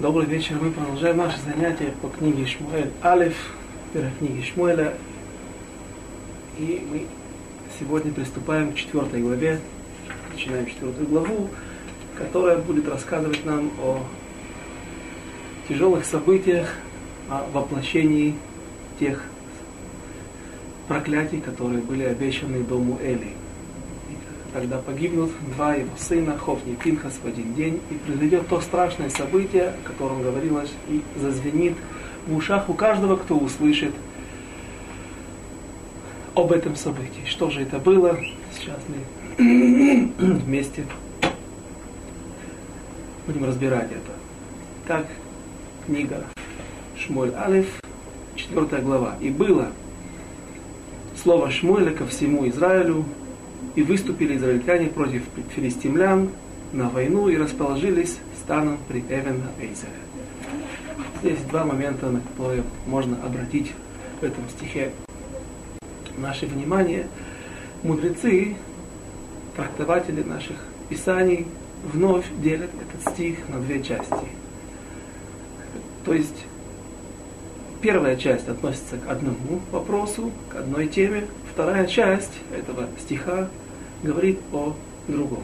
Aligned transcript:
Добрый 0.00 0.24
вечер. 0.24 0.56
Мы 0.58 0.70
продолжаем 0.70 1.18
наше 1.18 1.38
занятие 1.42 1.92
по 2.00 2.08
книге 2.08 2.46
Шмуэль 2.46 2.90
Алиф, 3.04 3.36
первой 3.92 4.10
книге 4.18 4.42
Шмуэля. 4.42 4.94
И 6.56 6.82
мы 6.90 7.06
сегодня 7.78 8.10
приступаем 8.10 8.72
к 8.72 8.76
четвертой 8.76 9.20
главе, 9.20 9.60
начинаем 10.32 10.64
четвертую 10.64 11.06
главу, 11.06 11.50
которая 12.16 12.56
будет 12.56 12.88
рассказывать 12.88 13.44
нам 13.44 13.72
о 13.78 13.98
тяжелых 15.68 16.06
событиях, 16.06 16.76
о 17.28 17.44
воплощении 17.52 18.36
тех 18.98 19.22
проклятий, 20.88 21.42
которые 21.42 21.82
были 21.82 22.04
обещаны 22.04 22.62
дому 22.62 22.98
Эли. 23.02 23.34
Тогда 24.52 24.78
погибнут 24.78 25.30
два 25.54 25.74
его 25.74 25.96
сына, 25.96 26.36
Хофни 26.36 26.72
и 26.72 26.76
Пинхас 26.76 27.20
в 27.22 27.26
один 27.26 27.54
день, 27.54 27.80
и 27.90 27.94
произойдет 27.94 28.48
то 28.48 28.60
страшное 28.60 29.08
событие, 29.08 29.68
о 29.68 29.88
котором 29.88 30.22
говорилось, 30.22 30.72
и 30.88 31.02
зазвенит 31.16 31.74
в 32.26 32.34
ушах 32.34 32.68
у 32.68 32.74
каждого, 32.74 33.16
кто 33.16 33.36
услышит 33.36 33.94
об 36.34 36.50
этом 36.50 36.74
событии. 36.74 37.24
Что 37.26 37.50
же 37.50 37.62
это 37.62 37.78
было? 37.78 38.18
Сейчас 38.58 38.78
мы 38.88 40.12
вместе 40.18 40.84
будем 43.26 43.44
разбирать 43.44 43.90
это. 43.92 44.12
Так, 44.88 45.06
книга 45.86 46.24
Шмоль 46.98 47.32
Алиф, 47.34 47.68
четвертая 48.34 48.82
глава. 48.82 49.14
И 49.20 49.30
было 49.30 49.68
слово 51.22 51.50
Шмуэля 51.50 51.94
ко 51.94 52.06
всему 52.06 52.48
Израилю, 52.48 53.04
и 53.74 53.82
выступили 53.82 54.36
израильтяне 54.36 54.86
против 54.88 55.22
филистимлян 55.54 56.30
на 56.72 56.88
войну 56.88 57.28
и 57.28 57.36
расположились 57.36 58.18
станом 58.42 58.78
при 58.88 59.00
Эвен 59.00 59.42
Эйзере. 59.60 59.92
Здесь 61.20 61.38
два 61.50 61.64
момента, 61.64 62.10
на 62.10 62.20
которые 62.20 62.62
можно 62.86 63.16
обратить 63.24 63.72
в 64.20 64.24
этом 64.24 64.48
стихе 64.48 64.92
наше 66.16 66.46
внимание. 66.46 67.06
Мудрецы, 67.82 68.56
трактователи 69.56 70.22
наших 70.22 70.56
писаний 70.88 71.46
вновь 71.92 72.26
делят 72.38 72.70
этот 72.80 73.12
стих 73.12 73.48
на 73.48 73.60
две 73.60 73.82
части. 73.82 74.14
То 76.04 76.14
есть 76.14 76.46
первая 77.80 78.16
часть 78.16 78.48
относится 78.48 78.96
к 78.96 79.10
одному 79.10 79.60
вопросу, 79.70 80.30
к 80.50 80.56
одной 80.56 80.88
теме, 80.88 81.26
вторая 81.52 81.86
часть 81.86 82.32
этого 82.56 82.86
стиха 82.98 83.48
говорит 84.02 84.38
о 84.52 84.74
другом. 85.08 85.42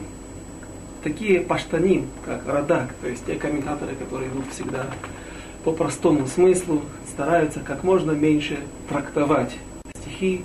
Такие 1.03 1.41
паштаним, 1.41 2.07
как 2.25 2.41
Радак, 2.47 2.93
то 3.01 3.07
есть 3.07 3.25
те 3.25 3.35
комментаторы, 3.35 3.95
которые 3.95 4.29
идут 4.29 4.45
всегда 4.51 4.87
по 5.63 5.71
простому 5.71 6.27
смыслу, 6.27 6.81
стараются 7.07 7.59
как 7.59 7.83
можно 7.83 8.11
меньше 8.11 8.57
трактовать 8.89 9.55
стихи, 10.01 10.43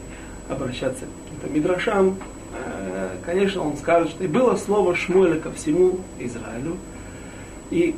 обращаться 0.48 1.04
к 1.04 1.24
каким-то 1.24 1.48
мидрашам. 1.48 2.16
Э, 2.54 3.16
конечно, 3.24 3.62
он 3.62 3.76
скажет, 3.76 4.10
что 4.10 4.24
и 4.24 4.28
было 4.28 4.56
слово 4.56 4.94
Шмуэля 4.94 5.40
ко 5.40 5.52
всему 5.52 6.00
Израилю. 6.18 6.76
И 7.70 7.94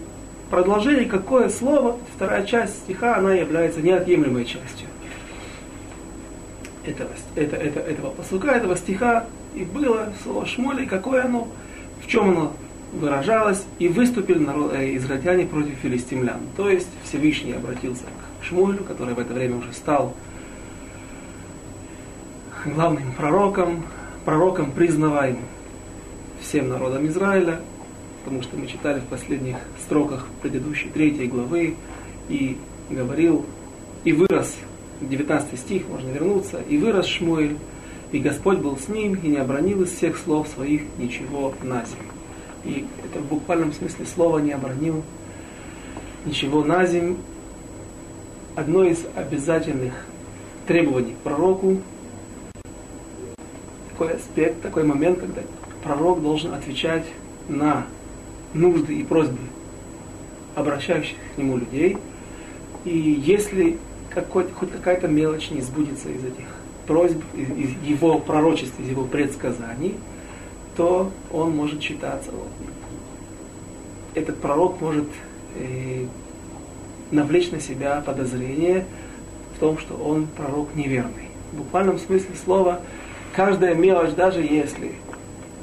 продолжение, 0.51 1.07
какое 1.07 1.49
слово, 1.49 1.99
вторая 2.15 2.45
часть 2.47 2.79
стиха, 2.85 3.17
она 3.17 3.35
является 3.35 3.81
неотъемлемой 3.81 4.45
частью 4.45 4.87
этого, 6.87 7.11
это, 7.35 7.57
это, 7.57 7.81
этого 7.81 8.11
посука, 8.11 8.49
этого 8.53 8.77
стиха, 8.77 9.27
и 9.55 9.65
было 9.65 10.13
слово 10.23 10.47
Шмоли, 10.47 10.87
какое 10.87 11.25
оно, 11.25 11.49
в 12.03 12.07
чем 12.07 12.31
оно 12.31 12.53
выражалось, 12.93 13.65
и 13.79 13.89
выступили 13.89 14.39
народ, 14.39 14.73
э, 14.75 14.97
израильтяне 14.97 15.47
против 15.47 15.75
филистимлян. 15.83 16.41
То 16.57 16.69
есть 16.69 16.89
Всевышний 17.05 17.53
обратился 17.53 18.05
к 18.05 18.45
Шмуэлю, 18.45 18.85
который 18.85 19.15
в 19.15 19.19
это 19.19 19.33
время 19.33 19.57
уже 19.57 19.73
стал 19.73 20.15
главным 22.65 23.13
пророком, 23.13 23.85
пророком 24.25 24.73
признаваемым 24.73 25.43
всем 26.41 26.69
народам 26.69 27.07
Израиля, 27.07 27.61
потому 28.25 28.43
что 28.43 28.57
мы 28.57 28.67
читали 28.67 29.01
в 29.01 29.05
последних 29.05 29.57
строках 29.85 30.27
предыдущей 30.41 30.89
третьей 30.89 31.27
главы, 31.27 31.77
и 32.29 32.57
говорил, 32.89 33.45
и 34.05 34.13
вырос 34.13 34.57
19 35.09 35.59
стих, 35.59 35.89
можно 35.89 36.09
вернуться. 36.11 36.61
«И 36.69 36.79
вырос 36.79 37.07
Шмуэль, 37.07 37.57
и 38.13 38.19
Господь 38.19 38.59
был 38.59 38.77
с 38.77 38.89
ним, 38.89 39.15
и 39.15 39.29
не 39.29 39.37
обронил 39.37 39.83
из 39.83 39.93
всех 39.93 40.17
слов 40.19 40.49
своих 40.49 40.83
ничего 40.99 41.55
на 41.63 41.85
землю». 41.85 42.13
И 42.65 42.87
это 43.05 43.21
в 43.21 43.27
буквальном 43.27 43.73
смысле 43.73 44.07
слова 44.07 44.39
не 44.39 44.53
обронил 44.53 45.03
ничего 46.25 46.65
на 46.65 46.87
землю. 46.87 47.17
Одно 48.57 48.85
из 48.85 49.05
обязательных 49.15 50.07
требований 50.67 51.13
к 51.13 51.19
пророку, 51.19 51.79
такой 53.91 54.15
аспект, 54.15 54.63
такой 54.63 54.85
момент, 54.85 55.19
когда 55.21 55.43
пророк 55.83 56.23
должен 56.23 56.55
отвечать 56.55 57.05
на 57.49 57.87
нужды 58.55 58.95
и 58.95 59.05
просьбы 59.05 59.39
обращающих 60.55 61.17
к 61.35 61.39
нему 61.39 61.59
людей. 61.59 61.99
И 62.85 62.97
если 62.97 63.79
какой, 64.15 64.47
хоть 64.49 64.71
какая-то 64.71 65.09
мелочь 65.09 65.51
не 65.51 65.61
сбудется 65.61 66.09
из 66.09 66.25
этих 66.25 66.47
просьб, 66.87 67.23
из, 67.35 67.51
из 67.51 67.83
его 67.83 68.19
пророчеств, 68.19 68.79
из 68.79 68.89
его 68.89 69.05
предсказаний, 69.05 69.97
то 70.77 71.11
он 71.33 71.55
может 71.55 71.83
считаться, 71.83 72.31
этот 74.15 74.41
пророк 74.41 74.81
может 74.81 75.09
э, 75.57 76.07
навлечь 77.11 77.51
на 77.51 77.61
себя 77.61 78.03
подозрение 78.05 78.87
в 79.57 79.61
том, 79.61 79.79
что 79.79 79.95
он 79.95 80.27
пророк 80.27 80.75
неверный. 80.75 81.29
В 81.53 81.59
буквальном 81.59 81.99
смысле 81.99 82.35
слова, 82.43 82.81
каждая 83.35 83.75
мелочь, 83.75 84.15
даже 84.15 84.41
если 84.41 84.93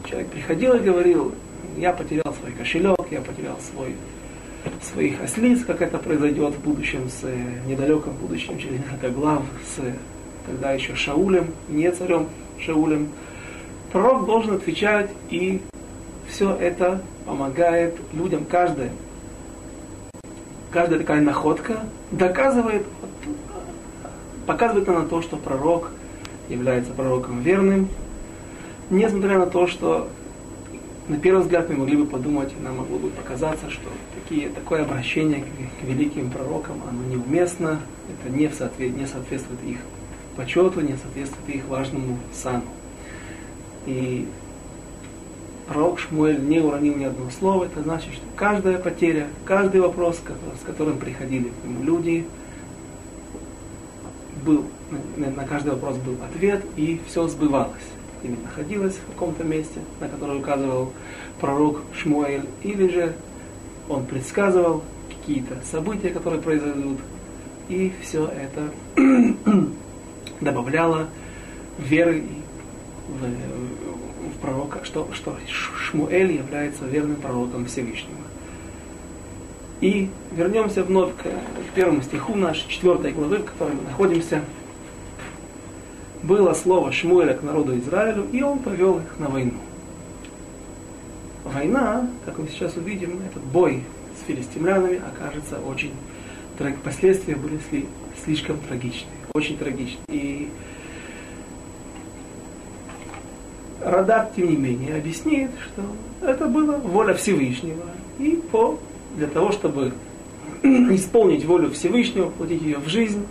человек 0.05 0.29
приходил 0.29 0.75
и 0.75 0.79
говорил, 0.79 1.33
я 1.77 1.93
потерял 1.93 2.33
свой 2.39 2.51
кошелек, 2.51 2.99
я 3.11 3.21
потерял 3.21 3.57
свой 3.59 3.95
своих 4.81 5.21
ослиц, 5.21 5.63
как 5.65 5.81
это 5.81 5.97
произойдет 5.97 6.55
в 6.55 6.61
будущем, 6.61 7.09
с 7.09 7.23
э, 7.23 7.35
недалеком 7.67 8.13
будущем, 8.13 8.57
через 8.57 8.79
несколько 8.79 9.09
глав, 9.09 9.43
с 9.65 9.81
тогда 10.45 10.71
еще 10.71 10.95
Шаулем, 10.95 11.47
не 11.69 11.91
царем 11.91 12.27
Шаулем. 12.59 13.09
Пророк 13.91 14.25
должен 14.25 14.55
отвечать, 14.55 15.09
и 15.29 15.61
все 16.27 16.55
это 16.55 17.01
помогает 17.25 17.97
людям, 18.13 18.45
каждая, 18.45 18.91
каждая 20.71 20.99
такая 20.99 21.21
находка 21.21 21.79
доказывает, 22.11 22.85
показывает 24.45 24.87
на 24.87 25.05
то, 25.05 25.21
что 25.21 25.37
пророк 25.37 25.91
является 26.49 26.91
пророком 26.91 27.41
верным, 27.41 27.89
несмотря 28.89 29.39
на 29.39 29.45
то, 29.45 29.67
что 29.67 30.09
на 31.07 31.17
первый 31.17 31.41
взгляд 31.41 31.69
мы 31.69 31.77
могли 31.77 31.97
бы 31.97 32.05
подумать, 32.05 32.53
нам 32.61 32.77
могло 32.77 32.97
бы 32.99 33.09
показаться, 33.09 33.69
что 33.69 33.89
такие, 34.15 34.49
такое 34.49 34.83
обращение 34.83 35.41
к, 35.41 35.45
к 35.45 35.83
великим 35.87 36.29
пророкам, 36.29 36.81
оно 36.87 37.03
неуместно, 37.03 37.81
это 38.09 38.33
не, 38.33 38.47
в 38.47 38.53
соответ, 38.53 38.95
не 38.95 39.07
соответствует 39.07 39.59
их 39.63 39.77
почету, 40.35 40.81
не 40.81 40.95
соответствует 40.97 41.55
их 41.55 41.67
важному 41.67 42.19
сану. 42.33 42.63
И 43.87 44.27
пророк 45.67 45.99
Шмуэль 45.99 46.39
не 46.39 46.59
уронил 46.59 46.95
ни 46.95 47.03
одного 47.03 47.31
слова, 47.31 47.65
это 47.65 47.81
значит, 47.81 48.13
что 48.13 48.23
каждая 48.35 48.77
потеря, 48.77 49.27
каждый 49.43 49.81
вопрос, 49.81 50.17
с 50.17 50.65
которым 50.65 50.99
приходили 50.99 51.45
к 51.49 51.65
нему 51.65 51.83
люди, 51.83 52.25
был, 54.45 54.65
на, 55.17 55.29
на 55.31 55.45
каждый 55.45 55.73
вопрос 55.73 55.97
был 55.97 56.15
ответ, 56.23 56.63
и 56.75 56.99
все 57.07 57.27
сбывалось 57.27 57.73
или 58.23 58.35
находилась 58.35 58.95
в 58.95 59.13
каком-то 59.13 59.43
месте, 59.43 59.79
на 59.99 60.07
которое 60.07 60.39
указывал 60.39 60.93
пророк 61.39 61.81
Шмуэль, 61.93 62.45
или 62.63 62.87
же 62.87 63.15
он 63.89 64.05
предсказывал 64.05 64.83
какие-то 65.09 65.57
события, 65.69 66.09
которые 66.09 66.41
произойдут, 66.41 66.99
и 67.69 67.91
все 68.01 68.27
это 68.27 68.71
добавляло 70.41 71.07
веры 71.77 72.23
в, 73.07 74.33
в 74.33 74.39
пророка, 74.41 74.83
что, 74.83 75.07
что 75.13 75.35
Шмуэль 75.47 76.33
является 76.33 76.85
верным 76.85 77.17
пророком 77.17 77.65
Всевышнего. 77.65 78.17
И 79.81 80.09
вернемся 80.31 80.83
вновь 80.83 81.15
к, 81.15 81.23
к 81.23 81.73
первому 81.75 82.03
стиху 82.03 82.35
нашей 82.35 82.69
четвертой 82.69 83.13
главы, 83.13 83.37
в 83.37 83.45
которой 83.45 83.73
мы 83.73 83.83
находимся 83.83 84.43
было 86.23 86.53
слово 86.53 86.91
Шмуэля 86.91 87.33
к 87.33 87.43
народу 87.43 87.77
Израилю, 87.77 88.25
и 88.31 88.41
он 88.41 88.59
повел 88.59 88.99
их 88.99 89.19
на 89.19 89.27
войну. 89.27 89.53
Война, 91.43 92.07
как 92.25 92.37
мы 92.37 92.47
сейчас 92.47 92.77
увидим, 92.77 93.19
этот 93.27 93.43
бой 93.43 93.83
с 94.19 94.27
филистимлянами 94.27 94.97
окажется 94.97 95.59
очень 95.59 95.91
последствия 96.83 97.35
были 97.35 97.59
слишком 98.23 98.59
трагичные, 98.59 99.17
очень 99.33 99.57
трагичные. 99.57 100.05
И 100.09 100.49
Радак, 103.83 104.33
тем 104.35 104.49
не 104.49 104.57
менее, 104.57 104.95
объяснит, 104.95 105.49
что 105.65 105.81
это 106.25 106.45
была 106.47 106.77
воля 106.77 107.13
Всевышнего. 107.13 107.83
И 108.19 108.41
по, 108.51 108.79
для 109.15 109.27
того, 109.27 109.51
чтобы 109.51 109.93
исполнить 110.63 111.45
волю 111.45 111.71
Всевышнего, 111.71 112.25
воплотить 112.25 112.61
ее 112.61 112.77
в 112.77 112.87
жизнь, 112.87 113.25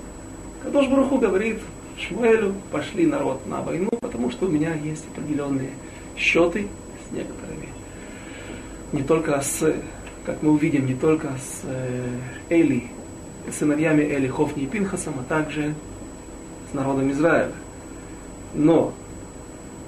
Кадош 0.62 0.88
Баруху 0.88 1.18
говорит 1.18 1.58
Шмуэлю, 2.00 2.54
пошли 2.72 3.06
народ 3.06 3.46
на 3.46 3.60
войну, 3.60 3.90
потому 4.00 4.30
что 4.30 4.46
у 4.46 4.48
меня 4.48 4.74
есть 4.74 5.04
определенные 5.14 5.70
счеты 6.16 6.68
с 7.06 7.12
некоторыми. 7.12 7.68
Не 8.92 9.02
только 9.02 9.40
с, 9.40 9.74
как 10.24 10.42
мы 10.42 10.52
увидим, 10.52 10.86
не 10.86 10.94
только 10.94 11.28
с 11.28 11.62
э, 11.64 12.08
Эли, 12.48 12.88
сыновьями 13.52 14.02
Эли 14.02 14.28
Хофни 14.28 14.64
и 14.64 14.66
Пинхасом, 14.66 15.14
а 15.20 15.24
также 15.28 15.74
с 16.70 16.74
народом 16.74 17.10
Израиля. 17.12 17.52
Но 18.54 18.94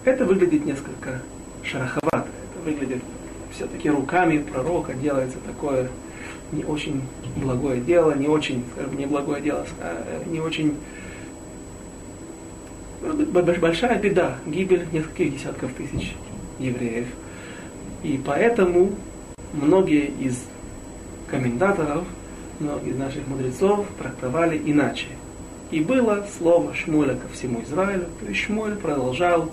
это 0.04 0.24
выглядит 0.24 0.66
несколько 0.66 1.22
шероховато. 1.64 2.28
Это 2.28 2.64
выглядит 2.64 3.02
все-таки 3.54 3.90
руками 3.90 4.38
пророка 4.38 4.94
делается 4.94 5.38
такое 5.46 5.88
не 6.52 6.64
очень 6.64 7.02
благое 7.36 7.80
дело, 7.80 8.14
не 8.14 8.28
очень, 8.28 8.64
скажем, 8.72 8.96
не 8.98 9.06
благое 9.06 9.42
дело, 9.42 9.66
а 9.80 10.22
не 10.26 10.40
очень 10.40 10.76
большая 13.02 13.98
беда, 13.98 14.36
гибель 14.46 14.86
нескольких 14.92 15.36
десятков 15.36 15.72
тысяч 15.74 16.14
евреев. 16.58 17.06
И 18.02 18.20
поэтому 18.24 18.92
многие 19.52 20.06
из 20.06 20.44
комментаторов, 21.28 22.04
многие 22.60 22.90
из 22.90 22.96
наших 22.96 23.26
мудрецов 23.26 23.86
трактовали 23.98 24.60
иначе. 24.64 25.06
И 25.70 25.80
было 25.80 26.26
слово 26.38 26.74
Шмуля 26.74 27.14
ко 27.14 27.28
всему 27.28 27.62
Израилю, 27.62 28.06
то 28.20 28.26
есть 28.26 28.40
Шмуль 28.40 28.76
продолжал 28.76 29.50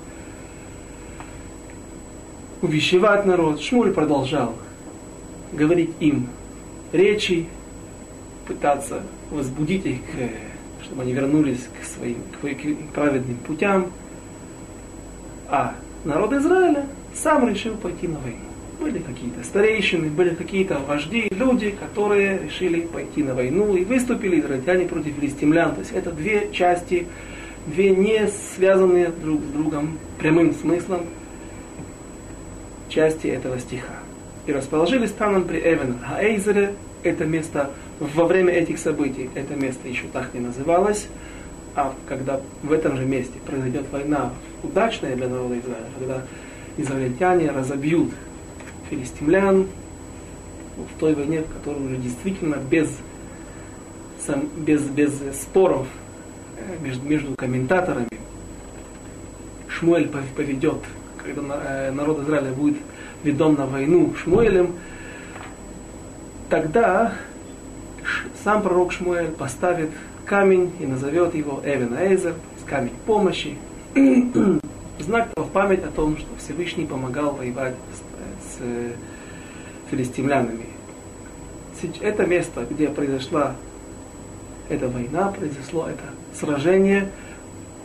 увещевать 2.62 3.25
народ, 3.25 3.62
Шмуль 3.62 3.94
продолжал 3.94 4.54
говорить 5.54 5.92
им 6.00 6.28
речи, 6.92 7.48
пытаться 8.48 9.04
возбудить 9.31 9.86
их, 9.86 10.01
чтобы 10.89 11.03
они 11.03 11.13
вернулись 11.13 11.68
к 11.80 11.86
своим 11.86 12.18
к 12.41 12.94
праведным 12.94 13.38
путям. 13.45 13.91
А 15.47 15.75
народ 16.03 16.33
Израиля 16.33 16.86
сам 17.13 17.47
решил 17.47 17.75
пойти 17.75 18.07
на 18.07 18.18
войну. 18.19 18.39
Были 18.80 19.00
какие-то 19.00 19.44
старейшины, 19.44 20.07
были 20.09 20.33
какие-то 20.33 20.80
вожди, 20.80 21.27
люди, 21.31 21.69
которые 21.69 22.39
решили 22.39 22.81
пойти 22.81 23.21
на 23.21 23.36
войну 23.36 23.75
и 23.75 23.83
выступили 23.83 24.39
израильтяне 24.39 24.86
против 24.86 25.13
филистимлян. 25.15 25.74
То 25.75 25.81
есть 25.81 25.91
это 25.91 26.12
две 26.12 26.50
части, 26.53 27.06
две 27.68 27.91
не 27.91 28.27
связанные 28.56 29.09
друг 29.09 29.41
с 29.41 29.51
другом 29.51 30.00
прямым 30.18 30.56
смыслом 30.56 31.01
части 32.88 33.27
этого 33.27 33.59
стиха. 33.59 33.94
И 34.47 34.53
расположились 34.53 35.09
станом 35.09 35.44
при 35.44 35.59
Эвен 35.59 36.00
Хаэйзере, 36.00 36.74
это 37.03 37.25
место 37.25 37.69
во 38.00 38.25
время 38.25 38.54
этих 38.54 38.80
событий, 38.80 39.30
это 39.36 39.56
место 39.56 39.88
еще 39.88 40.06
так 40.12 40.34
не 40.34 40.40
называлось, 40.40 41.07
а 41.75 41.94
когда 42.07 42.42
в 42.63 42.72
этом 42.72 42.98
же 42.98 43.06
месте 43.06 43.34
произойдет 43.46 43.86
война, 43.92 44.31
удачная 44.63 45.16
для 45.16 45.28
народа 45.28 45.60
Израиля, 45.60 45.86
когда 45.98 46.22
израильтяне 46.78 47.51
разобьют 47.51 48.12
филистимлян 48.90 49.68
в 50.78 51.00
той 51.00 51.13
войне, 51.13 51.42
в 51.42 51.54
которой 51.54 51.86
уже 51.86 51.98
действительно 51.98 52.56
без, 52.56 52.90
без, 54.57 54.81
без 54.84 55.12
споров 55.42 55.88
э, 56.57 56.84
между, 56.84 57.07
между 57.07 57.36
комментаторами 57.36 58.07
Шмуэль 59.68 60.10
поведет, 60.36 60.80
когда 61.18 61.62
э, 61.63 61.92
народ 61.92 62.24
Израиля 62.24 62.51
будет 62.51 62.78
ведом 63.24 63.56
на 63.56 63.66
войну 63.66 64.13
Шмуэлем, 64.16 64.75
тогда 66.50 67.13
сам 68.44 68.62
пророк 68.62 68.92
Шмуэль 68.92 69.32
поставит 69.32 69.90
камень 70.26 70.72
и 70.80 70.86
назовет 70.86 71.36
его 71.36 71.62
Эвен 71.64 71.96
Эйзер, 71.98 72.36
камень 72.66 72.94
помощи, 73.06 73.58
знак 75.00 75.30
в 75.36 75.50
память 75.50 75.84
о 75.84 75.88
том, 75.88 76.18
что 76.18 76.28
Всевышний 76.38 76.86
помогал 76.86 77.32
воевать 77.32 77.76
с, 78.44 78.58
с 78.58 78.62
филистимлянами. 79.90 80.66
Это 82.02 82.26
место, 82.26 82.66
где 82.70 82.90
произошла 82.90 83.56
эта 84.70 84.88
война, 84.88 85.30
произошло 85.30 85.88
это 85.88 86.04
сражение, 86.38 87.10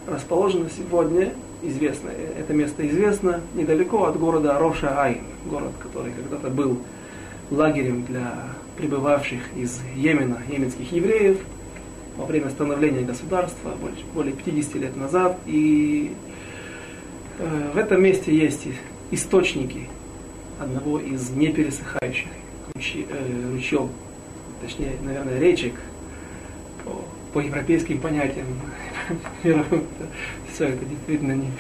расположено 0.07 0.69
сегодня, 0.69 1.33
известно, 1.63 2.11
это 2.11 2.53
место 2.53 2.87
известно, 2.87 3.41
недалеко 3.55 4.05
от 4.05 4.19
города 4.19 4.59
Роша 4.59 5.01
Айн, 5.01 5.23
город, 5.47 5.73
который 5.81 6.13
когда-то 6.13 6.51
был 6.51 6.81
лагерем 7.55 8.05
для 8.05 8.49
прибывавших 8.77 9.41
из 9.57 9.81
Йемена, 9.97 10.43
йеменских 10.49 10.91
евреев, 10.93 11.39
во 12.17 12.27
время 12.27 12.51
становления 12.51 13.03
государства, 13.03 13.73
более 14.15 14.35
50 14.35 14.75
лет 14.77 14.97
назад. 14.97 15.39
И 15.47 16.15
э, 17.39 17.71
в 17.75 17.77
этом 17.79 18.03
месте 18.03 18.37
есть 18.37 18.67
источники 19.11 19.89
одного 20.61 21.01
из 21.01 21.31
непересыхающих 21.31 22.29
ручей, 22.75 23.07
э, 23.11 23.53
ручьев, 23.53 23.89
точнее, 24.63 24.93
наверное, 25.03 25.39
речек, 25.39 25.75
по, 26.85 27.05
по 27.33 27.45
европейским 27.45 28.01
понятиям. 28.01 28.47
Все 30.53 30.67
это 30.67 30.85
действительно 30.85 31.33
не 31.33 31.51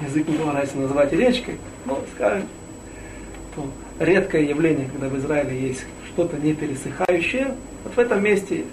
язык 0.00 0.28
не 0.28 0.36
поворачивается 0.36 0.78
называть 0.78 1.12
речкой, 1.12 1.58
но, 1.84 2.02
скажем, 2.14 2.48
то 3.54 3.68
редкое 4.04 4.44
явление, 4.44 4.88
когда 4.88 5.08
в 5.08 5.18
Израиле 5.18 5.58
есть 5.60 5.84
что-то 6.12 6.36
непересыхающее. 6.36 7.54
Вот 7.84 7.94
в 7.94 7.98
этом 7.98 8.22
месте 8.22 8.64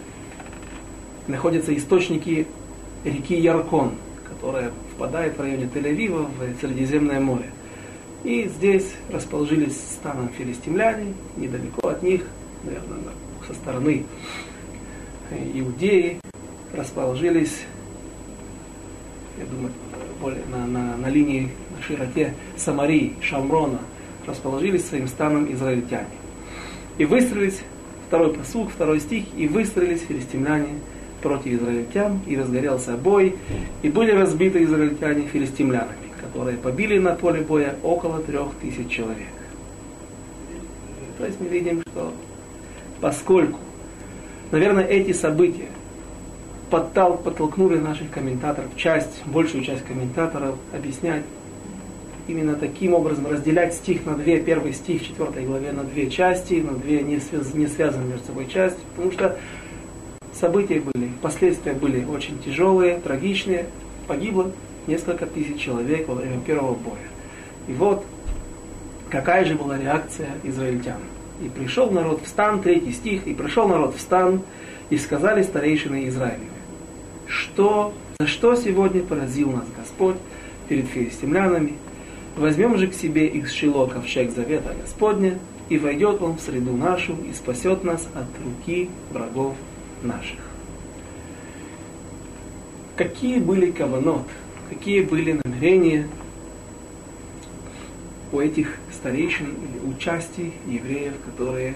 находятся 1.28 1.76
источники 1.76 2.48
реки 3.04 3.36
Яркон, 3.36 3.94
которая 4.28 4.72
впадает 4.94 5.38
в 5.38 5.42
районе 5.42 5.70
Тель-Авива 5.74 6.28
в 6.28 6.60
Средиземное 6.60 7.20
море. 7.20 7.50
И 8.24 8.50
здесь 8.50 8.92
расположились 9.10 9.78
станом 9.78 10.30
филистимляне, 10.30 11.14
недалеко 11.38 11.88
от 11.88 12.04
них, 12.04 12.26
наверное, 12.64 12.98
со 13.48 13.54
стороны 13.54 14.06
Иудеи, 15.54 16.20
расположились, 16.74 17.62
я 19.38 19.46
думаю, 19.46 19.72
более 20.20 20.44
на, 20.48 20.66
на, 20.66 20.98
на 20.98 21.08
линии, 21.08 21.50
на 21.76 21.84
широте 21.84 22.34
Самарии, 22.58 23.14
Шамрона, 23.22 23.80
расположились 24.30 24.86
своим 24.86 25.08
станом 25.08 25.52
израильтяне. 25.54 26.08
И 26.98 27.06
выстроились, 27.06 27.60
второй 28.08 28.34
посуг, 28.34 28.72
второй 28.72 29.00
стих, 29.00 29.26
и 29.36 29.48
выстроились 29.48 30.02
филистимляне 30.02 30.80
против 31.22 31.62
израильтян, 31.62 32.20
и 32.28 32.38
разгорелся 32.38 32.96
бой, 32.96 33.36
и 33.82 33.90
были 33.90 34.12
разбиты 34.12 34.64
израильтяне 34.64 35.28
филистимлянами, 35.28 36.10
которые 36.22 36.58
побили 36.58 36.98
на 36.98 37.16
поле 37.16 37.42
боя 37.42 37.76
около 37.84 38.20
трех 38.20 38.54
тысяч 38.62 38.90
человек. 38.90 39.28
То 41.18 41.26
есть 41.26 41.40
мы 41.40 41.48
видим, 41.48 41.82
что 41.92 42.14
поскольку, 43.02 43.60
наверное, 44.52 44.86
эти 44.86 45.12
события 45.12 45.68
подтол, 46.70 47.18
подтолкнули 47.18 47.78
наших 47.78 48.10
комментаторов, 48.12 48.70
часть, 48.78 49.26
большую 49.26 49.64
часть 49.64 49.84
комментаторов 49.86 50.56
объяснять 50.74 51.24
именно 52.30 52.56
таким 52.56 52.94
образом 52.94 53.26
разделять 53.28 53.74
стих 53.74 54.06
на 54.06 54.14
две, 54.14 54.40
первый 54.40 54.74
стих 54.74 55.02
в 55.02 55.08
четвертой 55.08 55.46
главе 55.46 55.72
на 55.72 55.84
две 55.84 56.10
части, 56.10 56.56
на 56.56 56.74
две 56.74 57.02
не, 57.02 57.20
связ, 57.20 57.54
не 57.56 57.66
связанные 57.66 58.12
между 58.12 58.28
собой 58.28 58.48
части, 58.48 58.80
потому 58.96 59.12
что 59.12 59.38
события 60.32 60.80
были, 60.80 61.10
последствия 61.24 61.74
были 61.74 62.06
очень 62.06 62.38
тяжелые, 62.44 63.00
трагичные, 63.00 63.66
погибло 64.08 64.52
несколько 64.86 65.26
тысяч 65.26 65.60
человек 65.60 66.08
во 66.08 66.16
время 66.16 66.40
первого 66.42 66.76
боя. 66.76 66.98
И 67.68 67.74
вот 67.74 68.06
какая 69.10 69.44
же 69.46 69.56
была 69.56 69.80
реакция 69.80 70.30
израильтян. 70.44 71.00
И 71.44 71.50
пришел 71.50 71.90
народ 71.90 72.22
в 72.24 72.28
стан, 72.28 72.62
третий 72.62 72.92
стих, 72.92 73.26
и 73.26 73.34
пришел 73.34 73.68
народ 73.68 73.96
в 73.96 74.02
стан, 74.02 74.42
и 74.92 74.98
сказали 74.98 75.42
старейшины 75.42 76.08
Израилевы, 76.08 76.46
что, 77.28 77.94
за 78.20 78.28
что 78.28 78.56
сегодня 78.56 79.02
поразил 79.02 79.52
нас 79.52 79.66
Господь 79.78 80.18
перед 80.68 80.86
филистимлянами, 80.88 81.76
Возьмем 82.40 82.78
же 82.78 82.88
к 82.88 82.94
себе 82.94 83.28
из 83.28 83.52
Шило 83.52 83.86
ковчег 83.86 84.32
завета 84.32 84.74
Господня, 84.82 85.38
и 85.68 85.78
войдет 85.78 86.22
он 86.22 86.38
в 86.38 86.40
среду 86.40 86.72
нашу 86.72 87.18
и 87.30 87.34
спасет 87.34 87.84
нас 87.84 88.08
от 88.16 88.28
руки 88.42 88.90
врагов 89.12 89.58
наших. 90.04 90.40
Какие 92.96 93.40
были 93.40 93.72
каванот, 93.72 94.26
какие 94.70 95.02
были 95.02 95.38
намерения 95.44 96.08
у 98.32 98.40
этих 98.40 98.78
старейшин 98.94 99.48
или 99.48 99.94
участий 99.94 100.54
евреев, 100.66 101.16
которые 101.26 101.76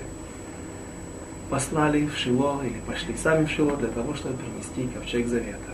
послали 1.49 2.07
в 2.07 2.17
Шило 2.17 2.61
или 2.63 2.79
пошли 2.87 3.15
сами 3.21 3.43
в 3.43 3.49
Шило 3.49 3.75
для 3.75 3.89
того, 3.89 4.13
чтобы 4.13 4.35
принести 4.37 4.87
ковчег 4.93 5.27
завета. 5.27 5.73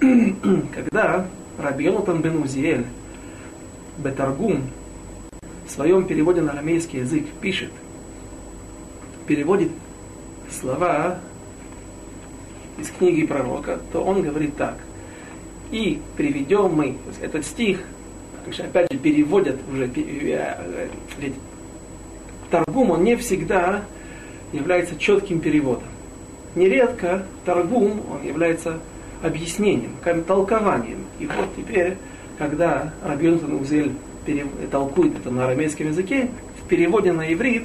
Когда 0.72 1.26
Раби 1.58 1.86
Йонатан 1.86 2.22
бен 2.22 2.40
Узиэль 2.40 2.86
Бетаргум 3.98 4.62
в 5.66 5.70
своем 5.70 6.06
переводе 6.06 6.40
на 6.40 6.52
арамейский 6.52 7.00
язык 7.00 7.26
пишет, 7.40 7.70
переводит 9.26 9.70
слова 10.50 11.18
из 12.78 12.90
книги 12.90 13.26
пророка, 13.26 13.80
то 13.92 14.02
он 14.02 14.22
говорит 14.22 14.56
так. 14.56 14.76
И 15.70 16.00
приведем 16.16 16.72
мы, 16.74 16.96
этот 17.20 17.44
стих, 17.44 17.80
опять 18.58 18.90
же, 18.90 18.98
переводят 18.98 19.56
уже, 19.70 19.84
э, 19.84 19.90
э, 19.96 20.88
ведь 21.18 21.34
торгум, 22.50 22.92
он 22.92 23.04
не 23.04 23.16
всегда 23.16 23.82
является 24.52 24.96
четким 24.96 25.40
переводом. 25.40 25.88
Нередко 26.54 27.26
торгум, 27.44 28.00
он 28.10 28.26
является 28.26 28.78
объяснением, 29.22 29.96
толкованием. 30.26 31.04
И 31.18 31.26
вот 31.26 31.48
теперь, 31.56 31.96
когда 32.38 32.92
Рабьонтон 33.04 33.60
Узель 33.60 33.92
толкует 34.70 35.16
это 35.16 35.30
на 35.30 35.44
арамейском 35.44 35.88
языке, 35.88 36.30
в 36.62 36.68
переводе 36.68 37.12
на 37.12 37.32
иврит, 37.32 37.64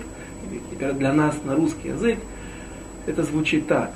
теперь 0.71 0.93
для 0.93 1.13
нас 1.13 1.35
на 1.43 1.55
русский 1.55 1.89
язык, 1.89 2.17
это 3.05 3.23
звучит 3.23 3.67
так. 3.67 3.91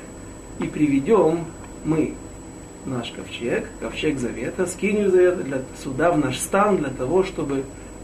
И 0.60 0.65
приведем 0.65 1.46
мы 1.84 2.13
наш 2.86 3.12
ковчег, 3.12 3.67
ковчег 3.79 4.19
завета, 4.19 4.65
скинем 4.65 5.12
завета 5.12 5.43
для, 5.43 5.62
сюда, 5.81 6.12
в 6.12 6.19
наш 6.19 6.39
стан, 6.39 6.77
для 6.77 6.89
того, 6.89 7.24
чтобы 7.24 7.63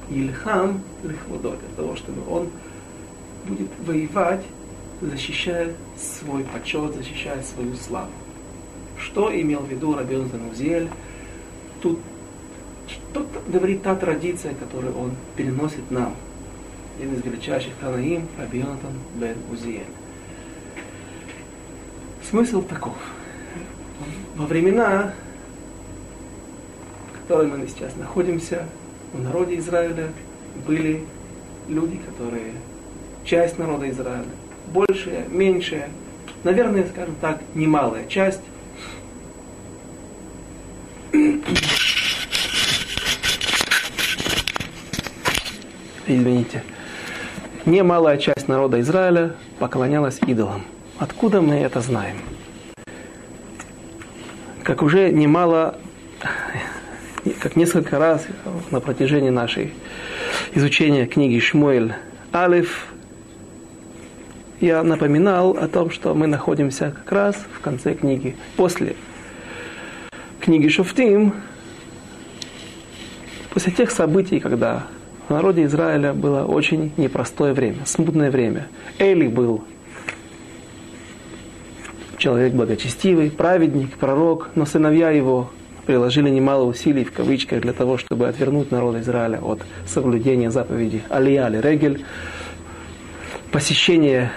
Ильхам, 0.09 0.81
Лихводот, 1.03 1.59
для 1.59 1.75
того, 1.75 1.95
чтобы 1.95 2.21
он 2.29 2.49
будет 3.45 3.69
воевать, 3.85 4.43
защищая 5.01 5.73
свой 5.97 6.43
почет, 6.43 6.95
защищая 6.95 7.41
свою 7.43 7.75
славу. 7.75 8.11
Что 8.97 9.33
имел 9.33 9.59
в 9.59 9.69
виду 9.69 9.95
Рабион 9.95 10.29
Занузель? 10.29 10.89
Тут 11.81 11.99
что 12.87 13.27
говорит 13.47 13.83
та 13.83 13.95
традиция, 13.95 14.53
которую 14.53 14.97
он 14.97 15.11
переносит 15.35 15.89
нам. 15.91 16.15
Один 16.97 17.15
из 17.15 17.23
величайших 17.23 17.73
ханаим, 17.81 18.27
Рабионатан 18.37 18.93
бен 19.15 19.35
Узиэль. 19.51 19.85
Смысл 22.29 22.61
таков. 22.61 22.95
Во 24.35 24.45
времена, 24.45 25.13
в 27.11 27.21
которой 27.21 27.47
мы 27.47 27.67
сейчас 27.67 27.95
находимся, 27.95 28.67
в 29.13 29.21
народе 29.21 29.57
Израиля 29.59 30.11
были 30.65 31.03
люди, 31.67 31.97
которые 31.97 32.53
часть 33.23 33.57
народа 33.57 33.89
Израиля, 33.89 34.25
большая, 34.73 35.27
меньшая, 35.29 35.89
наверное, 36.43 36.87
скажем 36.87 37.15
так, 37.21 37.41
немалая 37.53 38.07
часть, 38.07 38.41
извините, 46.07 46.63
немалая 47.65 48.17
часть 48.17 48.47
народа 48.47 48.79
Израиля 48.81 49.35
поклонялась 49.59 50.19
идолам. 50.27 50.63
Откуда 50.99 51.41
мы 51.41 51.55
это 51.55 51.81
знаем? 51.81 52.17
Как 54.63 54.81
уже 54.81 55.11
немало, 55.11 55.77
как 57.39 57.55
несколько 57.55 57.99
раз 57.99 58.25
на 58.71 58.79
протяжении 58.79 59.29
нашей 59.29 59.73
изучения 60.53 61.05
книги 61.05 61.39
Шмуэль 61.39 61.93
Алиф, 62.33 62.87
я 64.59 64.81
напоминал 64.83 65.51
о 65.51 65.67
том, 65.67 65.91
что 65.91 66.13
мы 66.13 66.27
находимся 66.27 66.91
как 66.91 67.11
раз 67.11 67.35
в 67.53 67.59
конце 67.59 67.93
книги, 67.95 68.37
после 68.55 68.95
книги 70.39 70.69
Шуфтим, 70.69 71.33
после 73.49 73.73
тех 73.73 73.91
событий, 73.91 74.39
когда 74.39 74.83
в 75.27 75.31
народе 75.31 75.63
Израиля 75.65 76.13
было 76.13 76.43
очень 76.43 76.91
непростое 76.97 77.53
время, 77.53 77.85
смутное 77.85 78.29
время. 78.29 78.67
Эли 78.99 79.27
был 79.27 79.63
человек 82.17 82.53
благочестивый, 82.53 83.31
праведник, 83.31 83.97
пророк, 83.97 84.49
но 84.55 84.65
сыновья 84.65 85.09
его 85.09 85.49
приложили 85.85 86.29
немало 86.29 86.63
усилий, 86.63 87.03
в 87.03 87.11
кавычках, 87.11 87.61
для 87.61 87.73
того, 87.73 87.97
чтобы 87.97 88.27
отвернуть 88.27 88.71
народ 88.71 88.95
Израиля 88.97 89.39
от 89.39 89.61
соблюдения 89.85 90.49
заповеди 90.49 91.03
Алия 91.09 91.47
или 91.49 91.57
Регель, 91.57 92.05
посещение 93.51 94.31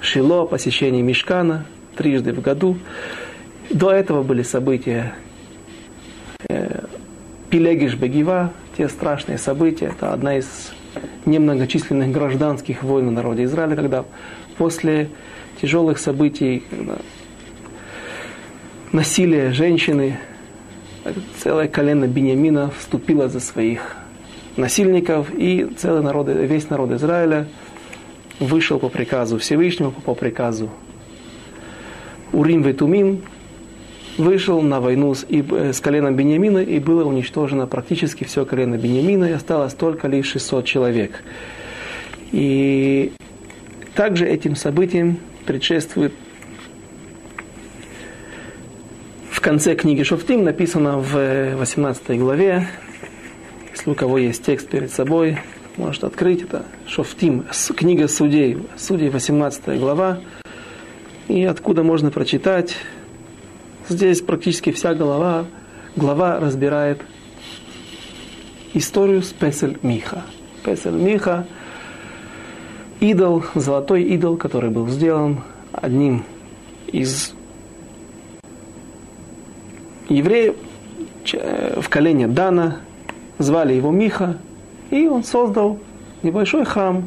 Шило, 0.00 0.46
посещение 0.46 1.02
Мешкана 1.02 1.66
трижды 1.96 2.32
в 2.32 2.40
году. 2.40 2.78
До 3.70 3.90
этого 3.90 4.22
были 4.22 4.42
события 4.42 5.14
э, 6.48 6.84
Пилегиш 7.50 7.94
Бегива, 7.94 8.52
те 8.76 8.88
страшные 8.88 9.38
события. 9.38 9.86
Это 9.86 10.12
одна 10.12 10.38
из 10.38 10.72
немногочисленных 11.26 12.10
гражданских 12.10 12.82
войн 12.82 13.08
в 13.08 13.12
народе 13.12 13.44
Израиля, 13.44 13.76
когда 13.76 14.04
после 14.56 15.08
тяжелых 15.60 15.98
событий, 15.98 16.62
когда 16.70 16.96
насилие 18.92 19.52
женщины, 19.52 20.18
целое 21.38 21.68
колено 21.68 22.06
Бениамина 22.06 22.70
вступило 22.70 23.28
за 23.28 23.40
своих 23.40 23.96
насильников, 24.56 25.28
и 25.34 25.68
целый 25.76 26.02
народ, 26.02 26.28
весь 26.28 26.70
народ 26.70 26.92
Израиля 26.92 27.48
вышел 28.40 28.78
по 28.78 28.88
приказу 28.88 29.38
Всевышнего, 29.38 29.90
по 29.90 30.14
приказу 30.14 30.70
Урим 32.32 32.62
Ветумим, 32.62 33.22
вышел 34.16 34.60
на 34.62 34.80
войну 34.80 35.14
с, 35.14 35.24
и, 35.28 35.44
э, 35.48 35.72
с 35.72 35.80
коленом 35.80 36.16
Бениамина, 36.16 36.58
и 36.58 36.78
было 36.78 37.04
уничтожено 37.04 37.66
практически 37.66 38.24
все 38.24 38.44
колено 38.44 38.76
Бениамина, 38.76 39.24
и 39.24 39.32
осталось 39.32 39.74
только 39.74 40.08
лишь 40.08 40.30
600 40.32 40.64
человек. 40.64 41.22
И 42.32 43.12
также 43.94 44.26
этим 44.26 44.56
событиям 44.56 45.18
предшествует 45.46 46.12
в 49.30 49.40
конце 49.40 49.74
книги 49.74 50.02
Шофтим, 50.02 50.44
написано 50.44 50.98
в 50.98 51.56
18 51.56 52.18
главе, 52.18 52.66
если 53.72 53.90
у 53.90 53.94
кого 53.94 54.18
есть 54.18 54.44
текст 54.44 54.68
перед 54.68 54.90
собой, 54.90 55.38
может 55.76 56.04
открыть 56.04 56.42
это, 56.42 56.64
Шофтим, 56.86 57.44
книга 57.76 58.08
судей, 58.08 58.58
судей 58.76 59.10
18 59.10 59.78
глава, 59.78 60.20
и 61.28 61.44
откуда 61.44 61.82
можно 61.82 62.10
прочитать 62.10 62.76
Здесь 63.86 64.22
практически 64.22 64.72
вся 64.72 64.94
глава, 64.94 65.44
глава 65.94 66.40
разбирает 66.40 67.02
историю 68.72 69.22
с 69.22 69.30
Песель 69.32 69.78
Миха. 69.82 70.22
Песель 70.64 70.92
Миха– 70.92 71.46
идол, 73.00 73.44
золотой 73.54 74.04
идол, 74.04 74.38
который 74.38 74.70
был 74.70 74.88
сделан 74.88 75.42
одним 75.70 76.24
из 76.86 77.34
евреев 80.08 80.54
в 81.76 81.88
колене 81.90 82.26
Дана, 82.26 82.78
звали 83.38 83.74
его 83.74 83.90
Миха, 83.90 84.38
и 84.90 85.06
он 85.08 85.24
создал 85.24 85.78
небольшой 86.22 86.64
храм, 86.64 87.06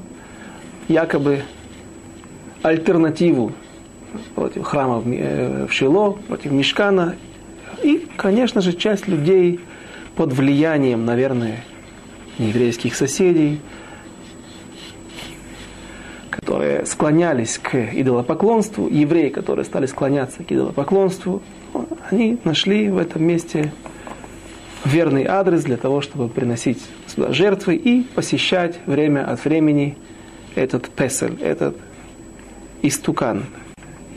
якобы 0.88 1.42
альтернативу 2.62 3.54
против 4.36 4.64
храма 4.64 5.00
в 5.00 5.70
Шило, 5.72 6.12
против 6.28 6.52
Мешкана. 6.52 7.16
И, 7.84 8.08
конечно 8.16 8.62
же, 8.62 8.74
часть 8.74 9.08
людей 9.08 9.60
под 10.16 10.34
влиянием, 10.34 11.06
наверное, 11.06 11.64
нееврейских 12.40 12.96
соседей, 12.96 13.60
которые 16.30 16.86
склонялись 16.86 17.58
к 17.58 17.76
идолопоклонству, 17.76 18.88
евреи, 18.88 19.30
которые 19.30 19.66
стали 19.66 19.86
склоняться 19.86 20.44
к 20.44 20.52
идолопоклонству, 20.52 21.42
они 22.10 22.38
нашли 22.44 22.90
в 22.90 22.98
этом 22.98 23.24
месте 23.24 23.74
верный 24.86 25.26
адрес 25.26 25.64
для 25.64 25.78
того, 25.78 26.02
чтобы 26.02 26.30
приносить 26.30 26.82
сюда 27.08 27.34
жертвы 27.34 27.76
и 27.76 28.04
посещать 28.04 28.80
время 28.86 29.30
от 29.30 29.44
времени 29.44 29.98
этот 30.56 30.90
песель, 30.90 31.38
этот 31.42 31.76
истукан, 32.82 33.46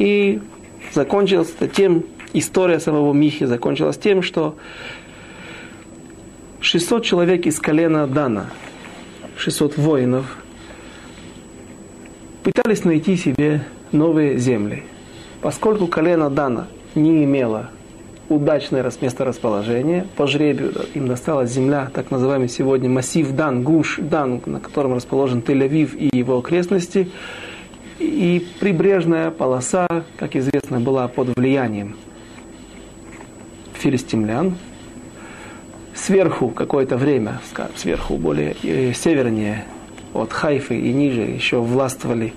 и 0.01 0.41
закончилось 0.95 1.53
это 1.59 1.69
тем, 1.69 2.05
история 2.33 2.81
самого 2.81 3.13
Михи 3.13 3.45
закончилась 3.45 3.99
тем, 3.99 4.23
что 4.23 4.57
600 6.63 7.05
человек 7.05 7.45
из 7.45 7.61
колена 7.61 8.07
Дана, 8.07 8.47
600 9.37 9.77
воинов, 9.77 10.39
пытались 12.43 12.85
найти 12.85 13.17
себе 13.17 13.63
новые 13.93 14.39
земли. 14.39 14.85
Поскольку 15.43 15.87
колено 15.87 16.31
Дана 16.31 16.69
не 16.95 17.25
имело 17.25 17.69
удачное 18.31 18.91
месторасположение, 19.03 20.07
по 20.17 20.27
жребию 20.27 20.73
им 20.95 21.09
досталась 21.09 21.51
земля, 21.51 21.91
так 21.93 22.11
называемый 22.11 22.49
сегодня 22.49 22.89
массив 22.89 23.31
Дан, 23.33 23.65
Гуш 23.65 23.99
Дан, 23.99 24.41
на 24.47 24.61
котором 24.61 24.95
расположен 24.95 25.41
Тель-Авив 25.41 25.95
и 25.95 26.17
его 26.17 26.39
окрестности, 26.39 27.11
и 28.01 28.47
прибрежная 28.59 29.31
полоса, 29.31 29.87
как 30.17 30.35
известно, 30.35 30.81
была 30.81 31.07
под 31.07 31.37
влиянием 31.37 31.97
филистимлян. 33.75 34.57
Сверху 35.95 36.49
какое-то 36.49 36.97
время, 36.97 37.41
скажем, 37.51 37.77
сверху 37.77 38.17
более 38.17 38.57
э, 38.63 38.95
севернее 38.95 39.67
от 40.15 40.33
Хайфы 40.33 40.81
и 40.81 40.93
ниже 40.93 41.21
еще 41.21 41.61
властвовали 41.61 42.33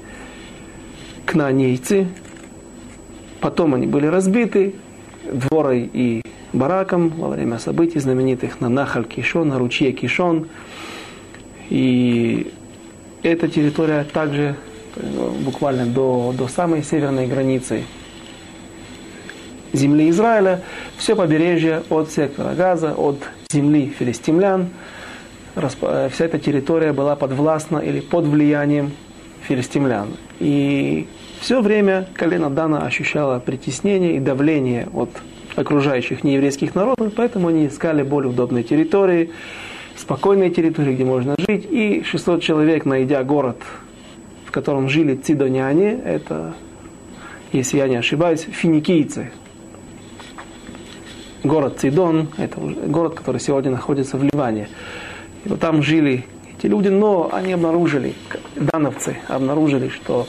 кнаанейцы, 1.25 2.07
потом 3.39 3.73
они 3.73 3.87
были 3.87 4.07
разбиты 4.07 4.75
Дворой 5.31 5.89
и 5.91 6.21
Бараком 6.51 7.09
во 7.09 7.29
время 7.29 7.57
событий 7.57 7.99
знаменитых 7.99 8.59
на 8.59 8.67
Нахаль 8.67 9.05
Кишон, 9.05 9.47
на 9.47 9.57
ручье 9.57 9.93
Кишон. 9.93 10.49
И 11.69 12.51
эта 13.23 13.47
территория 13.47 14.03
также 14.03 14.57
буквально 14.95 15.85
до, 15.85 16.33
до 16.37 16.47
самой 16.47 16.83
северной 16.83 17.27
границы 17.27 17.83
земли 19.73 20.09
Израиля, 20.09 20.61
все 20.97 21.15
побережье 21.15 21.83
от 21.89 22.11
сектора 22.11 22.53
Газа, 22.53 22.93
от 22.93 23.17
земли 23.51 23.91
филистимлян, 23.97 24.69
э, 25.55 26.09
вся 26.11 26.25
эта 26.25 26.39
территория 26.39 26.93
была 26.93 27.15
подвластна 27.15 27.79
или 27.79 27.99
под 27.99 28.25
влиянием 28.25 28.91
филистимлян. 29.41 30.09
И 30.39 31.07
все 31.41 31.61
время 31.61 32.07
колено 32.13 32.49
Дана 32.49 32.85
ощущало 32.85 33.39
притеснение 33.39 34.15
и 34.15 34.19
давление 34.19 34.87
от 34.93 35.09
окружающих 35.55 36.23
нееврейских 36.23 36.73
народов, 36.75 37.13
поэтому 37.15 37.49
они 37.49 37.67
искали 37.67 38.03
более 38.03 38.29
удобные 38.29 38.63
территории, 38.63 39.31
спокойные 39.95 40.49
территории, 40.49 40.95
где 40.95 41.05
можно 41.05 41.35
жить. 41.37 41.67
И 41.69 42.03
600 42.03 42.41
человек, 42.41 42.85
найдя 42.85 43.23
город, 43.23 43.57
котором 44.53 44.87
жили 44.87 45.15
цидоняне, 45.15 45.99
это, 46.05 46.53
если 47.51 47.77
я 47.77 47.87
не 47.87 47.95
ошибаюсь, 47.95 48.41
финикийцы. 48.41 49.31
Город 51.43 51.79
Цидон, 51.79 52.29
это 52.37 52.59
город, 52.59 53.15
который 53.15 53.41
сегодня 53.41 53.71
находится 53.71 54.15
в 54.15 54.23
Ливане. 54.23 54.69
И 55.43 55.49
вот 55.49 55.59
там 55.59 55.81
жили 55.81 56.25
эти 56.55 56.67
люди, 56.67 56.87
но 56.87 57.31
они 57.33 57.53
обнаружили, 57.53 58.13
дановцы 58.55 59.17
обнаружили, 59.27 59.89
что 59.89 60.27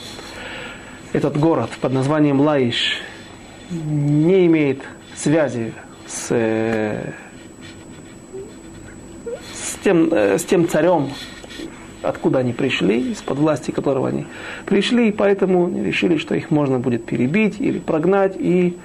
этот 1.12 1.38
город 1.38 1.69
под 1.81 1.93
названием 1.93 2.40
Лаиш 2.40 3.02
не 3.71 4.47
имеет 4.47 4.83
связи 5.14 5.75
с, 6.07 6.28
с, 9.52 9.78
тем, 9.85 10.11
с 10.12 10.45
тем 10.45 10.66
царем, 10.66 11.11
откуда 12.04 12.40
они 12.40 12.52
пришли, 12.52 13.12
из-под 13.12 13.38
власти 13.38 13.70
которого 13.70 14.08
они 14.08 14.26
пришли, 14.66 15.08
и 15.08 15.12
поэтому 15.12 15.68
решили, 15.84 16.16
что 16.18 16.34
их 16.34 16.50
можно 16.50 16.78
будет 16.78 17.04
перебить 17.04 17.61
или 17.61 17.78
прогнать 17.78 18.37
и 18.38 18.76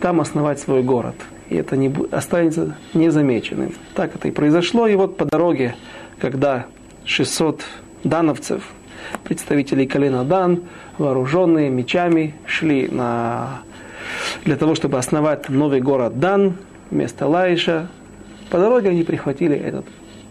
там 0.00 0.20
основать 0.20 0.60
свой 0.60 0.82
город. 0.82 1.14
И 1.48 1.56
это 1.56 1.76
не, 1.76 1.92
останется 2.10 2.76
незамеченным. 2.92 3.72
Так 3.94 4.14
это 4.14 4.28
и 4.28 4.30
произошло. 4.30 4.86
И 4.86 4.96
вот 4.96 5.16
по 5.16 5.24
дороге, 5.24 5.76
когда 6.18 6.66
600 7.04 7.62
дановцев, 8.04 8.62
представителей 9.24 9.86
колена 9.86 10.24
Дан, 10.24 10.62
вооруженные 10.98 11.70
мечами, 11.70 12.34
шли 12.46 12.88
на, 12.88 13.60
для 14.44 14.56
того, 14.56 14.74
чтобы 14.74 14.98
основать 14.98 15.48
новый 15.48 15.80
город 15.80 16.18
Дан, 16.18 16.54
вместо 16.90 17.26
Лаиша. 17.26 17.88
По 18.50 18.58
дороге 18.58 18.90
они 18.90 19.02
прихватили 19.02 19.56
этот 19.56 19.86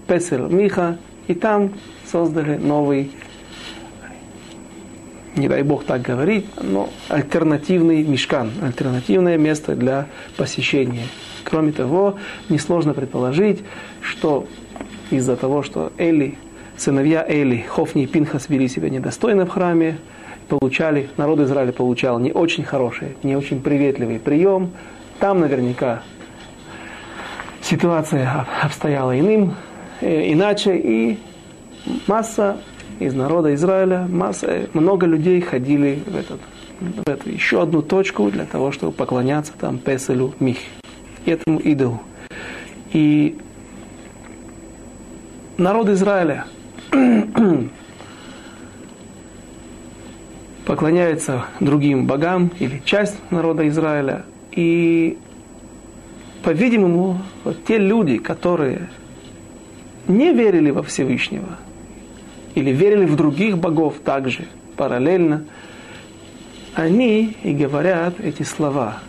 Песер 0.07 0.41
Миха, 0.41 0.97
и 1.27 1.33
там 1.33 1.73
создали 2.15 2.55
новый, 2.55 3.11
не 5.35 5.49
дай 5.49 5.63
бог 5.63 5.83
так 5.83 6.01
говорить, 6.01 6.45
но 6.61 6.87
альтернативный 7.09 8.03
мешкан, 8.03 8.51
альтернативное 8.61 9.37
место 9.37 9.75
для 9.75 10.07
посещения. 10.37 11.07
Кроме 11.43 11.73
того, 11.73 12.15
несложно 12.47 12.93
предположить, 12.93 13.65
что 13.99 14.47
из-за 15.11 15.35
того, 15.35 15.61
что 15.61 15.91
Эли 15.97 16.37
сыновья 16.77 17.25
Эли, 17.27 17.65
Хофни 17.67 18.03
и 18.03 18.07
Пинхас 18.07 18.47
вели 18.47 18.69
себя 18.69 18.89
недостойно 18.89 19.45
в 19.45 19.49
храме, 19.49 19.97
получали, 20.47 21.09
народ 21.17 21.41
Израиля 21.41 21.73
получал 21.73 22.17
не 22.19 22.31
очень 22.31 22.63
хороший, 22.63 23.17
не 23.23 23.35
очень 23.35 23.61
приветливый 23.61 24.19
прием. 24.19 24.71
Там 25.19 25.41
наверняка 25.41 26.01
ситуация 27.61 28.47
обстояла 28.61 29.19
иным, 29.19 29.55
э, 29.99 30.31
иначе, 30.31 30.77
и 30.77 31.19
масса 32.07 32.57
из 32.99 33.13
народа 33.13 33.53
Израиля, 33.55 34.07
масса, 34.09 34.67
много 34.73 35.05
людей 35.05 35.41
ходили 35.41 36.01
в, 36.05 36.15
этот, 36.15 36.39
в 36.79 37.09
эту 37.09 37.29
еще 37.29 37.61
одну 37.61 37.81
точку 37.81 38.29
для 38.31 38.45
того, 38.45 38.71
чтобы 38.71 38.91
поклоняться 38.91 39.53
там 39.59 39.77
Песелю 39.77 40.33
Мих, 40.39 40.57
этому 41.25 41.59
идолу. 41.59 42.01
И 42.93 43.37
народ 45.57 45.89
Израиля– 45.89 46.45
поклоняется 50.65 51.45
другим 51.59 52.07
богам 52.07 52.51
или 52.59 52.81
часть 52.83 53.17
народа 53.31 53.67
Израиля. 53.69 54.25
И, 54.51 55.17
по-видимому, 56.43 57.21
вот 57.43 57.63
те 57.65 57.77
люди, 57.77 58.17
которые 58.17 58.89
не 60.07 60.33
верили 60.33 60.71
во 60.71 60.83
Всевышнего 60.83 61.57
или 62.55 62.71
верили 62.71 63.05
в 63.05 63.15
других 63.15 63.57
богов 63.57 63.99
также 64.03 64.45
параллельно, 64.75 65.45
они 66.73 67.37
и 67.43 67.53
говорят 67.53 68.19
эти 68.19 68.43
слова. 68.43 68.99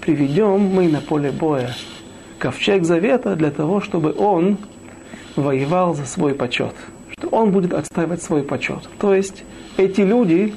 Приведем 0.00 0.60
мы 0.60 0.88
на 0.88 1.00
поле 1.00 1.30
боя 1.30 1.74
ковчег 2.38 2.84
завета 2.84 3.36
для 3.36 3.50
того, 3.50 3.80
чтобы 3.80 4.14
он 4.16 4.58
воевал 5.36 5.94
за 5.94 6.06
свой 6.06 6.34
почет 6.34 6.74
он 7.32 7.50
будет 7.50 7.72
отстаивать 7.74 8.22
свой 8.22 8.42
почет. 8.42 8.88
То 8.98 9.14
есть 9.14 9.44
эти 9.76 10.02
люди, 10.02 10.54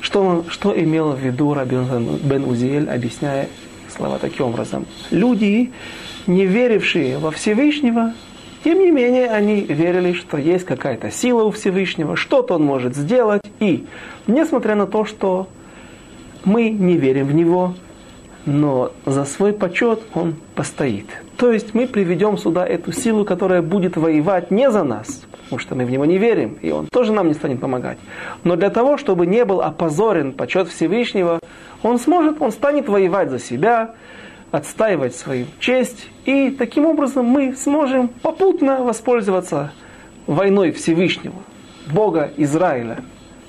что, 0.00 0.44
что 0.48 0.78
имел 0.78 1.12
в 1.12 1.20
виду 1.20 1.54
Рабин 1.54 1.86
бен 2.22 2.44
Узиэль, 2.44 2.88
объясняя 2.88 3.48
слова 3.94 4.18
таким 4.18 4.46
образом. 4.46 4.86
Люди, 5.10 5.70
не 6.26 6.46
верившие 6.46 7.18
во 7.18 7.30
Всевышнего, 7.30 8.14
тем 8.62 8.78
не 8.80 8.90
менее, 8.90 9.30
они 9.30 9.62
верили, 9.62 10.12
что 10.12 10.36
есть 10.36 10.64
какая-то 10.64 11.10
сила 11.10 11.44
у 11.44 11.50
Всевышнего, 11.50 12.16
что-то 12.16 12.54
он 12.54 12.64
может 12.64 12.94
сделать. 12.94 13.42
И, 13.58 13.86
несмотря 14.26 14.74
на 14.74 14.86
то, 14.86 15.04
что 15.04 15.48
мы 16.44 16.70
не 16.70 16.96
верим 16.96 17.26
в 17.26 17.34
него, 17.34 17.74
но 18.46 18.92
за 19.06 19.24
свой 19.24 19.52
почет 19.52 20.02
он 20.14 20.34
постоит. 20.54 21.06
То 21.36 21.52
есть 21.52 21.74
мы 21.74 21.86
приведем 21.86 22.36
сюда 22.36 22.66
эту 22.66 22.92
силу, 22.92 23.24
которая 23.24 23.62
будет 23.62 23.96
воевать 23.96 24.50
не 24.50 24.70
за 24.70 24.84
нас, 24.84 25.22
потому 25.44 25.58
что 25.58 25.74
мы 25.74 25.84
в 25.84 25.90
него 25.90 26.04
не 26.04 26.18
верим, 26.18 26.58
и 26.60 26.70
он 26.70 26.86
тоже 26.86 27.12
нам 27.12 27.28
не 27.28 27.34
станет 27.34 27.60
помогать. 27.60 27.98
Но 28.44 28.56
для 28.56 28.70
того, 28.70 28.98
чтобы 28.98 29.26
не 29.26 29.44
был 29.44 29.62
опозорен 29.62 30.32
почет 30.32 30.68
Всевышнего, 30.68 31.40
он 31.82 31.98
сможет, 31.98 32.40
он 32.40 32.52
станет 32.52 32.88
воевать 32.88 33.30
за 33.30 33.38
себя, 33.38 33.94
отстаивать 34.50 35.14
свою 35.14 35.46
честь, 35.60 36.08
и 36.24 36.50
таким 36.50 36.86
образом 36.86 37.26
мы 37.26 37.54
сможем 37.54 38.08
попутно 38.08 38.82
воспользоваться 38.82 39.72
войной 40.26 40.72
Всевышнего, 40.72 41.36
Бога 41.92 42.32
Израиля, 42.36 43.04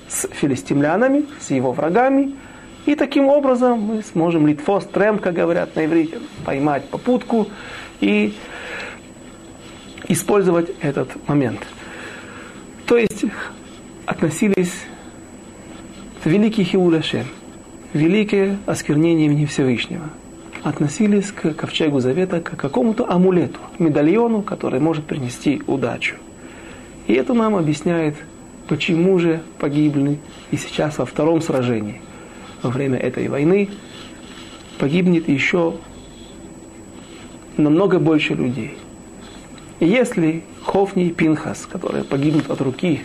с 0.08 0.28
филистимлянами, 0.30 1.26
с 1.40 1.50
его 1.50 1.72
врагами, 1.72 2.34
и 2.86 2.94
таким 2.94 3.28
образом 3.28 3.80
мы 3.80 4.02
сможем 4.02 4.46
литфос 4.46 4.86
трем, 4.86 5.18
как 5.18 5.34
говорят 5.34 5.76
на 5.76 5.86
иврите, 5.86 6.18
поймать 6.44 6.84
попутку 6.88 7.48
и 8.00 8.34
использовать 10.08 10.70
этот 10.80 11.10
момент. 11.28 11.60
То 12.86 12.96
есть 12.96 13.24
относились 14.06 14.72
к 16.22 16.26
великий 16.26 16.64
Хиуляшем, 16.64 17.26
великое 17.92 18.58
осквернение 18.66 19.26
имени 19.26 19.46
Всевышнего. 19.46 20.10
Относились 20.62 21.32
к 21.32 21.54
ковчегу 21.54 22.00
завета 22.00 22.40
как 22.40 22.56
к 22.56 22.60
какому-то 22.60 23.10
амулету, 23.10 23.58
медальону, 23.78 24.42
который 24.42 24.80
может 24.80 25.04
принести 25.04 25.62
удачу. 25.66 26.16
И 27.08 27.14
это 27.14 27.34
нам 27.34 27.56
объясняет, 27.56 28.14
почему 28.68 29.18
же 29.18 29.42
погибли 29.58 30.18
и 30.50 30.56
сейчас 30.56 30.98
во 30.98 31.04
втором 31.04 31.40
сражении– 31.40 32.00
во 32.62 32.70
время 32.70 32.98
этой 32.98 33.28
войны 33.28 33.68
погибнет 34.78 35.28
еще 35.28 35.74
намного 37.56 37.98
больше 37.98 38.34
людей. 38.34 38.78
И 39.80 39.86
если 39.86 40.44
Хофни 40.64 41.06
и 41.06 41.10
Пинхас, 41.10 41.66
которые 41.66 42.04
погибнут 42.04 42.50
от 42.50 42.60
руки 42.60 43.02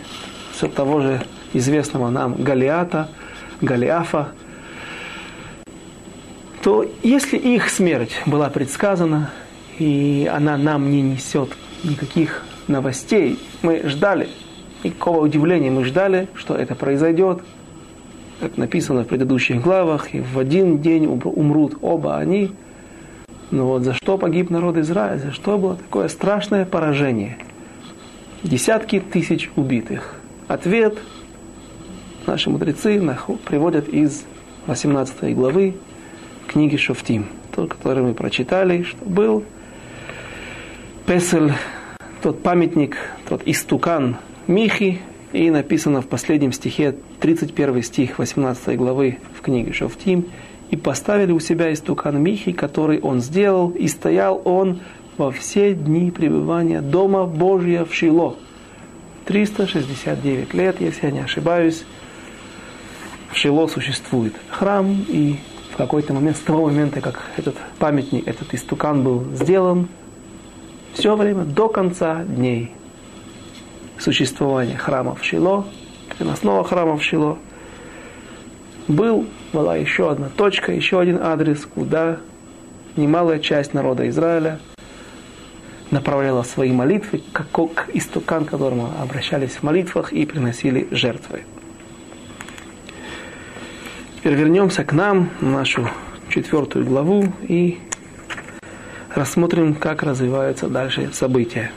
все 0.52 0.68
того 0.68 1.00
же 1.00 1.22
известного 1.52 2.08
нам 2.10 2.34
Галиата, 2.34 3.08
Галиафа, 3.60 4.28
то 6.62 6.84
если 7.02 7.36
их 7.36 7.68
смерть 7.68 8.20
была 8.26 8.50
предсказана, 8.50 9.30
и 9.78 10.28
она 10.32 10.56
нам 10.56 10.90
не 10.90 11.02
несет 11.02 11.50
никаких 11.84 12.44
новостей, 12.66 13.38
мы 13.62 13.82
ждали, 13.88 14.28
никакого 14.82 15.24
удивления 15.24 15.70
мы 15.70 15.84
ждали, 15.84 16.28
что 16.34 16.54
это 16.54 16.74
произойдет, 16.74 17.42
как 18.40 18.56
написано 18.56 19.04
в 19.04 19.06
предыдущих 19.06 19.60
главах, 19.60 20.14
и 20.14 20.20
в 20.20 20.38
один 20.38 20.80
день 20.80 21.06
умрут 21.06 21.78
оба 21.80 22.18
они. 22.18 22.52
Но 23.50 23.66
вот 23.66 23.82
за 23.82 23.94
что 23.94 24.18
погиб 24.18 24.50
народ 24.50 24.76
Израиля, 24.76 25.18
за 25.18 25.32
что 25.32 25.58
было 25.58 25.76
такое 25.76 26.08
страшное 26.08 26.64
поражение? 26.64 27.38
Десятки 28.42 29.00
тысяч 29.00 29.50
убитых. 29.56 30.14
Ответ 30.48 30.98
наши 32.26 32.50
мудрецы 32.50 33.00
приводят 33.44 33.88
из 33.88 34.24
18 34.66 35.34
главы 35.34 35.74
книги 36.48 36.76
Шофтим, 36.76 37.26
тот, 37.54 37.74
который 37.74 38.02
мы 38.02 38.14
прочитали, 38.14 38.82
что 38.82 39.04
был. 39.04 39.44
Песель, 41.06 41.52
тот 42.22 42.42
памятник, 42.42 42.96
тот 43.28 43.42
истукан 43.46 44.16
Михи, 44.46 45.00
и 45.32 45.50
написано 45.50 46.00
в 46.00 46.08
последнем 46.08 46.52
стихе, 46.52 46.96
31 47.20 47.82
стих 47.82 48.18
18 48.18 48.76
главы 48.76 49.18
в 49.38 49.42
книге 49.42 49.72
Шофтим, 49.72 50.26
и 50.70 50.76
поставили 50.76 51.32
у 51.32 51.40
себя 51.40 51.72
истукан 51.72 52.20
Михи, 52.20 52.52
который 52.52 53.00
он 53.00 53.20
сделал, 53.20 53.70
и 53.70 53.86
стоял 53.88 54.40
он 54.44 54.80
во 55.16 55.30
все 55.30 55.74
дни 55.74 56.10
пребывания 56.10 56.80
Дома 56.80 57.26
Божия 57.26 57.84
в 57.84 57.94
Шило. 57.94 58.36
369 59.26 60.54
лет, 60.54 60.80
если 60.80 61.06
я 61.06 61.12
не 61.12 61.20
ошибаюсь, 61.20 61.84
в 63.30 63.36
Шило 63.36 63.66
существует. 63.66 64.34
Храм, 64.48 65.04
и 65.08 65.36
какой-то 65.78 66.12
момент, 66.12 66.36
с 66.36 66.40
того 66.40 66.66
момента, 66.66 67.00
как 67.00 67.22
этот 67.36 67.54
памятник, 67.78 68.26
этот 68.26 68.52
истукан 68.52 69.04
был 69.04 69.24
сделан, 69.32 69.88
все 70.92 71.14
время 71.14 71.44
до 71.44 71.68
конца 71.68 72.24
дней 72.24 72.72
существования 73.96 74.76
храма 74.76 75.14
в 75.14 75.24
Шило, 75.24 75.64
переносного 76.18 76.64
храма 76.64 76.98
в 76.98 77.02
Шило, 77.02 77.38
был, 78.88 79.26
была 79.52 79.76
еще 79.76 80.10
одна 80.10 80.28
точка, 80.28 80.72
еще 80.72 80.98
один 80.98 81.20
адрес, 81.22 81.64
куда 81.64 82.18
немалая 82.96 83.38
часть 83.38 83.72
народа 83.72 84.08
Израиля 84.08 84.58
направляла 85.92 86.42
свои 86.42 86.72
молитвы, 86.72 87.22
как 87.32 87.50
к 87.50 87.88
истукан, 87.94 88.44
к 88.44 88.50
которому 88.50 88.90
обращались 89.00 89.52
в 89.52 89.62
молитвах 89.62 90.12
и 90.12 90.26
приносили 90.26 90.88
жертвы. 90.90 91.44
Теперь 94.28 94.40
вернемся 94.40 94.84
к 94.84 94.92
нам, 94.92 95.30
нашу 95.40 95.88
четвертую 96.28 96.84
главу, 96.84 97.32
и 97.40 97.78
рассмотрим, 99.14 99.74
как 99.74 100.02
развиваются 100.02 100.68
дальше 100.68 101.08
события. 101.14 101.70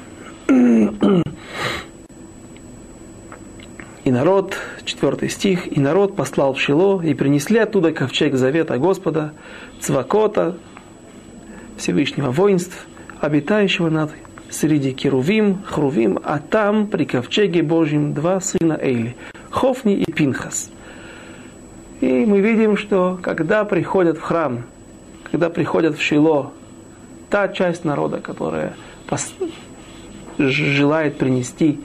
И 4.04 4.12
народ, 4.12 4.58
четвертый 4.84 5.30
стих, 5.30 5.78
и 5.78 5.80
народ 5.80 6.18
послал 6.18 6.54
в 6.54 6.60
Шило, 6.60 7.02
и 7.02 7.14
принесли 7.14 7.58
оттуда 7.58 7.94
ковчег 7.94 8.36
завета 8.36 8.78
Господа, 8.78 9.32
Цвакота, 9.80 10.58
Всевышнего 11.78 12.32
воинств, 12.32 12.86
обитающего 13.22 13.90
над 13.90 14.12
среди 14.50 14.92
Керувим, 14.92 15.64
Хрувим, 15.64 16.20
а 16.22 16.40
там 16.40 16.88
при 16.88 17.06
ковчеге 17.06 17.64
Божьем 17.64 18.14
два 18.14 18.42
сына 18.42 18.78
Эйли, 18.78 19.16
Хофни 19.52 19.96
и 19.96 20.12
Пинхас. 20.12 20.70
И 22.02 22.26
мы 22.26 22.42
видим, 22.42 22.78
что 22.78 23.20
когда 23.22 23.64
приходят 23.64 24.18
в 24.18 24.22
храм, 24.22 24.64
когда 25.32 25.52
приходят 25.52 25.96
в 25.96 26.02
Шило, 26.02 26.52
та 27.30 27.48
часть 27.48 27.86
народа, 27.86 28.20
которая 28.20 28.74
желает 30.40 31.18
принести 31.18 31.80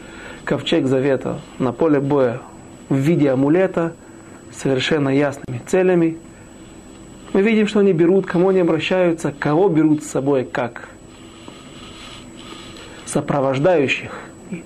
ковчег 0.45 0.87
завета 0.87 1.41
на 1.59 1.73
поле 1.73 2.01
боя 2.01 2.41
в 2.89 2.97
виде 2.97 3.31
амулета, 3.31 3.95
совершенно 4.53 5.11
ясными 5.11 5.61
целями, 5.67 6.17
мы 7.35 7.43
видим, 7.43 7.67
что 7.67 7.81
они 7.81 7.93
берут, 7.93 8.25
кому 8.25 8.49
они 8.49 8.61
обращаются, 8.61 9.35
кого 9.39 9.69
берут 9.69 10.03
с 10.03 10.07
собой 10.07 10.45
как 10.45 10.89
сопровождающих, 13.05 14.19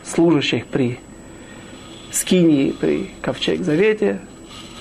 служащих 0.04 0.66
при 0.66 1.00
скинии, 2.12 2.70
при 2.70 3.10
ковчег 3.20 3.62
завете, 3.62 4.20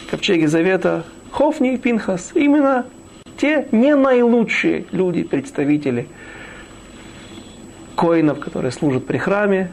ковчеге 0.09 0.47
завета 0.47 1.03
Хофни 1.31 1.73
и 1.73 1.77
Пинхас. 1.77 2.31
Именно 2.33 2.85
те 3.37 3.67
не 3.71 3.95
наилучшие 3.95 4.85
люди, 4.91 5.23
представители 5.23 6.07
коинов, 7.95 8.39
которые 8.39 8.71
служат 8.71 9.05
при 9.05 9.17
храме, 9.17 9.71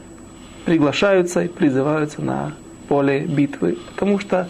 приглашаются 0.64 1.44
и 1.44 1.48
призываются 1.48 2.22
на 2.22 2.52
поле 2.88 3.20
битвы. 3.20 3.78
Потому 3.94 4.18
что 4.18 4.48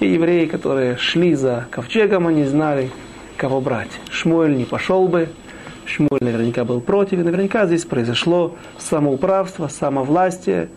те 0.00 0.12
евреи, 0.12 0.46
которые 0.46 0.96
шли 0.96 1.34
за 1.34 1.66
ковчегом, 1.70 2.26
они 2.26 2.44
знали, 2.44 2.90
кого 3.36 3.60
брать. 3.60 3.90
Шмуэль 4.10 4.56
не 4.56 4.64
пошел 4.64 5.08
бы, 5.08 5.28
Шмуэль 5.84 6.22
наверняка 6.22 6.64
был 6.64 6.80
против, 6.80 7.20
и 7.20 7.22
наверняка 7.22 7.66
здесь 7.66 7.84
произошло 7.84 8.56
самоуправство, 8.78 9.68
самовластие, 9.68 10.68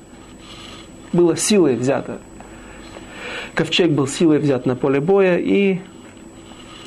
было 1.12 1.36
силой 1.36 1.76
взято. 1.76 2.20
Ковчег 3.54 3.92
был 3.92 4.08
силой 4.08 4.40
взят 4.40 4.66
на 4.66 4.76
поле 4.76 5.00
боя, 5.00 5.38
и 5.38 5.80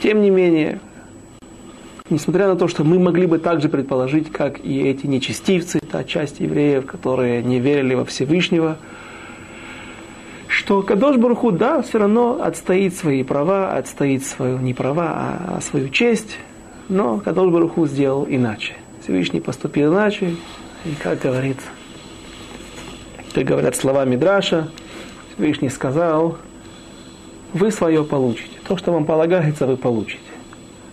тем 0.03 0.23
не 0.23 0.31
менее, 0.31 0.81
несмотря 2.11 2.49
на 2.49 2.57
то, 2.57 2.69
что 2.69 2.85
мы 2.85 2.99
могли 2.99 3.27
бы 3.27 3.39
также 3.39 3.69
предположить, 3.69 4.31
как 4.33 4.65
и 4.65 4.83
эти 4.83 5.07
нечестивцы, 5.07 5.81
та 5.81 6.05
часть 6.05 6.41
евреев, 6.41 6.87
которые 6.87 7.43
не 7.43 7.61
верили 7.61 7.95
во 7.95 8.05
Всевышнего, 8.05 8.79
что 10.49 10.83
Кадош 10.83 11.17
Баруху, 11.17 11.51
да, 11.51 11.83
все 11.83 11.99
равно 11.99 12.41
отстоит 12.43 12.95
свои 12.95 13.25
права, 13.25 13.73
отстоит 13.77 14.25
свою 14.25 14.59
не 14.59 14.75
права, 14.75 15.39
а 15.49 15.61
свою 15.61 15.89
честь, 15.89 16.39
но 16.89 17.19
Кадош 17.19 17.51
Баруху 17.51 17.87
сделал 17.87 18.27
иначе. 18.29 18.75
Всевышний 19.03 19.41
поступил 19.41 19.93
иначе, 19.93 20.37
и 20.85 20.95
как 21.03 21.21
говорит, 21.21 21.57
как 23.35 23.45
говорят 23.45 23.77
слова 23.77 24.05
Мидраша, 24.05 24.69
Всевышний 25.35 25.71
сказал, 25.71 26.39
вы 27.53 27.71
свое 27.71 28.05
получите. 28.05 28.59
То, 28.67 28.77
что 28.77 28.93
вам 28.93 29.05
полагается, 29.05 29.67
вы 29.67 29.77
получите. 29.77 30.21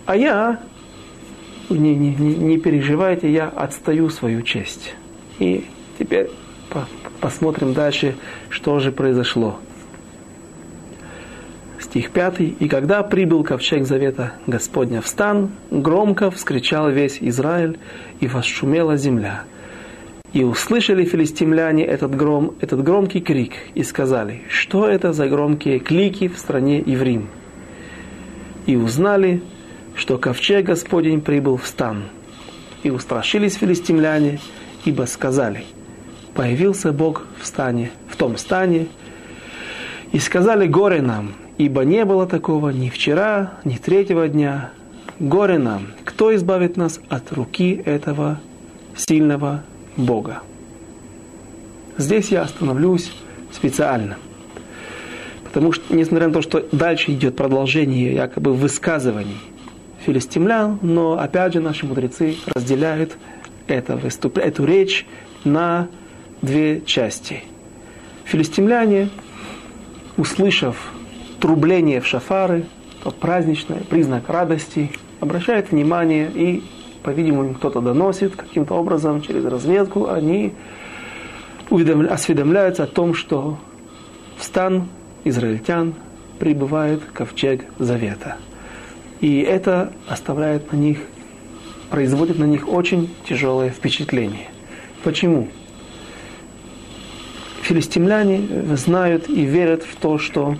А 0.06 0.16
я, 0.16 0.60
не, 1.68 1.94
не, 1.94 2.14
не, 2.14 2.58
переживайте, 2.58 3.30
я 3.32 3.48
отстаю 3.48 4.10
свою 4.10 4.42
честь. 4.42 4.94
И 5.38 5.66
теперь 5.98 6.30
по, 6.68 6.86
посмотрим 7.20 7.74
дальше, 7.74 8.16
что 8.50 8.78
же 8.78 8.92
произошло 8.92 9.58
стих 11.90 12.10
5. 12.10 12.40
«И 12.40 12.68
когда 12.68 13.02
прибыл 13.02 13.42
ковчег 13.42 13.84
завета 13.84 14.34
Господня 14.46 15.00
в 15.00 15.08
стан, 15.08 15.50
громко 15.70 16.30
вскричал 16.30 16.88
весь 16.90 17.18
Израиль, 17.20 17.78
и 18.20 18.28
восшумела 18.28 18.96
земля. 18.96 19.42
И 20.32 20.44
услышали 20.44 21.04
филистимляне 21.04 21.84
этот, 21.84 22.14
гром, 22.14 22.54
этот 22.60 22.84
громкий 22.84 23.20
крик, 23.20 23.52
и 23.74 23.82
сказали, 23.82 24.42
что 24.48 24.86
это 24.86 25.12
за 25.12 25.28
громкие 25.28 25.80
клики 25.80 26.28
в 26.28 26.38
стране 26.38 26.80
Иврим. 26.80 27.28
И 28.66 28.76
узнали, 28.76 29.42
что 29.96 30.18
ковчег 30.18 30.66
Господень 30.66 31.20
прибыл 31.20 31.56
в 31.56 31.66
стан. 31.66 32.04
И 32.84 32.90
устрашились 32.90 33.54
филистимляне, 33.54 34.38
ибо 34.84 35.04
сказали, 35.04 35.64
появился 36.34 36.92
Бог 36.92 37.26
в 37.40 37.46
стане, 37.46 37.90
в 38.08 38.16
том 38.16 38.36
стане, 38.36 38.86
и 40.12 40.18
сказали 40.20 40.66
горе 40.66 41.02
нам, 41.02 41.32
ибо 41.58 41.84
не 41.84 42.04
было 42.04 42.26
такого 42.26 42.70
ни 42.70 42.88
вчера, 42.88 43.54
ни 43.64 43.76
третьего 43.76 44.28
дня. 44.28 44.70
Горе 45.18 45.58
нам, 45.58 45.88
кто 46.04 46.34
избавит 46.34 46.76
нас 46.76 47.00
от 47.08 47.32
руки 47.32 47.82
этого 47.84 48.40
сильного 48.96 49.62
Бога. 49.96 50.42
Здесь 51.96 52.28
я 52.28 52.42
остановлюсь 52.42 53.12
специально. 53.52 54.16
Потому 55.44 55.72
что, 55.72 55.94
несмотря 55.94 56.28
на 56.28 56.34
то, 56.34 56.42
что 56.42 56.64
дальше 56.72 57.12
идет 57.12 57.36
продолжение 57.36 58.14
якобы 58.14 58.54
высказываний 58.54 59.38
филистимлян, 60.06 60.78
но 60.82 61.18
опять 61.18 61.54
же 61.54 61.60
наши 61.60 61.86
мудрецы 61.86 62.36
разделяют 62.46 63.16
это 63.66 63.96
выступ... 63.96 64.38
эту 64.38 64.64
речь 64.64 65.06
на 65.44 65.88
две 66.42 66.80
части. 66.80 67.44
Филистимляне, 68.24 69.10
услышав 70.16 70.92
трубление 71.40 72.00
в 72.00 72.06
шафары, 72.06 72.64
то 73.02 73.10
праздничное, 73.10 73.80
признак 73.80 74.28
радости, 74.28 74.90
обращает 75.20 75.70
внимание 75.70 76.30
и, 76.34 76.62
по-видимому, 77.02 77.54
кто-то 77.54 77.80
доносит 77.80 78.36
каким-то 78.36 78.74
образом 78.74 79.22
через 79.22 79.44
разведку, 79.44 80.08
они 80.08 80.52
осведомляются 82.10 82.84
о 82.84 82.86
том, 82.86 83.14
что 83.14 83.58
в 84.36 84.44
стан 84.44 84.88
израильтян 85.24 85.94
прибывает 86.38 87.02
ковчег 87.12 87.64
завета. 87.78 88.36
И 89.20 89.40
это 89.40 89.92
оставляет 90.08 90.72
на 90.72 90.76
них, 90.76 91.00
производит 91.90 92.38
на 92.38 92.44
них 92.44 92.68
очень 92.68 93.14
тяжелое 93.28 93.70
впечатление. 93.70 94.48
Почему? 95.04 95.48
Филистимляне 97.62 98.76
знают 98.76 99.28
и 99.28 99.42
верят 99.44 99.82
в 99.84 99.94
то, 99.96 100.18
что 100.18 100.56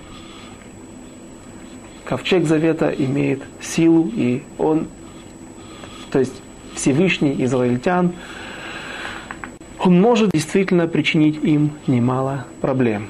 ковчег 2.05 2.45
завета 2.45 2.91
имеет 2.91 3.43
силу, 3.61 4.11
и 4.15 4.43
он, 4.59 4.89
то 6.11 6.19
есть 6.19 6.43
Всевышний 6.75 7.37
израильтян, 7.45 8.13
он 9.79 10.01
может 10.01 10.31
действительно 10.33 10.87
причинить 10.87 11.43
им 11.43 11.73
немало 11.87 12.47
проблем. 12.61 13.09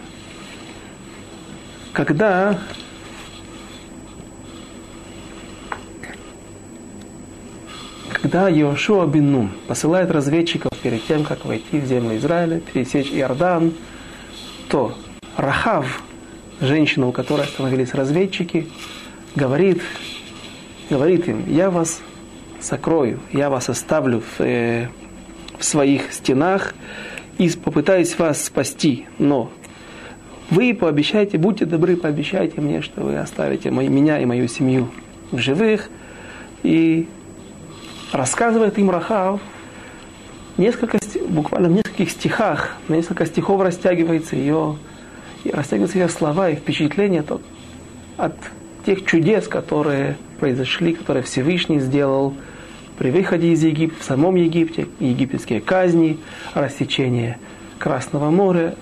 когда 1.92 2.58
когда 8.12 8.48
Йошуа 8.48 9.06
бин 9.06 9.50
посылает 9.66 10.10
разведчиков 10.10 10.76
перед 10.78 11.04
тем, 11.06 11.24
как 11.24 11.44
войти 11.44 11.78
в 11.78 11.86
землю 11.86 12.16
Израиля, 12.16 12.60
пересечь 12.60 13.10
Иордан, 13.12 13.72
то 14.68 14.94
Рахав, 15.36 16.02
женщина, 16.60 17.08
у 17.08 17.12
которой 17.12 17.42
остановились 17.42 17.92
разведчики, 17.94 18.68
говорит, 19.34 19.82
говорит 20.90 21.28
им, 21.28 21.44
я 21.48 21.70
вас 21.70 22.02
сокрою, 22.60 23.20
я 23.32 23.50
вас 23.50 23.68
оставлю 23.68 24.20
в, 24.20 24.40
э, 24.40 24.88
в 25.58 25.64
своих 25.64 26.12
стенах 26.12 26.74
и 27.38 27.48
попытаюсь 27.50 28.18
вас 28.18 28.44
спасти, 28.44 29.06
но 29.18 29.50
вы 30.50 30.74
пообещайте, 30.74 31.38
будьте 31.38 31.64
добры, 31.64 31.96
пообещайте 31.96 32.60
мне, 32.60 32.82
что 32.82 33.02
вы 33.02 33.16
оставите 33.16 33.70
меня 33.70 34.18
и 34.20 34.24
мою 34.24 34.48
семью 34.48 34.90
в 35.30 35.38
живых, 35.38 35.88
и 36.62 37.08
рассказывает 38.12 38.76
им 38.78 38.90
Рахав, 38.90 39.40
несколько, 40.56 40.98
буквально 41.28 41.68
в 41.68 41.72
нескольких 41.72 42.10
стихах, 42.10 42.76
на 42.88 42.94
несколько 42.94 43.26
стихов 43.26 43.60
растягивается 43.62 44.36
ее, 44.36 44.76
растягиваются 45.44 45.98
ее 45.98 46.08
слова 46.08 46.50
и 46.50 46.56
впечатления 46.56 47.22
то, 47.22 47.40
от 48.16 48.34
тех 48.84 49.04
чудес, 49.06 49.46
которые 49.46 50.16
произошли, 50.40 50.94
которые 50.94 51.22
Всевышний 51.22 51.78
сделал 51.78 52.34
при 52.98 53.10
выходе 53.10 53.52
из 53.52 53.62
Египта, 53.62 54.00
в 54.00 54.04
самом 54.04 54.34
Египте, 54.34 54.88
египетские 54.98 55.60
казни, 55.60 56.18
рассечение 56.54 57.38
Красного 57.78 58.30
моря, 58.30 58.74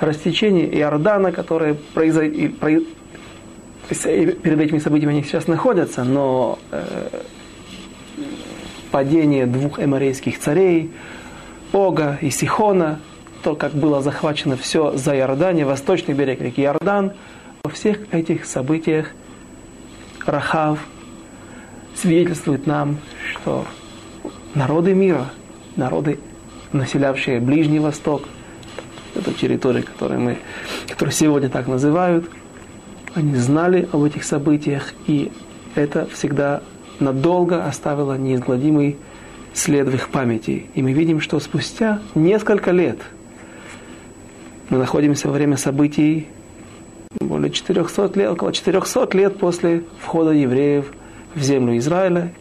рассечение 0.00 0.66
Иордана, 0.78 1.32
которое 1.32 1.74
произошло, 1.94 2.28
перед 3.88 4.60
этими 4.60 4.78
событиями 4.78 5.14
они 5.14 5.22
сейчас 5.22 5.46
находятся, 5.46 6.04
но 6.04 6.58
э, 6.70 7.20
падение 8.90 9.46
двух 9.46 9.78
эморейских 9.78 10.38
царей, 10.38 10.90
Ога 11.72 12.18
и 12.20 12.30
Сихона, 12.30 13.00
то, 13.42 13.54
как 13.54 13.72
было 13.72 14.02
захвачено 14.02 14.56
все 14.56 14.96
за 14.96 15.16
Иордане, 15.16 15.64
восточный 15.64 16.14
берег 16.14 16.40
реки 16.40 16.62
Иордан, 16.62 17.12
во 17.62 17.70
всех 17.70 18.12
этих 18.12 18.44
событиях 18.44 19.10
Рахав 20.26 20.80
свидетельствует 21.94 22.66
нам, 22.66 22.98
что 23.30 23.66
народы 24.54 24.94
мира, 24.94 25.26
народы, 25.76 26.18
населявшие 26.72 27.40
Ближний 27.40 27.78
Восток, 27.78 28.22
эту 29.14 29.32
территорию, 29.32 29.84
которую, 29.84 30.20
мы, 30.20 30.38
которую 30.88 31.12
сегодня 31.12 31.48
так 31.48 31.68
называют, 31.68 32.28
они 33.14 33.34
знали 33.36 33.88
об 33.92 34.02
этих 34.02 34.24
событиях, 34.24 34.92
и 35.06 35.32
это 35.74 36.06
всегда 36.12 36.62
надолго 37.00 37.64
оставило 37.64 38.18
неизгладимый 38.18 38.98
след 39.54 39.88
в 39.88 39.94
их 39.94 40.10
памяти. 40.10 40.66
И 40.74 40.82
мы 40.82 40.92
видим, 40.92 41.20
что 41.20 41.40
спустя 41.40 42.00
несколько 42.14 42.72
лет 42.72 42.98
мы 44.68 44.78
находимся 44.78 45.28
во 45.28 45.34
время 45.34 45.56
событий 45.56 46.26
более 47.36 47.50
400 47.50 48.18
лет, 48.18 48.30
около 48.30 48.50
400 48.50 49.08
лет 49.16 49.38
после 49.38 49.82
входа 50.00 50.30
евреев 50.30 50.86
в 51.34 51.42
землю 51.42 51.76
Израиля. 51.76 52.32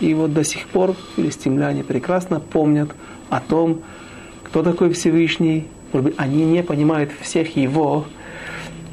И 0.00 0.14
вот 0.14 0.32
до 0.32 0.44
сих 0.44 0.66
пор 0.68 0.94
филистимляне 1.16 1.82
прекрасно 1.82 2.38
помнят 2.38 2.90
о 3.30 3.40
том, 3.40 3.82
кто 4.44 4.62
такой 4.62 4.92
Всевышний. 4.92 5.66
Может 5.92 6.10
быть, 6.10 6.14
они 6.18 6.44
не 6.44 6.62
понимают 6.62 7.10
всех 7.20 7.56
его 7.56 8.06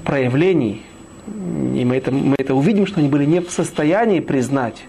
проявлений, 0.04 0.82
и 1.28 1.86
мы 1.86 1.96
это, 1.96 2.12
мы 2.12 2.36
это 2.40 2.56
увидим, 2.56 2.88
что 2.88 3.00
они 3.00 3.10
были 3.10 3.26
не 3.26 3.40
в 3.40 3.52
состоянии 3.52 4.20
признать, 4.20 4.84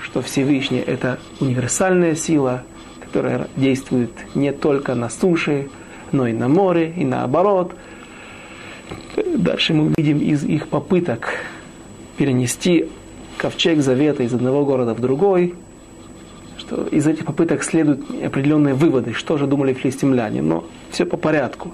что 0.00 0.22
Всевышний– 0.22 0.80
это 0.86 1.20
универсальная 1.38 2.16
сила, 2.16 2.64
которая 3.00 3.46
действует 3.56 4.10
не 4.34 4.52
только 4.52 4.96
на 4.96 5.08
суше, 5.08 5.68
но 6.10 6.26
и 6.26 6.32
на 6.32 6.48
море, 6.48 6.92
и 6.96 7.04
наоборот. 7.04 7.74
Дальше 9.36 9.74
мы 9.74 9.86
увидим 9.86 10.18
из 10.18 10.44
их 10.44 10.68
попыток 10.68 11.34
перенести 12.16 12.86
ковчег 13.38 13.80
завета 13.80 14.22
из 14.22 14.34
одного 14.34 14.64
города 14.64 14.94
в 14.94 15.00
другой, 15.00 15.54
что 16.58 16.86
из 16.86 17.06
этих 17.06 17.24
попыток 17.24 17.62
следуют 17.62 18.02
определенные 18.22 18.74
выводы, 18.74 19.14
что 19.14 19.38
же 19.38 19.46
думали 19.46 19.72
филистимляне. 19.72 20.42
Но 20.42 20.64
все 20.90 21.06
по 21.06 21.16
порядку. 21.16 21.72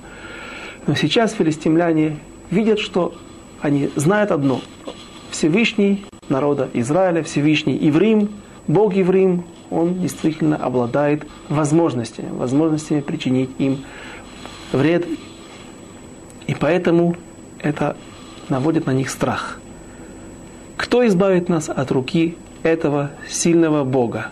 Но 0.86 0.94
сейчас 0.94 1.32
филистимляне 1.32 2.18
видят, 2.50 2.78
что 2.78 3.14
они 3.60 3.90
знают 3.96 4.30
одно. 4.30 4.60
Всевышний 5.30 6.04
народа 6.28 6.68
Израиля, 6.72 7.22
Всевышний 7.22 7.76
Иврим, 7.88 8.28
Бог 8.68 8.96
Иврим, 8.96 9.44
он 9.70 10.00
действительно 10.00 10.56
обладает 10.56 11.26
возможностями, 11.48 12.28
возможностями 12.30 13.00
причинить 13.00 13.50
им 13.58 13.78
вред. 14.72 15.06
И 16.46 16.54
поэтому 16.54 17.16
это 17.60 17.96
наводит 18.48 18.86
на 18.86 18.92
них 18.92 19.10
страх. 19.10 19.58
Кто 20.76 21.06
избавит 21.06 21.48
нас 21.48 21.68
от 21.68 21.90
руки 21.90 22.36
этого 22.62 23.10
сильного 23.28 23.84
Бога? 23.84 24.28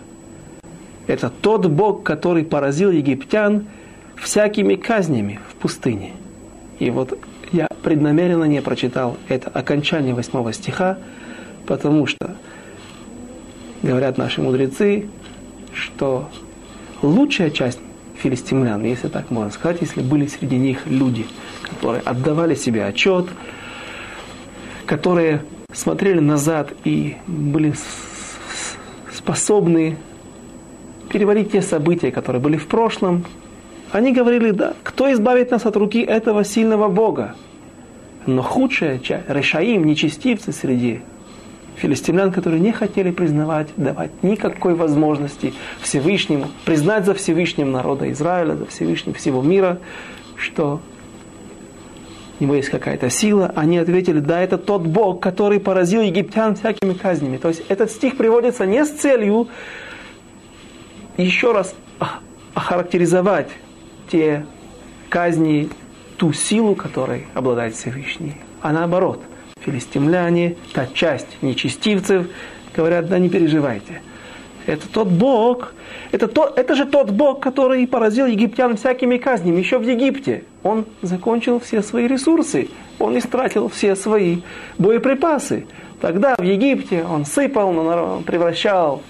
Это 1.07 1.29
тот 1.29 1.65
Бог, 1.67 2.03
который 2.03 2.45
поразил 2.45 2.91
египтян 2.91 3.67
всякими 4.15 4.75
казнями 4.75 5.39
в 5.49 5.55
пустыне. 5.55 6.13
И 6.79 6.89
вот 6.89 7.17
я 7.51 7.67
преднамеренно 7.83 8.45
не 8.45 8.61
прочитал 8.61 9.17
это 9.27 9.49
окончание 9.49 10.13
восьмого 10.13 10.51
стиха, 10.53 10.97
потому 11.67 12.07
что 12.07 12.35
говорят 13.83 14.17
наши 14.17 14.41
мудрецы, 14.41 15.07
что 15.73 16.29
лучшая 17.01 17.49
часть 17.51 17.79
филистимлян, 18.25 18.83
если 18.83 19.07
так 19.07 19.29
можно 19.29 19.51
сказать, 19.51 19.77
если 19.81 20.01
были 20.01 20.25
среди 20.25 20.57
них 20.57 20.87
люди, 20.87 21.27
которые 21.61 22.01
отдавали 22.01 22.55
себе 22.55 22.83
отчет, 22.83 23.27
которые 24.87 25.43
смотрели 25.71 26.19
назад 26.19 26.73
и 26.85 27.17
были 27.27 27.75
способны 29.13 29.97
переварить 31.09 31.51
те 31.51 31.61
события, 31.61 32.11
которые 32.11 32.41
были 32.41 32.57
в 32.57 32.65
прошлом, 32.65 33.25
они 33.91 34.11
говорили, 34.11 34.49
да, 34.49 34.73
кто 34.81 35.13
избавит 35.13 35.51
нас 35.51 35.67
от 35.67 35.75
руки 35.75 36.01
этого 36.01 36.43
сильного 36.43 36.87
Бога? 36.87 37.35
Но 38.25 38.41
худшая 38.41 38.97
часть, 38.97 39.29
решаим, 39.29 39.83
нечестивцы 39.83 40.51
среди 40.51 41.01
филистимлян, 41.75 42.31
которые 42.31 42.59
не 42.59 42.71
хотели 42.71 43.11
признавать, 43.11 43.69
давать 43.77 44.11
никакой 44.23 44.75
возможности 44.75 45.53
Всевышнему, 45.81 46.47
признать 46.65 47.05
за 47.05 47.13
Всевышним 47.13 47.71
народа 47.71 48.11
Израиля, 48.11 48.55
за 48.55 48.65
Всевышним 48.65 49.13
всего 49.13 49.41
мира, 49.41 49.79
что 50.35 50.81
у 52.39 52.43
него 52.43 52.55
есть 52.55 52.69
какая-то 52.69 53.09
сила, 53.09 53.51
они 53.55 53.77
ответили, 53.77 54.19
да, 54.19 54.41
это 54.41 54.57
тот 54.57 54.81
Бог, 54.81 55.21
который 55.21 55.59
поразил 55.59 56.01
египтян 56.01 56.55
всякими 56.55 56.93
казнями. 56.93 57.37
То 57.37 57.47
есть 57.47 57.63
этот 57.69 57.91
стих 57.91 58.17
приводится 58.17 58.65
не 58.65 58.83
с 58.83 58.89
целью 58.89 59.47
еще 61.17 61.53
раз 61.53 61.75
охарактеризовать 62.53 63.47
те 64.11 64.45
казни, 65.09 65.69
ту 66.17 66.33
силу, 66.33 66.75
которой 66.75 67.27
обладает 67.33 67.75
Всевышний, 67.75 68.35
а 68.61 68.71
наоборот, 68.71 69.21
филистимляне, 69.65 70.55
та 70.73 70.87
часть 70.93 71.41
нечестивцев, 71.41 72.27
говорят, 72.75 73.07
да 73.09 73.19
не 73.19 73.29
переживайте. 73.29 74.01
Это 74.65 74.87
тот 74.87 75.07
Бог, 75.07 75.73
это, 76.11 76.27
то, 76.27 76.51
это 76.55 76.75
же 76.75 76.85
тот 76.85 77.11
Бог, 77.11 77.39
который 77.39 77.85
поразил 77.87 78.25
египтян 78.25 78.77
всякими 78.77 79.17
казнями 79.17 79.59
еще 79.59 79.77
в 79.77 79.83
Египте. 79.83 80.43
Он 80.63 80.85
закончил 81.01 81.59
все 81.59 81.83
свои 81.83 82.07
ресурсы, 82.07 82.69
он 82.99 83.17
истратил 83.17 83.69
все 83.69 83.95
свои 83.95 84.41
боеприпасы. 84.77 85.67
Тогда 86.01 86.35
в 86.35 86.41
Египте 86.43 87.03
он 87.03 87.25
сыпал, 87.25 87.71
превращал 88.23 89.03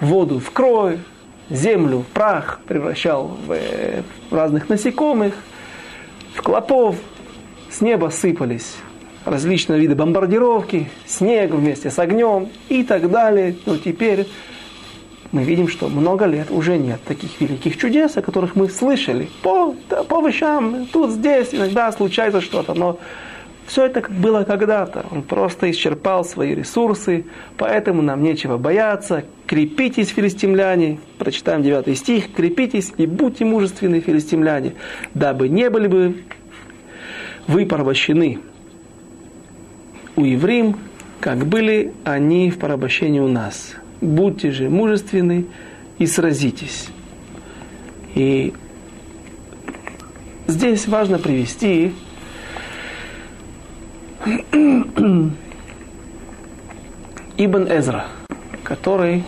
воду 0.00 0.38
в 0.38 0.50
кровь, 0.52 0.98
землю 1.50 1.98
в 1.98 2.06
прах, 2.06 2.60
превращал 2.66 3.36
в, 3.46 3.52
э, 3.52 4.02
в 4.30 4.34
разных 4.34 4.68
насекомых, 4.68 5.34
в 6.34 6.42
клопов. 6.42 6.96
С 7.70 7.80
неба 7.80 8.08
сыпались 8.08 8.76
различные 9.30 9.80
виды 9.80 9.94
бомбардировки, 9.94 10.90
снег 11.06 11.52
вместе 11.52 11.90
с 11.90 11.98
огнем 11.98 12.48
и 12.68 12.82
так 12.84 13.10
далее. 13.10 13.56
Но 13.66 13.76
теперь 13.76 14.26
мы 15.32 15.44
видим, 15.44 15.68
что 15.68 15.88
много 15.88 16.26
лет 16.26 16.50
уже 16.50 16.76
нет 16.76 17.00
таких 17.04 17.40
великих 17.40 17.76
чудес, 17.76 18.16
о 18.16 18.22
которых 18.22 18.56
мы 18.56 18.68
слышали. 18.68 19.28
По, 19.42 19.72
по 20.08 20.26
вещам, 20.26 20.86
тут, 20.92 21.10
здесь, 21.10 21.48
иногда 21.52 21.90
случается 21.92 22.40
что-то, 22.40 22.74
но 22.74 22.98
все 23.66 23.86
это 23.86 24.02
было 24.10 24.42
когда-то. 24.42 25.06
Он 25.12 25.22
просто 25.22 25.70
исчерпал 25.70 26.24
свои 26.24 26.56
ресурсы, 26.56 27.26
поэтому 27.56 28.02
нам 28.02 28.20
нечего 28.20 28.58
бояться. 28.58 29.24
Крепитесь, 29.46 30.08
филистимляне. 30.08 30.98
Прочитаем 31.18 31.62
9 31.62 31.96
стих. 31.96 32.32
Крепитесь 32.32 32.92
и 32.96 33.06
будьте 33.06 33.44
мужественны, 33.44 34.00
филистимляне, 34.00 34.74
дабы 35.14 35.48
не 35.48 35.70
были 35.70 35.86
бы 35.86 36.24
вы 37.46 37.66
порабощены 37.66 38.40
у 40.20 40.24
евреев, 40.24 40.76
как 41.20 41.46
были 41.46 41.92
они 42.04 42.50
в 42.50 42.58
порабощении 42.58 43.20
у 43.20 43.28
нас. 43.28 43.74
Будьте 44.00 44.50
же 44.50 44.68
мужественны 44.68 45.46
и 45.98 46.06
сразитесь. 46.06 46.88
И 48.14 48.52
здесь 50.46 50.86
важно 50.88 51.18
привести 51.18 51.92
Ибн 57.36 57.66
Эзра, 57.70 58.06
который 58.64 59.24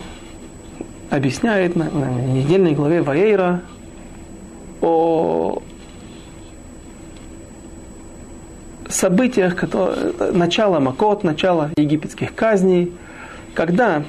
объясняет 1.09 1.75
на, 1.75 1.89
на 1.89 2.09
недельной 2.09 2.73
главе 2.73 3.01
Ваейра 3.01 3.61
о 4.81 5.61
событиях, 8.93 9.55
которые, 9.55 10.13
начало 10.31 10.79
Макот, 10.79 11.23
начало 11.23 11.71
египетских 11.75 12.33
казней, 12.35 12.91
когда 13.53 14.03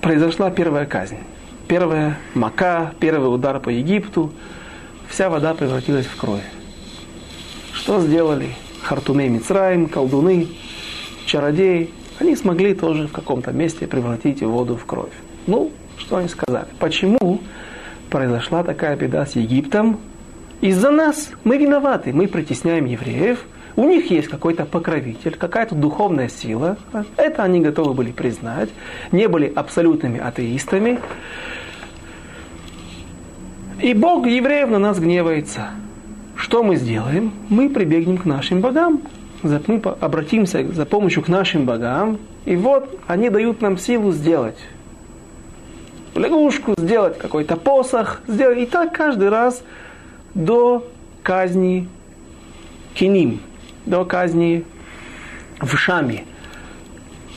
произошла 0.00 0.50
первая 0.50 0.86
казнь. 0.86 1.18
Первая 1.66 2.16
мака, 2.34 2.94
первый 2.98 3.26
удар 3.26 3.60
по 3.60 3.68
Египту, 3.68 4.32
вся 5.08 5.28
вода 5.28 5.52
превратилась 5.52 6.06
в 6.06 6.16
кровь. 6.16 6.44
Что 7.74 8.00
сделали 8.00 8.50
Хартумей 8.82 9.28
Мицраим, 9.28 9.86
колдуны, 9.86 10.48
чародеи? 11.26 11.90
Они 12.20 12.34
смогли 12.36 12.74
тоже 12.74 13.06
в 13.06 13.12
каком-то 13.12 13.52
месте 13.52 13.86
превратить 13.86 14.42
воду 14.42 14.76
в 14.76 14.86
кровь. 14.86 15.12
Ну, 15.46 15.70
что 15.98 16.16
они 16.16 16.28
сказали? 16.28 16.66
Почему 16.78 17.40
произошла 18.08 18.64
такая 18.64 18.96
беда 18.96 19.26
с 19.26 19.36
Египтом? 19.36 20.00
Из-за 20.60 20.90
нас 20.90 21.30
мы 21.44 21.56
виноваты, 21.56 22.12
мы 22.12 22.26
притесняем 22.26 22.84
евреев, 22.84 23.44
у 23.76 23.84
них 23.84 24.10
есть 24.10 24.26
какой-то 24.26 24.64
покровитель, 24.64 25.36
какая-то 25.36 25.76
духовная 25.76 26.28
сила. 26.28 26.76
Это 27.16 27.44
они 27.44 27.60
готовы 27.60 27.94
были 27.94 28.10
признать. 28.10 28.70
Не 29.12 29.28
были 29.28 29.52
абсолютными 29.54 30.18
атеистами. 30.18 30.98
И 33.80 33.94
Бог 33.94 34.26
евреев 34.26 34.70
на 34.70 34.80
нас 34.80 34.98
гневается. 34.98 35.70
Что 36.34 36.64
мы 36.64 36.74
сделаем? 36.74 37.32
Мы 37.48 37.70
прибегнем 37.70 38.18
к 38.18 38.24
нашим 38.24 38.60
богам. 38.60 39.02
Мы 39.44 39.80
обратимся 40.00 40.66
за 40.66 40.84
помощью 40.84 41.22
к 41.22 41.28
нашим 41.28 41.64
богам. 41.64 42.18
И 42.46 42.56
вот 42.56 42.98
они 43.06 43.30
дают 43.30 43.60
нам 43.60 43.78
силу 43.78 44.10
сделать 44.10 44.58
лягушку, 46.16 46.74
сделать 46.76 47.16
какой-то 47.16 47.56
посох, 47.56 48.20
сделать. 48.26 48.58
И 48.58 48.66
так 48.66 48.92
каждый 48.92 49.28
раз 49.28 49.62
до 50.38 50.84
казни 51.22 51.88
Киним, 52.94 53.40
до 53.86 54.04
казни 54.04 54.62
в 55.60 55.76
Шаме. 55.76 56.24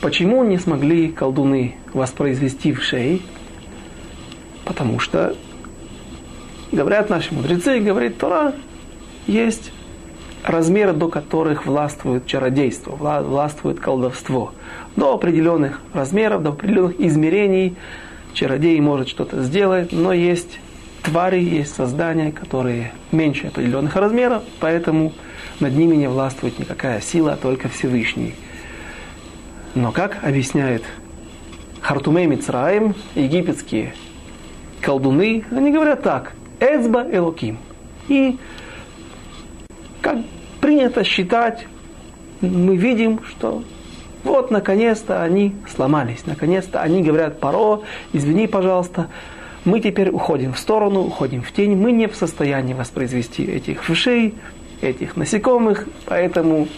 Почему 0.00 0.44
не 0.44 0.58
смогли 0.58 1.08
колдуны 1.08 1.74
воспроизвести 1.92 2.72
в 2.72 2.82
шей? 2.82 3.22
Потому 4.64 5.00
что, 5.00 5.34
говорят 6.70 7.10
наши 7.10 7.34
мудрецы, 7.34 7.80
говорит 7.80 8.18
Тора, 8.18 8.54
есть 9.26 9.72
размеры, 10.44 10.92
до 10.92 11.08
которых 11.08 11.66
властвует 11.66 12.26
чародейство, 12.26 12.94
властвует 12.94 13.80
колдовство. 13.80 14.52
До 14.94 15.12
определенных 15.12 15.80
размеров, 15.92 16.44
до 16.44 16.50
определенных 16.50 17.00
измерений 17.00 17.74
чародей 18.32 18.80
может 18.80 19.08
что-то 19.08 19.42
сделать, 19.42 19.90
но 19.90 20.12
есть 20.12 20.60
твари, 21.02 21.40
есть 21.42 21.74
создания, 21.74 22.32
которые 22.32 22.92
меньше 23.10 23.48
определенных 23.48 23.94
размеров, 23.96 24.42
поэтому 24.60 25.12
над 25.60 25.74
ними 25.74 25.96
не 25.96 26.08
властвует 26.08 26.58
никакая 26.58 27.00
сила, 27.00 27.38
только 27.40 27.68
Всевышний. 27.68 28.34
Но 29.74 29.92
как 29.92 30.22
объясняет 30.22 30.82
Хартумей 31.80 32.26
Мицраим, 32.26 32.94
египетские 33.14 33.94
колдуны, 34.80 35.44
они 35.50 35.72
говорят 35.72 36.02
так, 36.02 36.32
Эцба 36.60 37.06
Элоким. 37.10 37.58
И 38.08 38.38
как 40.00 40.18
принято 40.60 41.04
считать, 41.04 41.66
мы 42.40 42.76
видим, 42.76 43.20
что 43.24 43.62
вот 44.24 44.50
наконец-то 44.50 45.22
они 45.22 45.54
сломались, 45.74 46.26
наконец-то 46.26 46.80
они 46.80 47.02
говорят, 47.02 47.40
Паро, 47.40 47.80
извини, 48.12 48.46
пожалуйста, 48.46 49.08
мы 49.64 49.80
теперь 49.80 50.10
уходим 50.10 50.52
в 50.52 50.58
сторону, 50.58 51.00
уходим 51.02 51.42
в 51.42 51.52
тень, 51.52 51.76
мы 51.76 51.92
не 51.92 52.08
в 52.08 52.16
состоянии 52.16 52.74
воспроизвести 52.74 53.44
этих 53.44 53.84
вшей, 53.84 54.34
этих 54.80 55.16
насекомых, 55.16 55.86
поэтому, 56.06 56.68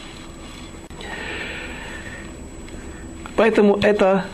поэтому 3.36 3.78
это 3.82 4.26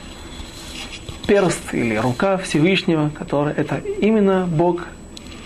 перст 1.27 1.73
или 1.73 1.95
рука 1.95 2.39
Всевышнего, 2.39 3.11
который 3.17 3.55
это 3.55 3.77
именно 4.01 4.49
Бог 4.51 4.87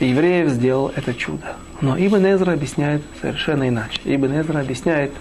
евреев 0.00 0.48
сделал 0.48 0.90
это 0.96 1.12
чудо. 1.14 1.56
Но 1.80 1.98
Ибн 1.98 2.26
Эзра 2.26 2.52
объясняет 2.52 3.02
совершенно 3.20 3.68
иначе. 3.68 4.00
Ибн 4.04 4.40
Эзра 4.40 4.60
объясняет 4.60 5.12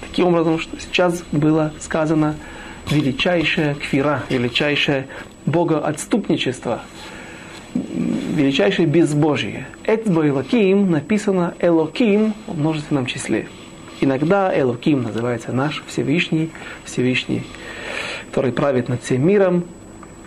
таким 0.00 0.28
образом, 0.28 0.58
что 0.58 0.80
сейчас 0.80 1.22
было 1.32 1.72
сказано 1.80 2.36
величайшая 2.90 3.74
кфира, 3.74 4.22
величайшее 4.28 5.06
богоотступничество– 5.46 6.82
величайшее 7.74 8.86
безбожие. 8.86 9.66
Эцба 9.84 10.28
Элоким 10.28 10.90
написано 10.90 11.54
Элоким 11.60 12.34
в 12.46 12.58
множественном 12.58 13.06
числе. 13.06 13.46
Иногда 14.00 14.58
Элоким 14.58 15.02
называется 15.02 15.52
наш 15.52 15.84
Всевышний, 15.86 16.50
Всевышний, 16.84 17.42
который 18.30 18.52
правит 18.52 18.88
над 18.88 19.02
всем 19.02 19.26
миром, 19.26 19.64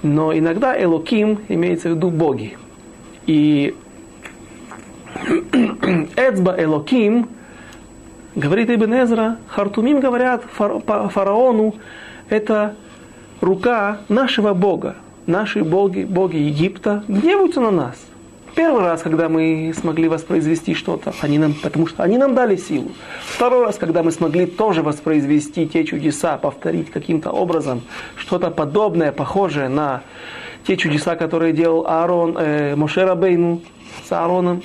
но 0.03 0.37
иногда 0.37 0.81
Элоким 0.81 1.39
имеется 1.49 1.89
в 1.89 1.95
виду 1.95 2.09
боги. 2.09 2.57
И 3.25 3.75
Эцба 6.15 6.55
Элоким, 6.61 7.29
говорит 8.35 8.69
Ибн 8.69 8.93
Эзра, 8.93 9.37
Хартумим 9.47 9.99
говорят 9.99 10.43
фараону, 10.53 11.75
это 12.33 12.75
рука 13.41 13.99
нашего 14.09 14.53
Бога 14.53 14.95
наши 15.27 15.63
боги, 15.63 16.03
боги 16.03 16.37
Египта, 16.37 17.03
гневаются 17.07 17.61
на 17.61 17.71
нас. 17.71 17.95
Первый 18.55 18.83
раз, 18.83 19.01
когда 19.01 19.29
мы 19.29 19.73
смогли 19.75 20.07
воспроизвести 20.07 20.75
что-то, 20.75 21.13
они 21.21 21.39
нам, 21.39 21.55
потому 21.55 21.87
что 21.87 22.03
они 22.03 22.19
нам 22.19 22.35
дали 22.35 22.55
силу. 22.55 22.91
Второй 23.25 23.65
раз, 23.65 23.77
когда 23.77 24.03
мы 24.03 24.11
смогли 24.11 24.45
тоже 24.45 24.83
воспроизвести 24.83 25.67
те 25.67 25.83
чудеса, 25.83 26.37
повторить 26.37 26.91
каким-то 26.91 27.31
образом 27.31 27.81
что-то 28.15 28.51
подобное, 28.51 29.11
похожее 29.11 29.69
на 29.69 30.03
те 30.67 30.77
чудеса, 30.77 31.15
которые 31.15 31.51
делал 31.51 31.87
Аарон, 31.87 32.37
э, 32.37 32.75
Мошера 32.75 33.15
Бейну 33.15 33.61
с 34.07 34.11
Аароном. 34.11 34.61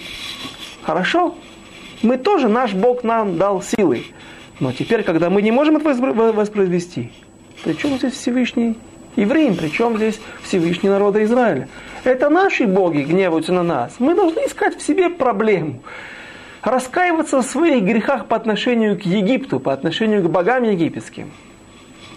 Хорошо, 0.83 1.35
мы 2.03 2.19
тоже, 2.19 2.49
наш 2.49 2.75
Бог 2.75 3.05
нам 3.05 3.39
дал 3.39 3.63
силы. 3.63 4.05
Но 4.61 4.73
теперь, 4.73 5.03
когда 5.03 5.31
мы 5.31 5.41
не 5.41 5.51
можем 5.51 5.79
это 5.79 5.95
воспроизвести, 6.33 7.11
при 7.65 7.73
чем 7.75 7.99
здесь 7.99 8.15
Всевышний 8.15 8.77
евреям, 9.17 9.57
причем 9.57 9.97
здесь 9.97 10.21
Всевышний 10.43 10.89
народа 10.89 11.23
Израиля. 11.25 11.69
Это 12.05 12.31
наши 12.31 12.67
боги 12.67 12.99
гневаются 12.99 13.53
на 13.53 13.63
нас. 13.63 13.97
Мы 13.99 14.15
должны 14.15 14.41
искать 14.41 14.77
в 14.77 14.83
себе 14.83 15.11
проблему. 15.11 15.83
Раскаиваться 16.63 17.43
в 17.43 17.45
своих 17.45 17.83
грехах 17.85 18.27
по 18.27 18.37
отношению 18.37 18.99
к 18.99 19.03
Египту, 19.03 19.61
по 19.61 19.73
отношению 19.73 20.23
к 20.23 20.31
богам 20.31 20.65
египетским. 20.65 21.31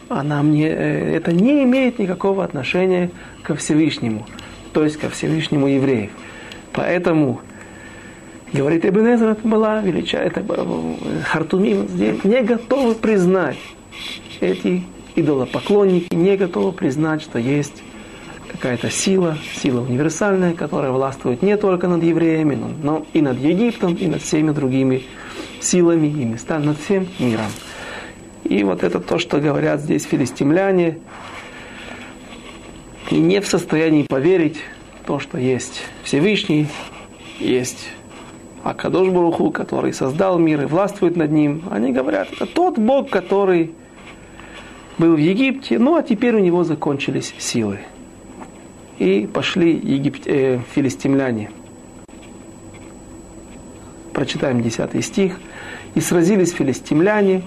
А 0.09 0.23
нам 0.23 0.51
не, 0.51 0.67
э, 0.67 1.15
это 1.15 1.31
не 1.31 1.63
имеет 1.63 1.97
никакого 1.99 2.43
отношения 2.43 3.11
ко 3.43 3.55
Всевышнему, 3.55 4.27
то 4.73 4.83
есть 4.83 4.97
ко 4.97 5.09
Всевышнему 5.09 5.67
евреев. 5.67 6.11
Поэтому, 6.73 7.39
говорит 8.51 8.83
Эбенезер, 8.83 9.29
это 9.29 9.47
была 9.47 9.79
величайшая, 9.79 10.27
это 10.27 10.43
э, 10.47 10.95
Хартумим 11.23 11.87
здесь 11.87 12.23
не 12.25 12.41
готовы 12.41 12.95
признать 12.95 13.57
эти 14.41 14.83
идолопоклонники 15.15 16.13
не 16.13 16.37
готовы 16.37 16.71
признать, 16.71 17.21
что 17.21 17.39
есть 17.39 17.83
какая-то 18.51 18.89
сила, 18.89 19.37
сила 19.55 19.81
универсальная, 19.81 20.53
которая 20.53 20.91
властвует 20.91 21.41
не 21.41 21.57
только 21.57 21.87
над 21.87 22.03
евреями, 22.03 22.55
но, 22.55 22.69
но 22.83 23.05
и 23.13 23.21
над 23.21 23.39
Египтом, 23.39 23.95
и 23.95 24.07
над 24.07 24.21
всеми 24.21 24.51
другими 24.51 25.03
силами 25.61 26.07
и 26.07 26.25
местами, 26.25 26.65
над 26.65 26.79
всем 26.79 27.07
миром. 27.19 27.51
И 28.43 28.63
вот 28.63 28.83
это 28.83 28.99
то, 28.99 29.19
что 29.19 29.39
говорят 29.39 29.81
здесь 29.81 30.03
филистимляне, 30.03 30.97
и 33.09 33.15
не 33.15 33.41
в 33.41 33.47
состоянии 33.47 34.03
поверить 34.03 34.57
в 35.01 35.07
то, 35.07 35.19
что 35.19 35.37
есть 35.37 35.81
Всевышний, 36.03 36.67
есть 37.39 37.87
Акадош 38.63 39.09
Баруху, 39.09 39.51
который 39.51 39.93
создал 39.93 40.37
мир 40.37 40.61
и 40.61 40.65
властвует 40.65 41.15
над 41.15 41.31
ним. 41.31 41.63
Они 41.71 41.91
говорят, 41.91 42.29
это 42.31 42.45
тот 42.45 42.77
Бог, 42.77 43.09
который 43.09 43.73
был 45.01 45.15
в 45.15 45.19
Египте, 45.19 45.79
ну 45.79 45.95
а 45.95 46.03
теперь 46.03 46.35
у 46.35 46.39
него 46.39 46.63
закончились 46.63 47.33
силы. 47.39 47.79
И 48.99 49.27
пошли 49.33 49.71
египт, 49.71 50.27
э, 50.27 50.59
филистимляне 50.73 51.49
прочитаем 54.21 54.61
10 54.61 55.03
стих. 55.03 55.39
«И 55.95 55.99
сразились 55.99 56.51
филистимляне, 56.51 57.41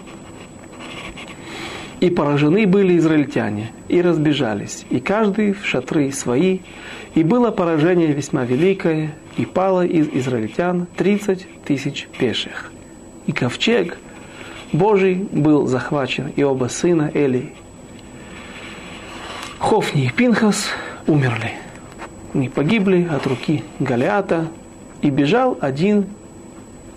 и 2.00 2.10
поражены 2.10 2.66
были 2.66 2.98
израильтяне, 2.98 3.70
и 3.88 4.02
разбежались, 4.02 4.84
и 4.90 5.00
каждый 5.00 5.52
в 5.52 5.64
шатры 5.64 6.12
свои, 6.12 6.58
и 7.14 7.22
было 7.22 7.52
поражение 7.52 8.12
весьма 8.12 8.44
великое, 8.44 9.14
и 9.38 9.46
пало 9.46 9.86
из 9.86 10.08
израильтян 10.08 10.88
тридцать 10.96 11.46
тысяч 11.64 12.08
пеших. 12.18 12.72
И 13.26 13.32
ковчег 13.32 13.96
Божий 14.74 15.14
был 15.14 15.68
захвачен, 15.68 16.32
и 16.34 16.42
оба 16.42 16.66
сына 16.66 17.08
Эли, 17.14 17.54
Хофни 19.60 20.06
и 20.06 20.10
Пинхас, 20.10 20.66
умерли. 21.06 21.52
Они 22.34 22.48
погибли 22.48 23.06
от 23.08 23.24
руки 23.24 23.62
Галиата, 23.78 24.48
и 25.00 25.10
бежал 25.10 25.56
один 25.60 26.06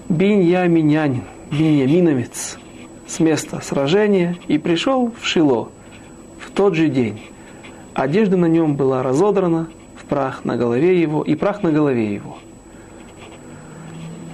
биньяминянин, 0.10 1.22
биньяминовец, 1.52 2.58
с 3.06 3.20
места 3.20 3.62
сражения 3.62 4.38
и 4.48 4.58
пришел 4.58 5.14
в 5.22 5.28
Шило 5.28 5.70
в 6.40 6.50
тот 6.50 6.74
же 6.74 6.88
день. 6.88 7.22
Одежда 7.94 8.38
на 8.38 8.48
нем 8.48 8.76
была 8.76 9.04
разодрана, 9.04 9.68
в 9.96 10.06
прах 10.06 10.46
на 10.46 10.58
голове 10.58 11.00
его 11.00 11.22
и 11.22 11.36
прах 11.36 11.62
на 11.62 11.72
голове 11.72 12.12
его. 12.12 12.40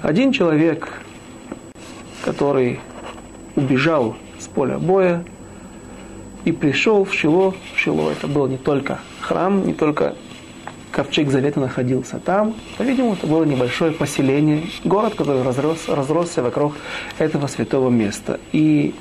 Один 0.02 0.32
человек, 0.32 0.94
который 2.24 2.80
убежал 3.56 4.16
с 4.40 4.48
поля 4.48 4.78
боя 4.78 5.24
и 6.46 6.52
пришел 6.52 7.06
в 7.06 7.14
Шило. 7.14 7.54
В 7.74 7.80
Шило 7.80 8.12
это 8.12 8.28
был 8.28 8.48
не 8.48 8.58
только 8.58 9.00
храм, 9.22 9.66
не 9.66 9.74
только 9.74 10.16
ковчег 10.92 11.30
Завета 11.32 11.60
находился 11.60 12.20
там. 12.20 12.56
По-видимому, 12.78 13.14
это 13.14 13.28
было 13.28 13.44
небольшое 13.44 13.92
поселение, 13.92 14.64
город, 14.84 15.16
который 15.16 15.42
разрос, 15.42 15.88
разросся 15.88 16.44
вокруг 16.44 16.74
этого 17.18 17.48
святого 17.48 17.90
места. 17.90 18.40
И 18.52 18.94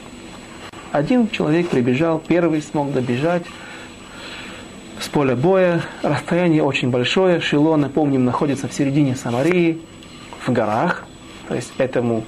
один 0.90 1.28
человек 1.28 1.68
прибежал, 1.68 2.18
первый 2.18 2.62
смог 2.62 2.92
добежать 2.92 3.44
с 5.00 5.08
поля 5.08 5.36
боя. 5.36 5.82
Расстояние 6.02 6.62
очень 6.62 6.90
большое. 6.90 7.40
Шило, 7.40 7.76
напомним, 7.76 8.24
находится 8.24 8.68
в 8.68 8.72
середине 8.72 9.14
Самарии, 9.14 9.80
в 10.46 10.50
горах. 10.50 11.04
То 11.48 11.54
есть 11.54 11.72
этому 11.78 12.24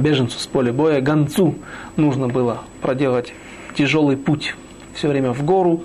беженцу 0.00 0.38
с 0.38 0.46
поля 0.46 0.72
боя, 0.72 1.00
гонцу, 1.00 1.54
нужно 1.96 2.28
было 2.28 2.62
проделать 2.80 3.32
тяжелый 3.74 4.16
путь 4.16 4.54
все 4.94 5.08
время 5.08 5.32
в 5.32 5.44
гору, 5.44 5.84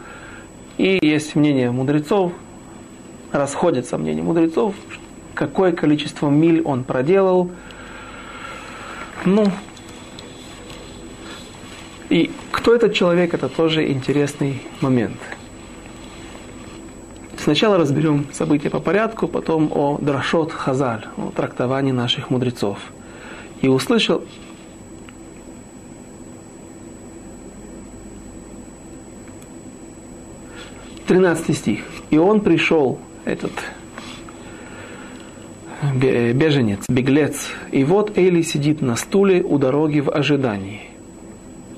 и 0.77 0.99
есть 1.01 1.35
мнение 1.35 1.71
мудрецов, 1.71 2.33
расходятся 3.31 3.97
мнения 3.97 4.23
мудрецов, 4.23 4.75
какое 5.33 5.71
количество 5.71 6.29
миль 6.29 6.61
он 6.63 6.83
проделал. 6.83 7.51
Ну, 9.25 9.45
и 12.09 12.31
кто 12.51 12.75
этот 12.75 12.93
человек, 12.93 13.33
это 13.33 13.49
тоже 13.49 13.89
интересный 13.91 14.61
момент. 14.81 15.17
Сначала 17.37 17.77
разберем 17.77 18.27
события 18.31 18.69
по 18.69 18.79
порядку, 18.79 19.27
потом 19.27 19.71
о 19.73 19.97
Драшот 19.99 20.53
Хазаль, 20.53 21.05
о 21.17 21.31
трактовании 21.31 21.91
наших 21.91 22.29
мудрецов. 22.29 22.77
И 23.63 23.67
услышал 23.69 24.21
13 31.07 31.57
стих. 31.57 31.83
И 32.11 32.17
он 32.17 32.41
пришел, 32.41 32.99
этот 33.25 33.51
беженец, 35.93 36.85
беглец, 36.89 37.47
и 37.71 37.83
вот 37.83 38.17
Эли 38.17 38.41
сидит 38.41 38.81
на 38.81 38.95
стуле 38.95 39.41
у 39.41 39.57
дороги 39.57 40.01
в 40.01 40.09
ожидании. 40.09 40.81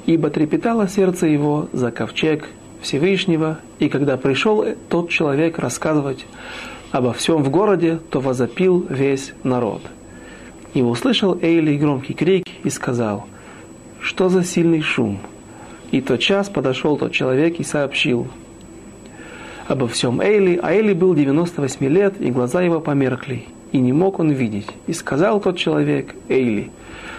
Ибо 0.05 0.29
трепетало 0.29 0.87
сердце 0.87 1.27
его 1.27 1.69
за 1.71 1.91
ковчег 1.91 2.47
Всевышнего, 2.81 3.59
и 3.79 3.89
когда 3.89 4.17
пришел 4.17 4.65
тот 4.89 5.09
человек 5.09 5.59
рассказывать 5.59 6.25
обо 6.91 7.13
всем 7.13 7.43
в 7.43 7.49
городе, 7.49 7.99
то 8.09 8.21
возопил 8.21 8.85
весь 8.89 9.33
народ. 9.43 9.81
И 10.75 10.81
услышал 10.81 11.39
Эйли 11.41 11.77
громкий 11.77 12.13
крик 12.13 12.45
и 12.63 12.69
сказал, 12.69 13.25
что 14.01 14.27
за 14.27 14.43
сильный 14.43 14.81
шум? 14.81 15.19
И 15.91 16.01
тот 16.01 16.19
час 16.19 16.49
подошел 16.49 16.97
тот 16.97 17.13
человек 17.13 17.59
и 17.61 17.63
сообщил, 17.63 18.27
обо 19.69 19.87
всем 19.87 20.19
Эйли, 20.19 20.59
а 20.61 20.73
Эйли 20.73 20.91
был 20.91 21.15
98 21.15 21.85
лет, 21.87 22.19
и 22.19 22.29
глаза 22.29 22.61
его 22.61 22.81
померкли, 22.81 23.45
и 23.71 23.77
не 23.77 23.93
мог 23.93 24.19
он 24.19 24.31
видеть. 24.31 24.67
И 24.85 24.91
сказал 24.91 25.39
тот 25.39 25.57
человек 25.57 26.13
Эйли, 26.27 26.71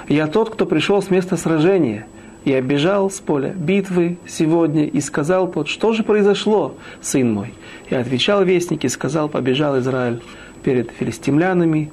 «Я 0.07 0.26
тот, 0.26 0.50
кто 0.50 0.66
пришел 0.66 1.00
с 1.00 1.09
места 1.09 1.38
сражения, 1.38 2.07
я 2.44 2.61
бежал 2.61 3.11
с 3.11 3.20
поля 3.20 3.54
битвы 3.57 4.18
сегодня, 4.28 4.86
и 4.86 5.00
сказал 5.00 5.50
тот, 5.50 5.68
что 5.68 5.94
же 5.94 6.02
произошло, 6.02 6.74
сын 7.00 7.32
мой?» 7.32 7.54
И 7.88 7.94
отвечал 7.94 8.44
вестник, 8.44 8.84
и 8.84 8.88
сказал, 8.88 9.30
побежал 9.30 9.78
Израиль 9.78 10.20
перед 10.62 10.90
филистимлянами. 10.90 11.90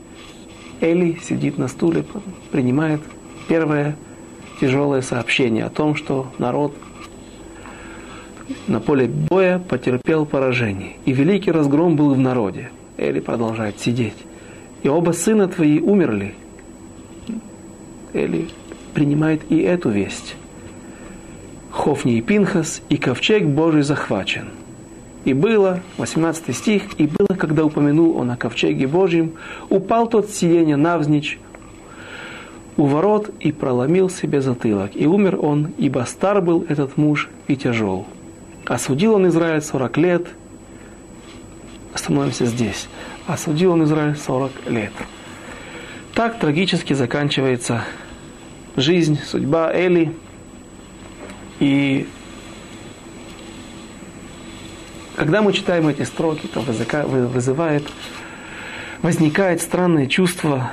Эли 0.83 1.17
сидит 1.23 1.57
на 1.57 1.69
стуле, 1.69 2.03
принимает 2.51 2.99
первое 3.47 3.95
тяжелое 4.59 5.01
сообщение 5.01 5.63
о 5.63 5.69
том, 5.69 5.95
что 5.95 6.27
народ 6.39 6.75
на 8.67 8.81
поле 8.81 9.07
боя 9.07 9.59
потерпел 9.59 10.25
поражение, 10.25 10.97
и 11.05 11.13
великий 11.13 11.51
разгром 11.51 11.95
был 11.95 12.13
в 12.13 12.19
народе. 12.19 12.69
Эли 12.97 13.21
продолжает 13.21 13.79
сидеть. 13.79 14.17
И 14.83 14.89
оба 14.89 15.11
сына 15.11 15.47
твои 15.47 15.79
умерли. 15.79 16.35
Эли 18.11 18.49
принимает 18.93 19.49
и 19.49 19.59
эту 19.59 19.89
весть. 19.89 20.35
Хофни 21.71 22.17
и 22.17 22.21
Пинхас, 22.21 22.81
и 22.89 22.97
ковчег 22.97 23.45
Божий 23.45 23.83
захвачен. 23.83 24.49
И 25.25 25.33
было, 25.33 25.79
18 25.97 26.55
стих, 26.55 26.83
и 26.97 27.07
было, 27.07 27.37
когда 27.37 27.63
упомянул 27.63 28.17
он 28.17 28.31
о 28.31 28.37
ковчеге 28.37 28.87
Божьем, 28.87 29.33
упал 29.69 30.07
тот 30.07 30.29
сиденье 30.29 30.75
навзничь 30.75 31.39
у 32.75 32.85
ворот 32.85 33.29
и 33.39 33.51
проломил 33.51 34.09
себе 34.09 34.41
затылок. 34.41 34.91
И 34.95 35.05
умер 35.05 35.39
он, 35.41 35.73
ибо 35.77 36.05
стар 36.07 36.41
был 36.41 36.65
этот 36.67 36.97
муж 36.97 37.29
и 37.47 37.55
тяжел. 37.55 38.05
Осудил 38.65 39.13
он 39.13 39.27
Израиль 39.27 39.61
40 39.61 39.97
лет. 39.97 40.27
Остановимся 41.93 42.45
здесь. 42.45 42.87
Осудил 43.27 43.73
он 43.73 43.83
Израиль 43.83 44.15
40 44.15 44.51
лет. 44.69 44.91
Так 46.15 46.39
трагически 46.39 46.93
заканчивается 46.93 47.83
жизнь, 48.75 49.19
судьба 49.23 49.71
Эли. 49.73 50.13
И 51.59 52.07
когда 55.15 55.41
мы 55.41 55.53
читаем 55.53 55.87
эти 55.87 56.03
строки, 56.03 56.47
то 56.47 56.61
вызывает, 56.61 57.83
возникает 59.01 59.61
странное 59.61 60.07
чувство 60.07 60.71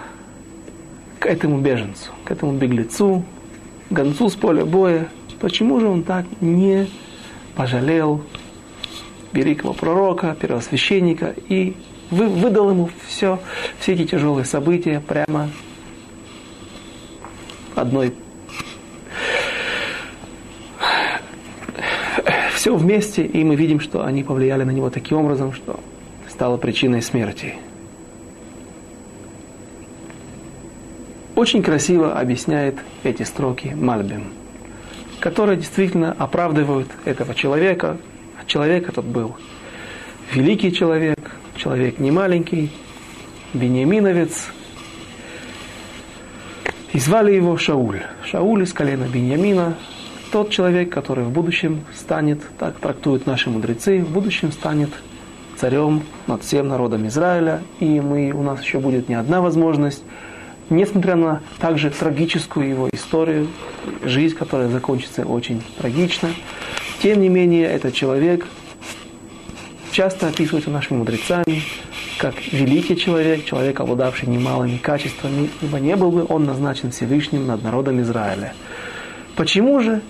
к 1.18 1.26
этому 1.26 1.60
беженцу, 1.60 2.10
к 2.24 2.30
этому 2.30 2.52
беглецу, 2.52 3.24
гонцу 3.90 4.30
с 4.30 4.34
поля 4.34 4.64
боя. 4.64 5.08
Почему 5.40 5.80
же 5.80 5.88
он 5.88 6.02
так 6.02 6.24
не 6.40 6.88
пожалел 7.54 8.22
великого 9.32 9.74
пророка, 9.74 10.36
первосвященника 10.40 11.34
и 11.48 11.76
выдал 12.10 12.70
ему 12.70 12.90
все, 13.06 13.38
все 13.78 13.92
эти 13.92 14.04
тяжелые 14.06 14.44
события 14.44 15.00
прямо 15.00 15.50
одной 17.74 18.14
все 22.60 22.76
вместе, 22.76 23.24
и 23.24 23.42
мы 23.42 23.56
видим, 23.56 23.80
что 23.80 24.04
они 24.04 24.22
повлияли 24.22 24.64
на 24.64 24.70
него 24.70 24.90
таким 24.90 25.16
образом, 25.16 25.54
что 25.54 25.80
стало 26.28 26.58
причиной 26.58 27.00
смерти. 27.00 27.54
Очень 31.34 31.62
красиво 31.62 32.20
объясняет 32.20 32.76
эти 33.02 33.22
строки 33.22 33.68
Мальбим 33.68 34.32
которые 35.20 35.58
действительно 35.58 36.12
оправдывают 36.12 36.88
этого 37.04 37.34
человека. 37.34 37.98
Человек 38.46 38.88
этот 38.88 39.04
был 39.04 39.36
великий 40.32 40.72
человек, 40.72 41.18
человек 41.56 41.98
не 41.98 42.10
маленький, 42.10 42.70
Бениаминовец. 43.52 44.48
И 46.92 46.98
звали 46.98 47.34
его 47.34 47.56
Шауль. 47.56 48.02
Шауль 48.24 48.62
из 48.64 48.72
колена 48.72 49.04
Беньямина, 49.04 49.76
тот 50.30 50.50
человек, 50.50 50.90
который 50.90 51.24
в 51.24 51.30
будущем 51.30 51.84
станет, 51.94 52.40
так 52.58 52.78
трактуют 52.78 53.26
наши 53.26 53.50
мудрецы, 53.50 54.00
в 54.00 54.10
будущем 54.10 54.52
станет 54.52 54.90
царем 55.56 56.02
над 56.26 56.42
всем 56.42 56.68
народом 56.68 57.06
Израиля, 57.08 57.62
и 57.80 58.00
мы, 58.00 58.32
у 58.32 58.42
нас 58.42 58.62
еще 58.62 58.78
будет 58.78 59.08
не 59.08 59.14
одна 59.14 59.40
возможность 59.40 60.02
несмотря 60.70 61.16
на 61.16 61.42
также 61.58 61.90
трагическую 61.90 62.68
его 62.68 62.88
историю, 62.92 63.48
жизнь, 64.02 64.36
которая 64.36 64.68
закончится 64.68 65.24
очень 65.24 65.62
трагично, 65.76 66.30
тем 67.02 67.20
не 67.20 67.28
менее 67.28 67.66
этот 67.66 67.92
человек 67.92 68.46
часто 69.90 70.28
описывается 70.28 70.70
нашими 70.70 70.98
мудрецами 70.98 71.62
как 72.18 72.34
великий 72.52 72.96
человек, 72.96 73.46
человек, 73.46 73.80
обладавший 73.80 74.28
немалыми 74.28 74.76
качествами, 74.76 75.48
ибо 75.62 75.80
не 75.80 75.96
был 75.96 76.12
бы 76.12 76.26
он 76.28 76.44
назначен 76.44 76.90
Всевышним 76.90 77.46
над 77.46 77.62
народом 77.62 78.00
Израиля. 78.02 78.52
Почему 79.36 79.80
же, 79.80 80.02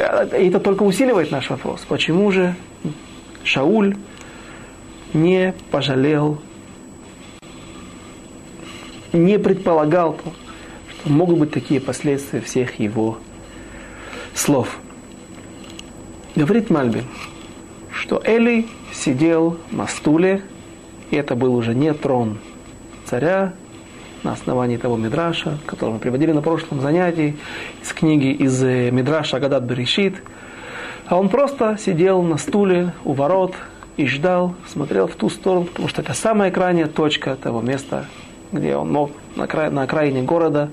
это 0.00 0.60
только 0.60 0.82
усиливает 0.82 1.30
наш 1.30 1.50
вопрос, 1.50 1.84
почему 1.88 2.30
же 2.30 2.54
Шауль 3.44 3.96
не 5.12 5.54
пожалел, 5.70 6.40
не 9.12 9.38
предполагал, 9.38 10.18
что 10.88 11.10
могут 11.10 11.38
быть 11.38 11.50
такие 11.50 11.80
последствия 11.80 12.40
всех 12.40 12.78
его 12.78 13.18
слов. 14.34 14.78
Говорит 16.36 16.70
Мальбин, 16.70 17.04
что 17.92 18.22
Эли 18.24 18.66
сидел 18.92 19.58
на 19.70 19.86
стуле, 19.86 20.42
и 21.10 21.16
это 21.16 21.34
был 21.34 21.54
уже 21.54 21.74
не 21.74 21.92
трон 21.92 22.38
царя, 23.04 23.52
на 24.22 24.32
основании 24.32 24.76
того 24.76 24.96
Мидраша, 24.96 25.58
который 25.66 25.94
мы 25.94 25.98
приводили 25.98 26.32
на 26.32 26.42
прошлом 26.42 26.80
занятии, 26.80 27.36
из 27.82 27.92
книги 27.92 28.32
из 28.32 28.62
э, 28.62 28.90
Мидраша 28.90 29.38
Агадат 29.38 29.62
Берешит. 29.64 30.22
А 31.06 31.18
он 31.18 31.28
просто 31.28 31.76
сидел 31.78 32.22
на 32.22 32.36
стуле 32.36 32.92
у 33.04 33.12
ворот 33.12 33.54
и 33.96 34.06
ждал, 34.06 34.54
смотрел 34.68 35.08
в 35.08 35.14
ту 35.14 35.28
сторону, 35.28 35.66
потому 35.66 35.88
что 35.88 36.02
это 36.02 36.14
самая 36.14 36.50
крайняя 36.50 36.86
точка 36.86 37.36
того 37.36 37.60
места, 37.60 38.06
где 38.52 38.76
он 38.76 38.92
мог 38.92 39.10
на, 39.36 39.46
край, 39.46 39.70
на 39.70 39.82
окраине 39.82 40.22
города 40.22 40.70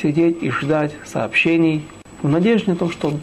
сидеть 0.00 0.42
и 0.42 0.50
ждать 0.50 0.92
сообщений 1.04 1.86
в 2.22 2.28
надежде 2.28 2.72
на 2.72 2.76
то, 2.76 2.90
что 2.90 3.14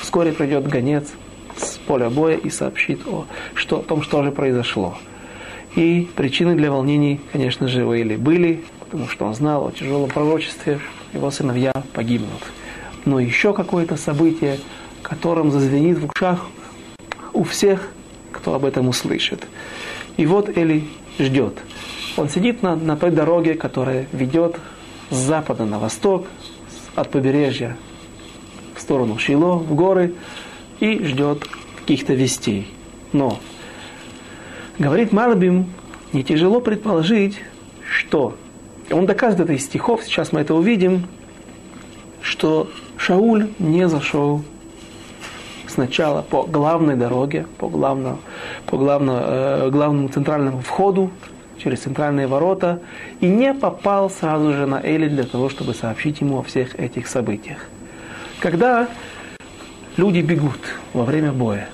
вскоре 0.00 0.32
придет 0.32 0.66
гонец 0.68 1.12
с 1.56 1.78
поля 1.78 2.10
боя 2.10 2.36
и 2.36 2.50
сообщит 2.50 3.00
о, 3.06 3.26
что, 3.54 3.80
о 3.80 3.82
том, 3.82 4.02
что 4.02 4.22
же 4.22 4.30
произошло. 4.30 4.96
И 5.76 6.08
причины 6.16 6.54
для 6.54 6.70
волнений, 6.70 7.20
конечно 7.32 7.68
же, 7.68 7.84
были, 7.84 8.16
были, 8.16 8.64
потому 8.88 9.08
что 9.08 9.26
он 9.26 9.34
знал 9.34 9.66
о 9.66 9.70
тяжелом 9.70 10.08
пророчестве, 10.08 10.80
его 11.12 11.30
сыновья 11.30 11.72
погибнут. 11.92 12.42
Но 13.04 13.20
еще 13.20 13.52
какое-то 13.52 13.96
событие, 13.96 14.58
которым 15.02 15.50
зазвенит 15.50 15.98
в 15.98 16.06
ушах 16.06 16.46
у 17.34 17.44
всех, 17.44 17.90
кто 18.32 18.54
об 18.54 18.64
этом 18.64 18.88
услышит. 18.88 19.46
И 20.16 20.24
вот 20.24 20.56
Эли 20.56 20.84
ждет. 21.18 21.58
Он 22.16 22.28
сидит 22.28 22.62
на, 22.62 22.76
на 22.76 22.96
той 22.96 23.10
дороге, 23.10 23.54
которая 23.54 24.06
ведет 24.12 24.56
с 25.10 25.16
запада 25.16 25.64
на 25.66 25.78
восток, 25.78 26.26
от 26.94 27.10
побережья 27.10 27.76
в 28.74 28.80
сторону 28.80 29.18
Шило, 29.18 29.56
в 29.56 29.74
горы, 29.74 30.14
и 30.80 31.04
ждет 31.04 31.46
каких-то 31.76 32.14
вестей. 32.14 32.66
Но, 33.12 33.38
говорит 34.78 35.12
Марбим, 35.12 35.66
не 36.12 36.24
тяжело 36.24 36.60
предположить, 36.60 37.38
что 37.88 38.34
он 38.90 39.06
доказывает 39.06 39.50
это 39.50 39.52
из 39.52 39.64
стихов, 39.64 40.02
сейчас 40.04 40.32
мы 40.32 40.40
это 40.40 40.54
увидим, 40.54 41.06
что 42.22 42.70
Шауль 42.96 43.48
не 43.58 43.88
зашел 43.88 44.42
сначала 45.66 46.22
по 46.22 46.42
главной 46.42 46.96
дороге, 46.96 47.46
по, 47.58 47.68
главному, 47.68 48.18
по 48.66 48.76
главному, 48.76 49.18
э, 49.22 49.70
главному 49.70 50.08
центральному 50.08 50.60
входу, 50.60 51.10
через 51.58 51.80
центральные 51.80 52.26
ворота, 52.26 52.80
и 53.20 53.26
не 53.26 53.52
попал 53.54 54.10
сразу 54.10 54.52
же 54.52 54.66
на 54.66 54.80
Эли 54.80 55.08
для 55.08 55.24
того, 55.24 55.48
чтобы 55.48 55.74
сообщить 55.74 56.20
ему 56.20 56.38
о 56.38 56.42
всех 56.42 56.78
этих 56.78 57.08
событиях. 57.08 57.58
Когда 58.40 58.88
люди 59.96 60.20
бегут 60.20 60.60
во 60.92 61.04
время 61.04 61.32
боя, 61.32 61.68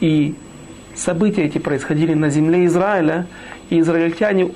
и 0.00 0.34
события 0.94 1.44
эти 1.44 1.58
происходили 1.58 2.14
на 2.14 2.30
земле 2.30 2.64
Израиля, 2.66 3.26
и 3.68 3.80
израильтяне 3.80 4.52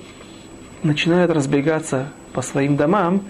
начинают 0.85 1.31
разбегаться 1.31 2.09
по 2.33 2.43
своим 2.43 2.77
домам, 2.77 3.23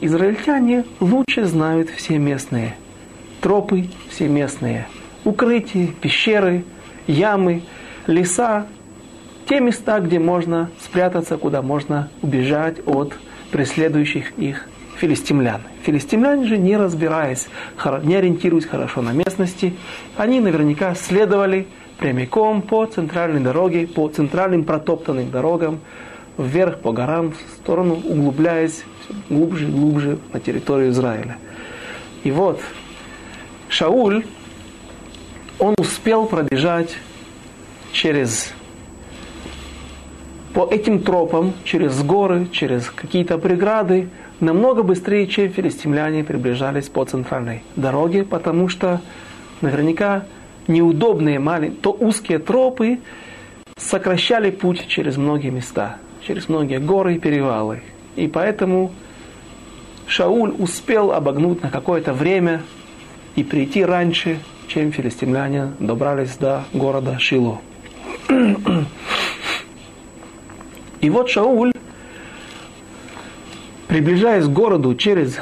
израильтяне 0.00 0.84
лучше 1.00 1.44
знают 1.44 1.88
все 1.90 2.18
местные. 2.18 2.76
Тропы, 3.40 3.88
все 4.10 4.28
местные. 4.28 4.86
Укрытия, 5.24 5.88
пещеры, 6.00 6.64
ямы, 7.06 7.62
леса, 8.06 8.66
те 9.48 9.60
места, 9.60 10.00
где 10.00 10.18
можно 10.18 10.70
спрятаться, 10.80 11.38
куда 11.38 11.62
можно 11.62 12.10
убежать 12.20 12.76
от 12.86 13.14
преследующих 13.50 14.32
их 14.36 14.68
филистимлян. 14.98 15.62
Филистимляне 15.84 16.46
же, 16.46 16.58
не 16.58 16.76
разбираясь, 16.76 17.48
не 18.02 18.16
ориентируясь 18.16 18.66
хорошо 18.66 19.00
на 19.00 19.12
местности, 19.12 19.74
они 20.16 20.40
наверняка 20.40 20.94
следовали 20.94 21.66
прямиком 21.98 22.62
по 22.62 22.84
центральной 22.86 23.40
дороге, 23.40 23.86
по 23.86 24.08
центральным 24.08 24.64
протоптанным 24.64 25.30
дорогам, 25.30 25.80
вверх 26.38 26.78
по 26.78 26.92
горам, 26.92 27.32
в 27.32 27.36
сторону, 27.56 27.94
углубляясь 27.94 28.84
глубже 29.28 29.66
и 29.66 29.70
глубже 29.70 30.18
на 30.32 30.40
территорию 30.40 30.90
Израиля. 30.90 31.36
И 32.24 32.30
вот 32.30 32.60
Шауль, 33.68 34.24
он 35.58 35.74
успел 35.78 36.26
пробежать 36.26 36.96
через 37.92 38.52
по 40.54 40.66
этим 40.70 41.00
тропам, 41.02 41.52
через 41.64 42.02
горы, 42.02 42.48
через 42.50 42.90
какие-то 42.90 43.38
преграды, 43.38 44.08
намного 44.40 44.82
быстрее, 44.82 45.26
чем 45.26 45.50
филистимляне 45.50 46.24
приближались 46.24 46.88
по 46.88 47.04
центральной 47.04 47.62
дороге, 47.76 48.24
потому 48.24 48.68
что 48.68 49.00
наверняка 49.60 50.24
неудобные 50.66 51.38
маленькие, 51.38 51.80
то 51.80 51.92
узкие 51.92 52.38
тропы 52.38 52.98
сокращали 53.76 54.50
путь 54.50 54.86
через 54.88 55.16
многие 55.16 55.50
места, 55.50 55.98
через 56.28 56.48
многие 56.50 56.78
горы 56.78 57.14
и 57.14 57.18
перевалы. 57.18 57.80
И 58.14 58.28
поэтому 58.28 58.92
Шауль 60.06 60.54
успел 60.58 61.10
обогнуть 61.12 61.62
на 61.62 61.70
какое-то 61.70 62.12
время 62.12 62.62
и 63.34 63.42
прийти 63.42 63.82
раньше, 63.82 64.38
чем 64.66 64.92
филистимляне 64.92 65.72
добрались 65.78 66.36
до 66.36 66.64
города 66.74 67.18
Шило. 67.18 67.60
И 71.00 71.10
вот 71.10 71.30
Шауль 71.30 71.72
приближаясь 73.86 74.44
к 74.44 74.50
городу 74.50 74.94
через, 74.96 75.38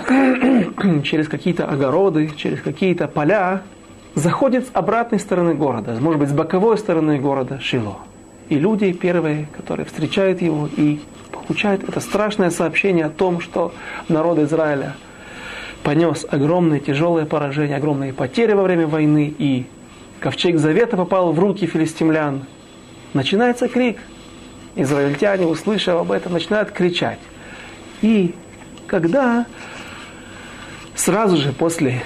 через 1.02 1.26
какие-то 1.26 1.66
огороды, 1.66 2.30
через 2.36 2.60
какие-то 2.60 3.08
поля, 3.08 3.62
заходит 4.14 4.68
с 4.68 4.70
обратной 4.72 5.18
стороны 5.18 5.54
города, 5.54 5.96
может 6.00 6.20
быть, 6.20 6.28
с 6.28 6.32
боковой 6.32 6.78
стороны 6.78 7.18
города 7.18 7.58
Шило. 7.60 7.98
И 8.48 8.58
люди 8.58 8.92
первые, 8.92 9.48
которые 9.56 9.86
встречают 9.86 10.40
его 10.40 10.68
и 10.76 11.00
получают 11.32 11.88
это 11.88 12.00
страшное 12.00 12.50
сообщение 12.50 13.06
о 13.06 13.10
том, 13.10 13.40
что 13.40 13.72
народ 14.08 14.38
Израиля 14.38 14.94
понес 15.82 16.26
огромное 16.28 16.80
тяжелое 16.80 17.26
поражение, 17.26 17.76
огромные 17.76 18.12
потери 18.12 18.52
во 18.52 18.62
время 18.62 18.86
войны, 18.86 19.34
и 19.38 19.66
ковчег 20.20 20.58
Завета 20.58 20.96
попал 20.96 21.32
в 21.32 21.38
руки 21.38 21.66
филистимлян. 21.66 22.44
Начинается 23.14 23.68
крик. 23.68 23.98
Израильтяне, 24.74 25.46
услышав 25.46 26.00
об 26.00 26.12
этом, 26.12 26.34
начинают 26.34 26.70
кричать. 26.70 27.18
И 28.02 28.34
когда 28.86 29.46
сразу 30.94 31.36
же 31.36 31.52
после 31.52 32.02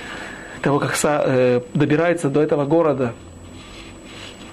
того, 0.62 0.78
как 0.78 0.97
э, 1.03 1.61
добирается 1.74 2.28
до 2.28 2.41
этого 2.43 2.64
города 2.64 3.14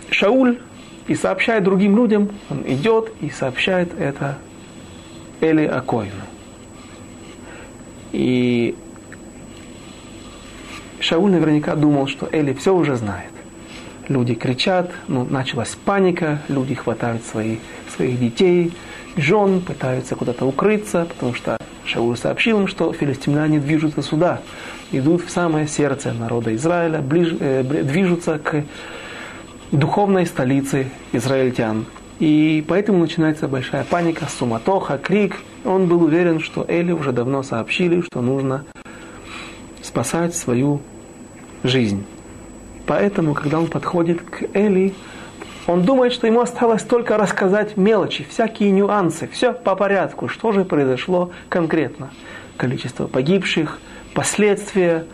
Шауль 0.10 0.60
и 1.08 1.16
сообщает 1.16 1.64
другим 1.64 1.95
людям, 1.95 2.30
он 2.49 2.64
идет 2.66 3.12
и 3.22 3.30
сообщает 3.30 3.97
это 3.99 4.38
Эли 5.41 5.66
Акоину. 5.66 6.12
И 8.12 8.76
Шауль 10.99 11.32
наверняка 11.32 11.76
думал, 11.76 12.08
что 12.08 12.28
Эли 12.32 12.53
все 12.53 12.74
уже 12.74 12.95
знает. 12.95 13.32
Люди 14.08 14.36
кричат, 14.36 14.91
ну, 15.08 15.26
началась 15.30 15.76
паника, 15.76 16.41
люди 16.47 16.76
хватают 16.76 17.24
свои, 17.24 17.58
своих 17.95 18.20
детей, 18.20 18.74
жен, 19.18 19.62
пытаются 19.62 20.16
куда-то 20.16 20.45
укрыться, 20.45 21.05
потому 21.05 21.34
что 21.34 21.58
Шауль 21.86 22.18
сообщил 22.18 22.62
им, 22.62 22.68
что 22.68 22.91
филистимляне 22.93 23.60
движутся 23.60 24.01
сюда, 24.01 24.41
идут 24.91 25.26
в 25.26 25.30
самое 25.30 25.68
сердце 25.68 26.14
народа 26.14 26.55
Израиля, 26.55 26.99
ближ, 26.99 27.36
э, 27.39 27.64
движутся 27.64 28.39
к 28.39 28.64
духовной 29.72 30.26
столице 30.26 30.88
израильтян. 31.11 31.86
И 32.20 32.63
поэтому 32.68 32.99
начинается 32.99 33.47
большая 33.47 33.84
паника, 33.84 34.26
суматоха, 34.28 34.97
крик. 34.97 35.36
Он 35.65 35.88
был 35.88 36.03
уверен, 36.03 36.39
что 36.39 36.65
Эли 36.68 36.91
уже 36.91 37.11
давно 37.11 37.43
сообщили, 37.43 38.01
что 38.01 38.22
нужно 38.22 38.65
спасать 39.84 40.36
свою 40.36 40.82
жизнь. 41.63 42.05
Поэтому, 42.88 43.34
когда 43.34 43.59
он 43.59 43.68
подходит 43.68 44.22
к 44.22 44.43
Эли, 44.55 44.95
он 45.68 45.84
думает, 45.84 46.13
что 46.13 46.28
ему 46.28 46.39
осталось 46.39 46.84
только 46.84 47.18
рассказать 47.18 47.76
мелочи, 47.76 48.26
всякие 48.30 48.72
нюансы, 48.72 49.28
все 49.28 49.51
по 49.51 49.76
порядку, 49.76 50.30
что 50.30 50.53
же 50.53 50.63
произошло 50.63 51.32
конкретно. 51.49 52.11
Количество 52.55 53.07
погибших, 53.07 53.80
последствия, 54.13 55.05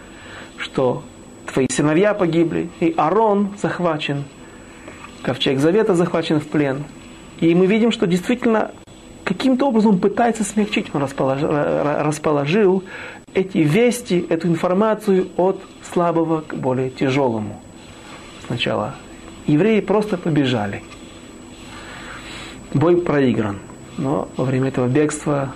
что 0.57 1.03
твои 1.51 1.67
сыновья 1.69 2.13
погибли, 2.13 2.69
и 2.79 2.93
Арон 2.95 3.49
захвачен. 3.59 4.25
Ковчег 5.23 5.59
Завета 5.59 5.95
захвачен 5.95 6.39
в 6.39 6.47
плен. 6.47 6.83
И 7.39 7.55
мы 7.55 7.65
видим, 7.65 7.91
что 7.91 8.05
действительно 8.05 8.71
каким-то 9.23 9.67
образом 9.67 9.99
пытается 9.99 10.43
смягчить. 10.43 10.93
Он 10.93 11.01
расположил, 11.01 11.49
расположил 11.51 12.83
эти 13.33 13.59
вести, 13.59 14.25
эту 14.29 14.47
информацию 14.47 15.29
от 15.37 15.61
слабого 15.81 16.41
к 16.41 16.53
более 16.53 16.89
тяжелому. 16.89 17.61
Сначала 18.45 18.95
евреи 19.47 19.79
просто 19.79 20.17
побежали. 20.17 20.83
Бой 22.73 23.01
проигран. 23.01 23.59
Но 23.97 24.27
во 24.37 24.45
время 24.45 24.69
этого 24.69 24.87
бегства 24.87 25.53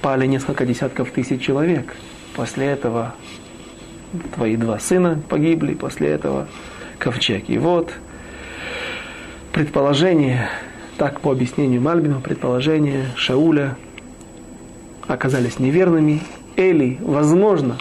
пали 0.00 0.26
несколько 0.26 0.64
десятков 0.64 1.10
тысяч 1.10 1.42
человек. 1.42 1.94
После 2.36 2.66
этого 2.66 3.14
твои 4.34 4.56
два 4.56 4.78
сына 4.78 5.20
погибли, 5.28 5.74
после 5.74 6.08
этого 6.08 6.46
ковчег. 6.98 7.48
И 7.48 7.58
вот 7.58 7.92
предположение, 9.54 10.48
так 10.98 11.20
по 11.20 11.30
объяснению 11.30 11.80
Мальбина, 11.80 12.20
предположения 12.20 13.06
Шауля 13.16 13.76
оказались 15.06 15.60
неверными. 15.60 16.20
Эли, 16.56 16.98
возможно, 17.00 17.78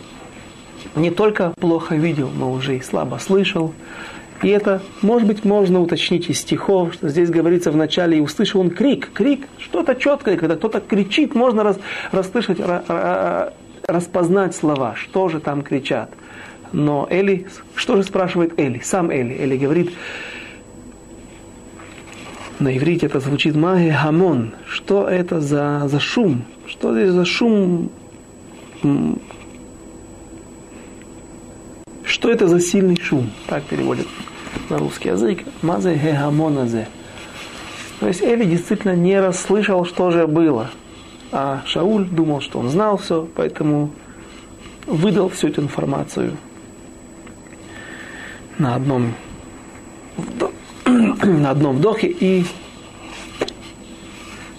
не 0.95 1.09
только 1.09 1.51
плохо 1.59 1.95
видел, 1.95 2.29
но 2.29 2.51
уже 2.51 2.77
и 2.77 2.81
слабо 2.81 3.17
слышал. 3.17 3.73
И 4.43 4.49
это, 4.49 4.83
может 5.01 5.27
быть, 5.27 5.45
можно 5.45 5.81
уточнить 5.81 6.29
из 6.29 6.39
стихов, 6.39 6.93
что 6.93 7.09
здесь 7.09 7.29
говорится 7.29 7.71
в 7.71 7.75
начале, 7.75 8.17
и 8.17 8.21
услышал 8.21 8.61
он 8.61 8.69
крик, 8.69 9.11
крик, 9.11 9.47
что-то 9.57 9.95
четкое, 9.95 10.37
когда 10.37 10.55
кто-то 10.55 10.79
кричит, 10.79 11.33
можно 11.33 11.63
рас, 11.63 11.79
расслышать, 12.11 12.59
распознать 13.87 14.55
слова, 14.55 14.93
что 14.95 15.29
же 15.29 15.39
там 15.39 15.63
кричат. 15.63 16.11
Но 16.71 17.07
Эли, 17.09 17.47
что 17.75 17.95
же 17.95 18.03
спрашивает 18.03 18.59
Эли? 18.59 18.79
Сам 18.83 19.09
Эли. 19.11 19.33
Эли 19.33 19.57
говорит, 19.57 19.91
на 22.59 22.77
иврите 22.77 23.07
это 23.07 23.19
звучит 23.19 23.55
маги 23.55 23.89
хамон. 23.89 24.53
Что 24.67 25.07
это 25.07 25.41
за, 25.41 25.83
за 25.87 25.99
шум? 25.99 26.45
Что 26.67 26.93
здесь 26.93 27.11
за 27.11 27.25
шум? 27.25 27.89
Что 32.03 32.29
это 32.29 32.47
за 32.47 32.59
сильный 32.59 32.97
шум? 33.01 33.31
Так 33.47 33.63
переводят 33.63 34.07
на 34.69 34.77
русский 34.77 35.09
язык. 35.09 35.39
Мазе 35.61 35.95
гегамоназе. 35.95 36.87
То 37.99 38.07
есть 38.07 38.21
Эли 38.21 38.45
действительно 38.45 38.95
не 38.95 39.19
расслышал, 39.19 39.85
что 39.85 40.11
же 40.11 40.27
было. 40.27 40.69
А 41.31 41.63
Шауль 41.65 42.05
думал, 42.05 42.41
что 42.41 42.59
он 42.59 42.69
знал 42.69 42.97
все, 42.97 43.27
поэтому 43.35 43.91
выдал 44.85 45.29
всю 45.29 45.47
эту 45.47 45.61
информацию 45.61 46.37
на 48.59 48.75
одном, 48.75 49.13
на 51.21 51.51
одном 51.51 51.77
вдохе, 51.77 52.07
и 52.07 52.45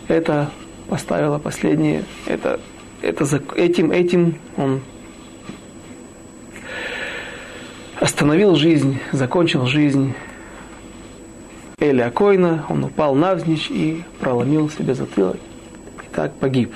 это 0.09 0.51
поставило 0.89 1.39
последнее, 1.39 2.05
это, 2.27 2.61
это 3.03 3.25
этим, 3.57 3.91
этим 3.91 4.37
он 4.57 4.81
остановил 8.01 8.55
жизнь, 8.55 8.99
закончил 9.13 9.67
жизнь 9.67 10.15
Эля 11.79 12.11
Койна, 12.11 12.65
он 12.69 12.85
упал 12.85 13.15
навзничь 13.15 13.71
и 13.71 14.05
проломил 14.21 14.71
себе 14.71 14.95
затылок, 14.95 15.37
и 15.37 16.15
так 16.15 16.35
погиб. 16.35 16.75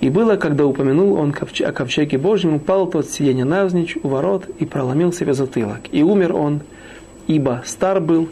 И 0.00 0.10
было, 0.10 0.36
когда 0.36 0.64
упомянул 0.64 1.14
он 1.14 1.34
о 1.64 1.72
ковчеге 1.72 2.18
Божьем, 2.18 2.54
упал 2.54 2.86
тот 2.88 3.10
сиденье 3.10 3.44
навзничь 3.44 3.96
у 4.02 4.08
ворот 4.08 4.48
и 4.58 4.64
проломил 4.64 5.12
себе 5.12 5.34
затылок. 5.34 5.80
И 5.90 6.02
умер 6.02 6.36
он, 6.36 6.60
ибо 7.28 7.62
стар 7.64 8.00
был. 8.00 8.28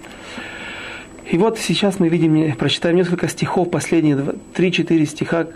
И 1.30 1.38
вот 1.38 1.58
сейчас 1.58 2.00
мы 2.00 2.08
видим, 2.08 2.52
прочитаем 2.56 2.96
несколько 2.96 3.28
стихов, 3.28 3.70
последние 3.70 4.16
3-4 4.16 5.04
стиха, 5.06 5.46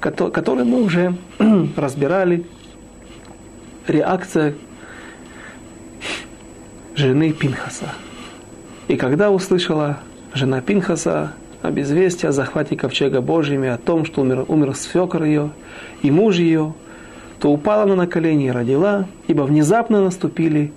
которые 0.00 0.64
мы 0.64 0.82
уже 0.82 1.16
разбирали. 1.76 2.44
Реакция 3.86 4.54
жены 6.96 7.32
Пинхаса. 7.32 7.92
И 8.88 8.96
когда 8.96 9.30
услышала 9.30 10.00
жена 10.32 10.60
Пинхаса 10.60 11.32
об 11.60 11.78
известии 11.78 12.26
о 12.26 12.32
захвате 12.32 12.76
ковчега 12.76 13.20
Божьими, 13.20 13.68
о 13.68 13.76
том, 13.76 14.04
что 14.04 14.22
умер, 14.22 14.44
умер 14.48 14.74
свекр 14.74 15.24
ее 15.24 15.50
и 16.02 16.10
муж 16.10 16.36
ее, 16.36 16.74
то 17.40 17.50
упала 17.50 17.82
она 17.82 17.96
на 17.96 18.06
колени 18.06 18.46
и 18.46 18.50
родила, 18.50 19.06
ибо 19.26 19.42
внезапно 19.42 20.02
наступили 20.02 20.72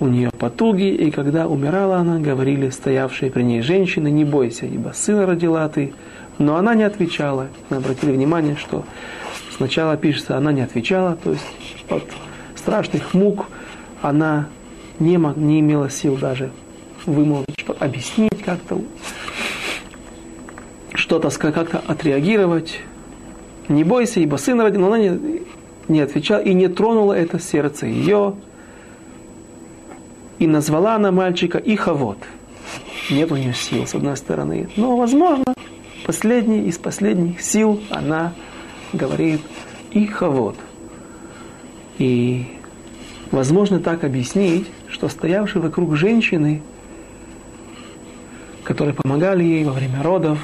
у 0.00 0.06
нее 0.06 0.30
потуги, 0.30 0.88
и 0.88 1.10
когда 1.10 1.48
умирала 1.48 1.96
она, 1.96 2.18
говорили 2.18 2.70
стоявшие 2.70 3.30
при 3.30 3.42
ней 3.42 3.62
женщины, 3.62 4.10
не 4.10 4.24
бойся, 4.24 4.66
ибо 4.66 4.92
сына 4.94 5.26
родила 5.26 5.68
ты. 5.68 5.92
Но 6.38 6.56
она 6.56 6.74
не 6.74 6.84
отвечала. 6.84 7.48
Мы 7.68 7.78
обратили 7.78 8.12
внимание, 8.12 8.56
что 8.56 8.84
сначала 9.56 9.96
пишется, 9.96 10.36
она 10.36 10.52
не 10.52 10.60
отвечала, 10.60 11.18
то 11.22 11.32
есть 11.32 11.44
от 11.88 12.04
страшных 12.54 13.12
мук 13.12 13.46
она 14.00 14.48
не, 15.00 15.16
не 15.36 15.60
имела 15.60 15.90
сил 15.90 16.16
даже 16.16 16.50
вымолвить, 17.06 17.66
объяснить 17.80 18.42
как-то, 18.44 18.80
что-то 20.94 21.30
как-то 21.30 21.82
отреагировать. 21.86 22.80
Не 23.68 23.84
бойся, 23.84 24.20
ибо 24.20 24.36
сын 24.36 24.60
родил, 24.60 24.80
но 24.80 24.86
она 24.86 24.98
не, 24.98 25.42
не 25.88 26.00
отвечала 26.00 26.40
и 26.40 26.54
не 26.54 26.68
тронула 26.68 27.14
это 27.14 27.40
сердце 27.40 27.86
ее. 27.86 28.34
И 30.38 30.46
назвала 30.46 30.94
она 30.94 31.10
мальчика 31.10 31.58
Ихавод. 31.58 32.18
Нет 33.10 33.32
у 33.32 33.36
нее 33.36 33.54
сил, 33.54 33.86
с 33.86 33.94
одной 33.94 34.16
стороны. 34.16 34.68
Но, 34.76 34.96
возможно, 34.96 35.54
последний 36.06 36.68
из 36.68 36.78
последних 36.78 37.42
сил 37.42 37.80
она 37.90 38.32
говорит 38.92 39.40
Ихавод. 39.92 40.56
И 41.98 42.46
возможно 43.30 43.80
так 43.80 44.04
объяснить, 44.04 44.66
что 44.88 45.08
стоявшие 45.08 45.62
вокруг 45.62 45.96
женщины 45.96 46.62
которые 48.68 48.92
помогали 48.92 49.42
ей 49.42 49.64
во 49.64 49.72
время 49.72 50.02
родов, 50.02 50.38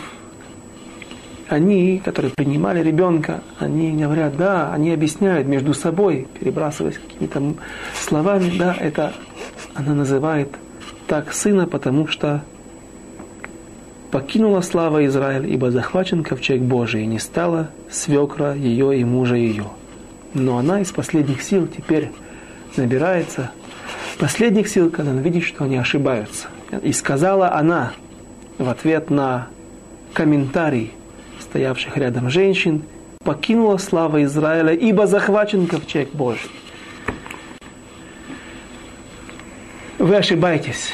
они, 1.51 2.01
которые 2.03 2.32
принимали 2.34 2.82
ребенка, 2.82 3.42
они 3.59 3.92
говорят, 3.92 4.38
да, 4.38 4.72
они 4.72 4.92
объясняют 4.92 5.47
между 5.47 5.74
собой, 5.74 6.26
перебрасываясь 6.40 6.97
какими-то 6.97 7.53
словами, 8.01 8.51
да, 8.59 8.74
это 8.80 9.12
она 9.75 9.95
называет 9.95 10.49
так 11.07 11.33
сына, 11.33 11.66
потому 11.66 12.07
что 12.07 12.43
покинула 14.11 14.61
слава 14.61 15.05
Израиль, 15.07 15.53
ибо 15.53 15.70
захвачен 15.70 16.22
ковчег 16.22 16.61
Божий, 16.61 17.03
и 17.03 17.07
не 17.07 17.18
стала 17.18 17.70
свекра 17.91 18.55
ее 18.55 18.99
и 18.99 19.05
мужа 19.05 19.35
ее. 19.35 19.66
Но 20.33 20.59
она 20.59 20.81
из 20.81 20.93
последних 20.93 21.43
сил 21.43 21.66
теперь 21.66 22.11
набирается 22.77 23.51
последних 24.18 24.68
сил, 24.68 24.91
когда 24.91 25.11
она 25.11 25.20
видит, 25.20 25.43
что 25.43 25.64
они 25.64 25.77
ошибаются. 25.77 26.49
И 26.83 26.93
сказала 26.93 27.55
она, 27.55 27.93
в 28.59 28.68
ответ 28.68 29.11
на 29.11 29.49
комментарий 30.12 30.93
стоявших 31.41 31.97
рядом 31.97 32.31
женщин, 32.31 32.83
покинула 33.25 33.79
слава 33.79 34.22
Израиля, 34.25 34.72
ибо 34.72 35.07
захвачен 35.07 35.66
ковчег 35.66 36.12
Божий. 36.12 36.51
Вы 40.05 40.17
ошибаетесь, 40.17 40.91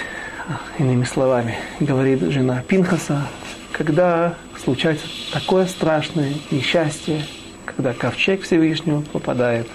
иными 0.79 1.03
словами, 1.03 1.59
говорит 1.81 2.21
жена 2.31 2.63
Пинхаса, 2.63 3.27
когда 3.73 4.37
случается 4.63 5.05
такое 5.33 5.67
страшное 5.67 6.33
несчастье, 6.53 7.27
когда 7.65 7.93
ковчег 7.93 8.43
Всевышнего 8.43 9.01
попадает 9.01 9.67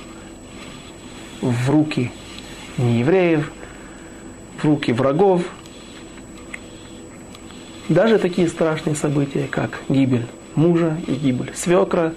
в 1.41 1.69
руки 1.69 2.13
неевреев, 2.77 3.51
в 4.59 4.63
руки 4.63 4.93
врагов, 4.93 5.41
даже 7.89 8.19
такие 8.19 8.47
страшные 8.47 8.95
события, 8.95 9.49
как 9.51 9.81
гибель 9.89 10.27
мужа 10.55 10.97
и 11.07 11.11
гибель 11.11 11.51
свекра, 11.53 12.13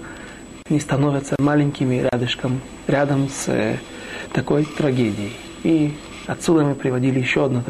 не 0.69 0.79
становятся 0.79 1.35
маленькими 1.37 2.07
рядышком, 2.09 2.61
рядом 2.87 3.27
с 3.27 3.77
такой 4.31 4.63
трагедией. 4.63 5.33
И 5.65 5.93
отсюда 6.29 6.63
мы 6.63 6.75
приводили 6.75 7.19
еще 7.19 7.45
одно, 7.45 7.63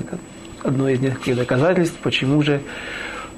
одно 0.64 0.90
из 0.90 1.00
нескольких 1.00 1.36
доказательств, 1.36 1.98
почему 2.02 2.42
же 2.42 2.62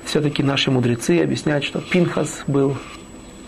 все-таки 0.05 0.41
наши 0.43 0.72
мудрецы 0.72 1.22
объясняют, 1.22 1.63
что 1.63 1.80
Пинхас 1.80 2.43
был 2.47 2.78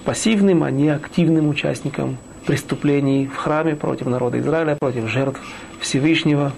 пассивным, 0.05 0.63
а 0.63 0.71
не 0.71 0.89
активным 0.89 1.49
участником 1.49 2.17
преступлений 2.45 3.27
в 3.27 3.35
храме 3.37 3.75
против 3.75 4.07
народа 4.07 4.39
Израиля, 4.39 4.77
против 4.79 5.07
жертв 5.07 5.39
Всевышнего. 5.79 6.53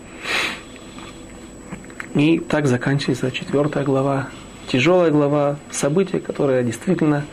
И 2.15 2.39
так 2.39 2.65
заканчивается 2.65 3.31
четвертая 3.31 3.83
глава 3.83 4.29
тяжелая 4.67 5.11
глава, 5.11 5.57
событие, 5.71 6.19
которое 6.19 6.63
действительно 6.63 7.25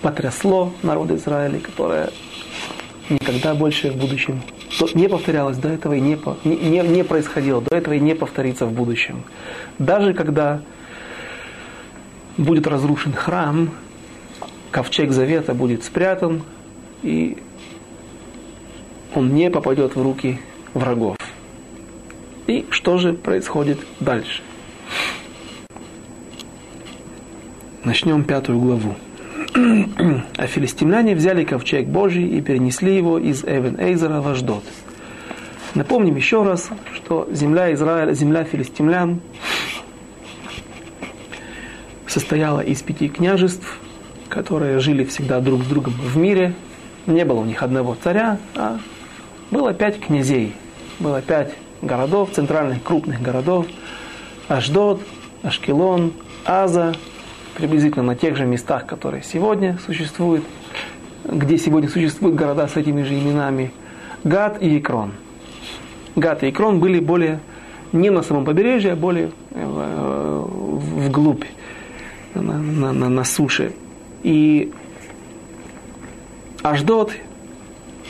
потрясло 0.00 0.72
народ 0.82 1.10
Израиля, 1.10 1.58
которое 1.60 2.10
никогда 3.10 3.54
больше 3.54 3.90
в 3.90 3.96
будущем 3.96 4.42
не 4.94 5.08
повторялось 5.08 5.56
до 5.56 5.68
этого 5.68 5.94
и 5.94 6.00
не, 6.00 6.18
не, 6.44 6.80
не 6.80 7.04
происходило, 7.04 7.60
до 7.60 7.76
этого 7.76 7.94
и 7.94 8.00
не 8.00 8.14
повторится 8.14 8.66
в 8.66 8.72
будущем. 8.72 9.24
Даже 9.78 10.14
когда 10.14 10.60
будет 12.36 12.66
разрушен 12.66 13.12
храм, 13.12 13.70
ковчег 14.70 15.12
завета 15.12 15.54
будет 15.54 15.84
спрятан, 15.84 16.42
и 17.02 17.38
он 19.14 19.34
не 19.34 19.50
попадет 19.50 19.96
в 19.96 20.02
руки 20.02 20.38
врагов. 20.74 21.16
И 22.46 22.66
что 22.70 22.98
же 22.98 23.12
происходит 23.12 23.78
дальше? 24.00 24.42
Начнем 27.84 28.24
пятую 28.24 28.58
главу. 28.58 28.94
А 30.36 30.46
филистимляне 30.46 31.14
взяли 31.14 31.44
ковчег 31.44 31.86
Божий 31.86 32.26
и 32.26 32.40
перенесли 32.40 32.96
его 32.96 33.18
из 33.18 33.44
Эвен 33.44 33.78
Эйзера 33.78 34.20
в 34.20 34.28
Аждот. 34.28 34.64
Напомним 35.74 36.16
еще 36.16 36.42
раз, 36.42 36.70
что 36.94 37.28
земля 37.30 37.72
Израиля, 37.74 38.12
земля 38.12 38.44
филистимлян 38.44 39.20
состояла 42.06 42.60
из 42.60 42.82
пяти 42.82 43.08
княжеств, 43.08 43.78
которые 44.28 44.80
жили 44.80 45.04
всегда 45.04 45.40
друг 45.40 45.62
с 45.64 45.66
другом 45.66 45.94
в 45.94 46.16
мире. 46.16 46.54
Не 47.06 47.24
было 47.24 47.40
у 47.40 47.44
них 47.44 47.62
одного 47.62 47.96
царя, 48.02 48.38
а 48.54 48.78
было 49.50 49.74
пять 49.74 50.00
князей. 50.00 50.54
Было 50.98 51.22
пять 51.22 51.52
городов, 51.82 52.30
центральных 52.32 52.82
крупных 52.82 53.20
городов. 53.20 53.66
Аждот, 54.48 55.02
Ашкелон, 55.42 56.12
Аза, 56.44 56.94
приблизительно 57.58 58.04
на 58.04 58.14
тех 58.14 58.36
же 58.36 58.46
местах, 58.46 58.86
которые 58.86 59.22
сегодня 59.22 59.78
существуют, 59.84 60.44
где 61.24 61.58
сегодня 61.58 61.88
существуют 61.88 62.36
города 62.36 62.68
с 62.68 62.76
этими 62.76 63.02
же 63.02 63.14
именами, 63.14 63.72
Гад 64.22 64.62
и 64.62 64.78
Икрон. 64.78 65.12
Гад 66.14 66.44
и 66.44 66.50
Икрон 66.50 66.78
были 66.78 67.00
более 67.00 67.40
не 67.92 68.10
на 68.10 68.22
самом 68.22 68.44
побережье, 68.44 68.92
а 68.92 68.96
более 68.96 69.32
э, 69.50 70.44
вглубь, 70.46 71.44
на, 72.34 72.58
на, 72.58 72.92
на, 72.92 73.08
на 73.08 73.24
суше. 73.24 73.72
И 74.22 74.72
Аждот, 76.62 77.12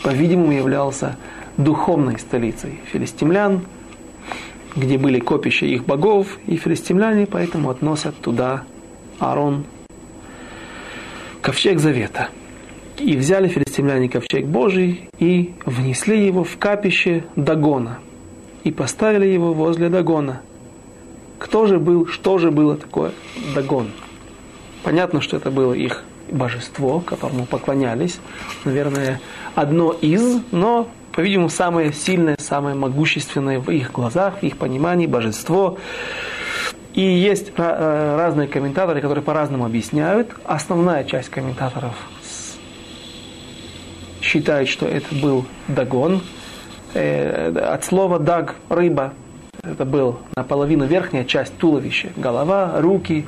по-видимому, 0.02 0.52
являлся 0.52 1.16
духовной 1.56 2.18
столицей 2.18 2.80
филистимлян, 2.92 3.62
где 4.76 4.98
были 4.98 5.20
копища 5.20 5.64
их 5.64 5.86
богов, 5.86 6.38
и 6.46 6.56
филистимляне 6.56 7.26
поэтому 7.26 7.70
относят 7.70 8.14
туда 8.16 8.64
Аарон 9.18 9.64
ковчег 11.42 11.78
завета. 11.78 12.28
И 12.98 13.16
взяли 13.16 13.48
филистимляне 13.48 14.08
ковчег 14.08 14.46
Божий 14.46 15.08
и 15.18 15.54
внесли 15.64 16.26
его 16.26 16.44
в 16.44 16.58
капище 16.58 17.24
Дагона. 17.36 18.00
И 18.64 18.72
поставили 18.72 19.26
его 19.26 19.52
возле 19.52 19.88
Дагона. 19.88 20.42
Кто 21.38 21.66
же 21.66 21.78
был, 21.78 22.06
что 22.06 22.38
же 22.38 22.50
было 22.50 22.76
такое 22.76 23.12
Дагон? 23.54 23.92
Понятно, 24.82 25.20
что 25.20 25.36
это 25.36 25.50
было 25.50 25.72
их 25.72 26.04
божество, 26.30 27.00
которому 27.00 27.46
поклонялись. 27.46 28.18
Наверное, 28.64 29.20
одно 29.54 29.92
из, 29.92 30.42
но, 30.50 30.88
по-видимому, 31.12 31.48
самое 31.48 31.92
сильное, 31.92 32.36
самое 32.38 32.74
могущественное 32.74 33.60
в 33.60 33.70
их 33.70 33.92
глазах, 33.92 34.40
в 34.40 34.42
их 34.42 34.56
понимании 34.56 35.06
божество. 35.06 35.78
И 36.98 37.00
есть 37.00 37.52
э, 37.56 38.16
разные 38.16 38.48
комментаторы, 38.48 39.00
которые 39.00 39.22
по-разному 39.22 39.64
объясняют. 39.64 40.34
Основная 40.44 41.04
часть 41.04 41.28
комментаторов 41.28 41.94
считает, 44.20 44.66
что 44.66 44.84
это 44.84 45.14
был 45.14 45.44
дагон. 45.68 46.22
Э, 46.94 47.56
от 47.56 47.84
слова 47.84 48.18
даг– 48.18 48.56
рыба. 48.68 49.12
Это 49.62 49.84
был 49.84 50.18
наполовину 50.34 50.86
верхняя 50.86 51.24
часть 51.24 51.56
туловища. 51.56 52.08
Голова, 52.16 52.80
руки, 52.80 53.24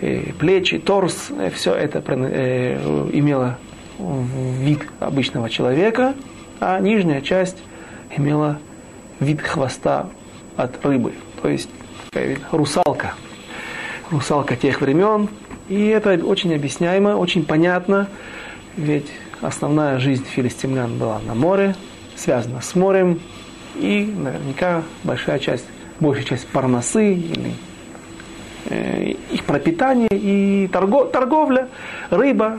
э, 0.00 0.32
плечи, 0.38 0.78
торс. 0.78 1.32
Все 1.52 1.74
это 1.74 1.98
имело 1.98 3.58
вид 3.98 4.86
обычного 5.00 5.50
человека, 5.50 6.14
а 6.60 6.78
нижняя 6.78 7.20
часть 7.20 7.58
имела 8.16 8.60
вид 9.18 9.42
хвоста 9.42 10.06
от 10.56 10.86
рыбы. 10.86 11.14
То 11.42 11.48
есть 11.48 11.68
русалка. 12.50 13.14
Русалка 14.10 14.56
тех 14.56 14.80
времен. 14.80 15.28
И 15.68 15.86
это 15.86 16.14
очень 16.24 16.54
объясняемо, 16.54 17.16
очень 17.16 17.46
понятно, 17.46 18.08
ведь 18.76 19.10
основная 19.40 19.98
жизнь 19.98 20.24
филистимлян 20.24 20.98
была 20.98 21.20
на 21.20 21.34
море, 21.34 21.74
связана 22.14 22.60
с 22.60 22.74
морем, 22.74 23.20
и 23.76 24.04
наверняка 24.04 24.82
большая 25.02 25.38
часть, 25.38 25.64
большая 25.98 26.24
часть 26.24 26.46
парносы 26.48 27.14
или 27.14 27.54
э, 28.66 29.14
их 29.30 29.44
пропитание 29.44 30.08
и 30.10 30.68
торго, 30.70 31.06
торговля, 31.06 31.68
рыба, 32.10 32.58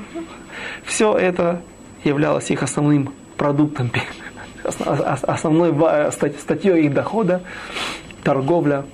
все 0.83 1.15
это 1.15 1.61
являлось 2.03 2.49
их 2.49 2.63
основным 2.63 3.13
продуктом, 3.37 3.91
основной 4.63 6.11
статьей 6.11 6.85
их 6.85 6.93
дохода, 6.93 7.43
торговля 8.23 8.85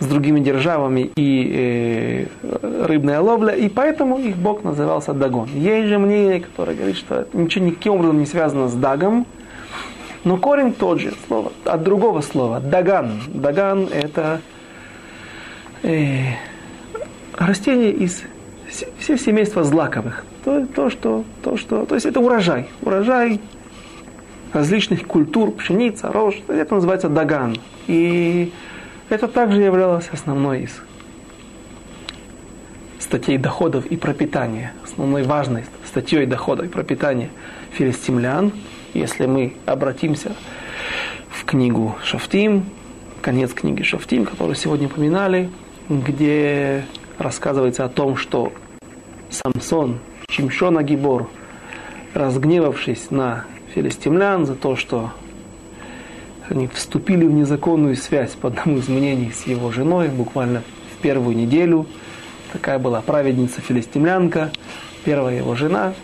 с 0.00 0.06
другими 0.06 0.40
державами 0.40 1.10
и 1.16 2.26
э, 2.42 2.86
рыбная 2.86 3.20
ловля, 3.20 3.54
и 3.54 3.68
поэтому 3.68 4.18
их 4.18 4.36
бог 4.36 4.64
назывался 4.64 5.12
Дагон. 5.12 5.48
Есть 5.54 5.88
же 5.88 5.98
мнение, 5.98 6.40
которое 6.40 6.74
говорит, 6.74 6.96
что 6.96 7.28
ничего 7.32 7.66
никаким 7.66 7.94
образом 7.94 8.18
не 8.18 8.26
связано 8.26 8.68
с 8.68 8.74
Дагом, 8.74 9.26
но 10.24 10.36
корень 10.38 10.72
тот 10.72 11.00
же, 11.00 11.12
слово, 11.26 11.52
от 11.64 11.82
другого 11.82 12.22
слова, 12.22 12.60
Даган. 12.60 13.20
Даган 13.28 13.88
это 13.92 14.40
э, 15.82 16.32
растение 17.36 17.92
из 17.92 18.22
все 18.98 19.18
семейства 19.18 19.64
злаковых. 19.64 20.24
То, 20.44 20.66
то, 20.66 20.88
что, 20.88 21.24
то, 21.42 21.56
что, 21.56 21.84
то 21.84 21.94
есть 21.94 22.06
это 22.06 22.20
урожай. 22.20 22.68
Урожай 22.82 23.40
различных 24.52 25.06
культур, 25.06 25.52
пшеница, 25.52 26.10
рожь. 26.12 26.40
Это 26.48 26.74
называется 26.74 27.08
даган. 27.08 27.56
И 27.86 28.52
это 29.10 29.28
также 29.28 29.60
являлось 29.60 30.08
основной 30.12 30.62
из 30.62 30.80
статей 32.98 33.38
доходов 33.38 33.86
и 33.86 33.96
пропитания, 33.96 34.72
основной 34.84 35.24
важной 35.24 35.64
статьей 35.84 36.26
доходов 36.26 36.66
и 36.66 36.68
пропитания 36.68 37.30
филистимлян. 37.72 38.52
Если 38.94 39.26
мы 39.26 39.56
обратимся 39.66 40.32
в 41.28 41.44
книгу 41.44 41.96
Шафтим, 42.04 42.66
конец 43.20 43.52
книги 43.52 43.82
Шафтим, 43.82 44.26
которую 44.26 44.54
сегодня 44.54 44.86
упоминали, 44.86 45.50
где 45.88 46.84
рассказывается 47.18 47.84
о 47.84 47.88
том, 47.88 48.16
что 48.16 48.52
Самсон, 49.28 49.98
Чимшона 50.28 50.82
Гибор, 50.84 51.28
разгневавшись 52.14 53.10
на 53.10 53.44
филистимлян 53.74 54.46
за 54.46 54.54
то, 54.54 54.76
что 54.76 55.10
они 56.50 56.68
вступили 56.68 57.24
в 57.26 57.32
незаконную 57.32 57.96
связь, 57.96 58.32
по 58.32 58.48
одному 58.48 58.78
из 58.78 58.88
мнений, 58.88 59.32
с 59.32 59.46
его 59.46 59.70
женой, 59.70 60.08
буквально 60.08 60.62
в 60.96 61.02
первую 61.02 61.36
неделю. 61.36 61.86
Такая 62.52 62.78
была 62.78 63.00
праведница 63.00 63.60
филистимлянка, 63.60 64.50
первая 65.04 65.36
его 65.36 65.54
жена, 65.54 65.94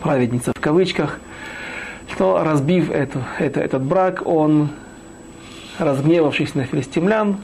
праведница 0.00 0.52
в 0.56 0.60
кавычках, 0.60 1.20
то 2.16 2.42
разбив 2.42 2.90
эту, 2.90 3.22
это, 3.38 3.60
этот 3.60 3.82
брак, 3.82 4.22
он, 4.26 4.70
разгневавшись 5.78 6.54
на 6.54 6.64
филистимлян, 6.64 7.38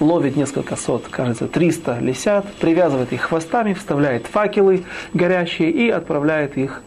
ловит 0.00 0.36
несколько 0.36 0.76
сот, 0.76 1.06
кажется, 1.08 1.48
300 1.48 1.98
лисят, 2.00 2.52
привязывает 2.54 3.12
их 3.12 3.22
хвостами, 3.22 3.74
вставляет 3.74 4.26
факелы 4.26 4.84
горящие 5.14 5.70
и 5.70 5.90
отправляет 5.90 6.56
их 6.56 6.82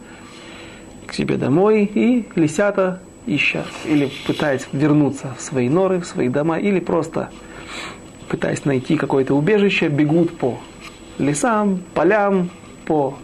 к 1.06 1.14
себе 1.14 1.36
домой, 1.36 1.84
и 1.84 2.26
лисята 2.34 3.00
ища 3.26 3.64
или 3.84 4.10
пытаясь 4.26 4.66
вернуться 4.72 5.34
в 5.38 5.40
свои 5.40 5.68
норы, 5.68 6.00
в 6.00 6.06
свои 6.06 6.28
дома, 6.28 6.58
или 6.58 6.80
просто 6.80 7.30
пытаясь 8.28 8.64
найти 8.64 8.96
какое-то 8.96 9.34
убежище, 9.34 9.88
бегут 9.88 10.36
по 10.38 10.58
лесам, 11.18 11.82
полям, 11.94 12.50
по 12.86 13.16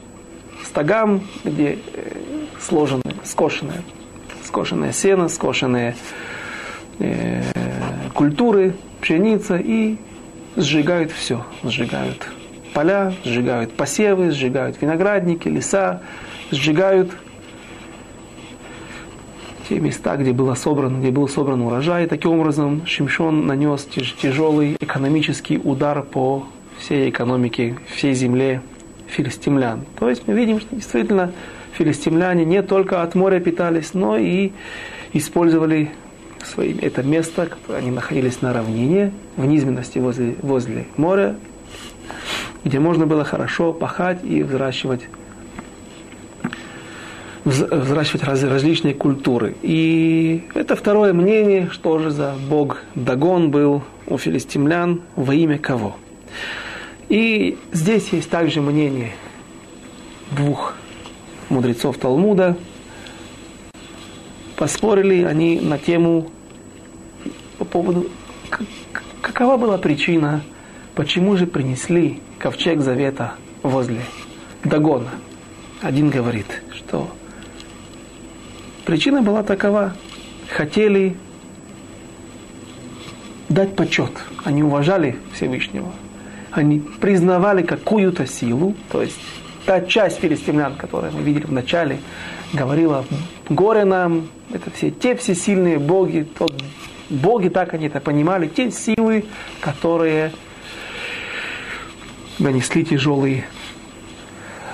стогам, 0.64 1.22
где 1.44 1.78
э, 1.94 2.12
сложены, 2.61 3.03
скошенное, 3.24 3.82
скошенное 4.44 4.92
сено, 4.92 5.28
скошенные 5.28 5.96
э, 6.99 7.42
культуры, 8.14 8.74
пшеница, 9.01 9.57
и 9.57 9.96
сжигают 10.57 11.12
все, 11.12 11.44
сжигают 11.62 12.28
поля, 12.74 13.12
сжигают 13.24 13.72
посевы, 13.72 14.30
сжигают 14.30 14.80
виноградники, 14.80 15.49
леса, 15.49 16.03
сжигают 16.51 17.11
те 19.68 19.78
места, 19.80 20.16
где, 20.16 20.32
было 20.32 20.54
собран, 20.54 21.00
где 21.00 21.10
был 21.10 21.28
собран 21.28 21.60
урожай. 21.60 22.06
Таким 22.06 22.32
образом, 22.32 22.86
Шимшон 22.86 23.46
нанес 23.46 23.86
тяжелый 24.20 24.76
экономический 24.80 25.58
удар 25.58 26.02
по 26.02 26.46
всей 26.78 27.10
экономике, 27.10 27.76
всей 27.94 28.14
земле 28.14 28.62
филистимлян. 29.08 29.84
То 29.98 30.08
есть 30.08 30.26
мы 30.26 30.34
видим, 30.34 30.60
что 30.60 30.74
действительно 30.74 31.32
филистимляне 31.72 32.44
не 32.44 32.62
только 32.62 33.02
от 33.02 33.14
моря 33.14 33.40
питались, 33.40 33.94
но 33.94 34.16
и 34.16 34.52
использовали 35.12 35.90
свои, 36.44 36.74
это 36.80 37.02
место, 37.02 37.48
они 37.68 37.90
находились 37.90 38.40
на 38.40 38.52
равнине, 38.52 39.12
в 39.36 39.44
низменности 39.44 39.98
возле, 39.98 40.34
возле 40.42 40.86
моря, 40.96 41.36
где 42.64 42.78
можно 42.78 43.06
было 43.06 43.24
хорошо 43.24 43.72
пахать 43.72 44.24
и 44.24 44.42
взращивать 44.42 45.02
взращивать 47.49 48.24
раз, 48.24 48.42
различные 48.42 48.94
культуры. 48.94 49.57
И 49.62 50.44
это 50.55 50.76
второе 50.76 51.12
мнение, 51.12 51.68
что 51.70 51.99
же 51.99 52.11
за 52.11 52.34
бог 52.49 52.78
Дагон 52.94 53.51
был 53.51 53.82
у 54.07 54.18
филистимлян, 54.18 55.03
во 55.16 55.34
имя 55.34 55.59
кого. 55.59 55.96
И 57.09 57.57
здесь 57.72 58.09
есть 58.11 58.28
также 58.30 58.61
мнение 58.61 59.12
двух 60.30 60.74
мудрецов 61.49 61.96
Талмуда. 61.99 62.57
Поспорили 64.57 65.22
они 65.22 65.61
на 65.61 65.78
тему 65.78 66.30
по 67.59 67.64
поводу, 67.64 68.11
какова 69.22 69.57
была 69.57 69.78
причина, 69.78 70.42
почему 70.94 71.36
же 71.36 71.46
принесли 71.46 72.20
ковчег 72.38 72.80
завета 72.80 73.34
возле 73.62 74.03
Дагона. 74.64 75.11
Один 75.80 76.11
говорит, 76.11 76.62
что 76.72 77.09
причина 78.89 79.20
была 79.20 79.43
такова. 79.43 79.93
Хотели 80.49 81.14
дать 83.51 83.76
почет. 83.76 84.11
Они 84.45 84.62
уважали 84.62 85.18
Всевышнего. 85.34 85.93
Они 86.53 86.80
признавали 86.80 87.61
какую-то 87.61 88.26
силу, 88.26 88.74
то 88.91 89.03
есть 89.03 89.20
та 89.66 89.82
часть 89.82 90.20
филистимлян, 90.20 90.74
которую 90.74 91.12
мы 91.12 91.20
видели 91.20 91.45
в 91.45 91.53
начале, 91.53 91.99
говорила, 92.55 93.05
горе 93.51 93.84
нам, 93.84 94.28
это 94.55 94.70
все 94.70 94.91
те 94.91 95.14
все 95.16 95.34
сильные 95.34 95.78
боги, 95.78 96.26
тот, 96.39 96.55
боги 97.11 97.49
так 97.49 97.74
они 97.74 97.89
это 97.89 98.01
понимали, 98.01 98.47
те 98.47 98.70
силы, 98.70 99.26
которые 99.61 100.32
нанесли 102.39 102.86
тяжелый 102.86 103.45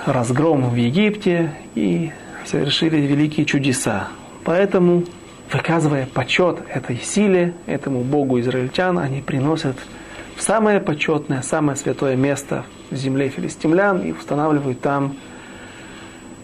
разгром 0.05 0.69
в 0.69 0.75
Египте 0.75 1.51
и 1.75 2.13
совершили 2.47 2.97
великие 2.97 3.45
чудеса. 3.45 4.09
Поэтому, 4.43 5.03
выказывая 5.51 6.05
почет 6.05 6.59
этой 6.69 6.97
силе, 6.97 7.53
этому 7.65 8.01
Богу 8.01 8.39
израильтян, 8.39 8.99
они 8.99 9.21
приносят 9.21 9.77
в 10.35 10.41
самое 10.41 10.79
почетное, 10.79 11.41
самое 11.41 11.75
святое 11.77 12.15
место 12.15 12.65
в 12.91 12.95
земле 12.95 13.29
филистимлян 13.29 14.01
и 14.01 14.11
устанавливают 14.11 14.81
там 14.81 15.15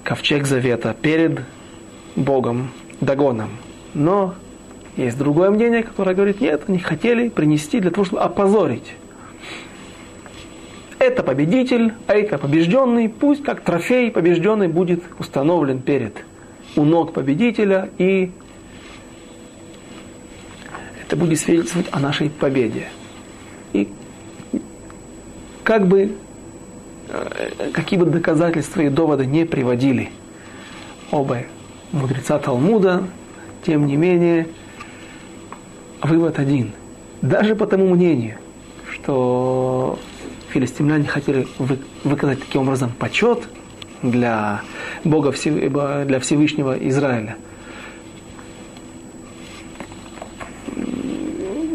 ковчег 0.03 0.45
завета 0.47 0.95
перед 0.99 1.41
Богом 2.15 2.71
Дагоном. 3.01 3.49
Но 3.93 4.35
есть 4.97 5.17
другое 5.17 5.49
мнение, 5.49 5.83
которое 5.83 6.15
говорит, 6.15 6.41
нет, 6.41 6.63
они 6.67 6.79
хотели 6.79 7.29
принести 7.29 7.79
для 7.79 7.91
того, 7.91 8.05
чтобы 8.05 8.21
опозорить. 8.21 8.95
Это 11.01 11.23
победитель, 11.23 11.93
а 12.07 12.13
это 12.13 12.37
побежденный, 12.37 13.09
пусть 13.09 13.43
как 13.43 13.61
трофей 13.61 14.11
побежденный 14.11 14.67
будет 14.67 15.03
установлен 15.19 15.81
перед 15.81 16.23
у 16.75 16.83
ног 16.83 17.11
победителя, 17.13 17.89
и 17.97 18.31
это 21.01 21.15
будет 21.17 21.39
свидетельствовать 21.39 21.87
о 21.91 21.99
нашей 21.99 22.29
победе. 22.29 22.87
И 23.73 23.89
как 25.63 25.87
бы 25.87 26.15
Э, 27.13 27.71
какие 27.73 27.99
бы 27.99 28.05
доказательства 28.05 28.81
и 28.81 28.89
доводы 28.89 29.25
не 29.25 29.45
приводили 29.45 30.11
оба 31.11 31.39
мудреца 31.91 32.39
Талмуда, 32.39 33.03
тем 33.65 33.85
не 33.85 33.97
менее, 33.97 34.47
вывод 36.01 36.39
один. 36.39 36.71
Даже 37.21 37.55
по 37.55 37.67
тому 37.67 37.89
мнению, 37.89 38.37
что 38.89 39.99
филистимляне 40.51 41.07
хотели 41.07 41.47
выказать 42.03 42.39
таким 42.39 42.61
образом 42.61 42.91
почет 42.91 43.47
для 44.03 44.61
Бога, 45.03 45.31
для 45.31 46.19
Всевышнего 46.19 46.77
Израиля. 46.89 47.37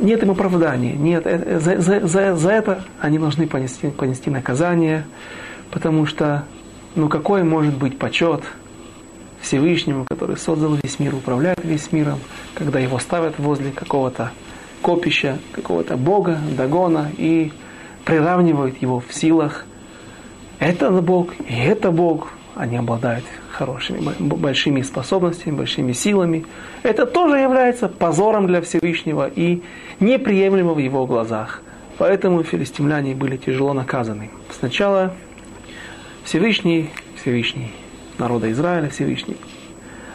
Нет 0.02 0.22
им 0.22 0.30
оправдания, 0.30 0.92
нет, 0.92 1.26
э, 1.26 1.42
э, 1.44 1.58
за, 1.58 1.80
за, 1.80 2.06
за, 2.06 2.36
за 2.36 2.50
это 2.50 2.84
они 3.00 3.18
должны 3.18 3.48
понести, 3.48 3.88
понести 3.88 4.30
наказание, 4.30 5.04
потому 5.72 6.06
что, 6.06 6.44
ну 6.94 7.08
какой 7.08 7.42
может 7.42 7.76
быть 7.76 7.98
почет 7.98 8.44
Всевышнему, 9.40 10.06
который 10.08 10.36
создал 10.36 10.78
весь 10.80 11.00
мир, 11.00 11.14
управляет 11.14 11.64
весь 11.64 11.90
миром, 11.90 12.20
когда 12.54 12.78
его 12.78 13.00
ставят 13.00 13.38
возле 13.38 13.72
какого-то 13.72 14.30
копища, 14.80 15.38
какого-то 15.50 15.96
бога, 15.96 16.38
дагона, 16.56 17.10
и 17.16 17.52
приравнивают 18.06 18.80
его 18.80 19.00
в 19.00 19.12
силах. 19.12 19.66
Это 20.58 20.90
Бог, 20.90 21.34
и 21.46 21.54
это 21.54 21.90
Бог, 21.90 22.32
они 22.54 22.78
обладают 22.78 23.24
хорошими, 23.50 24.00
большими 24.18 24.80
способностями, 24.80 25.56
большими 25.56 25.92
силами. 25.92 26.46
Это 26.82 27.04
тоже 27.04 27.36
является 27.36 27.88
позором 27.88 28.46
для 28.46 28.62
Всевышнего 28.62 29.28
и 29.28 29.62
неприемлемо 30.00 30.72
в 30.72 30.78
его 30.78 31.04
глазах. 31.04 31.60
Поэтому 31.98 32.42
филистимляне 32.44 33.14
были 33.14 33.36
тяжело 33.36 33.74
наказаны. 33.74 34.30
Сначала 34.58 35.12
Всевышний, 36.24 36.90
Всевышний 37.20 37.72
народа 38.18 38.50
Израиля, 38.52 38.88
Всевышний. 38.88 39.36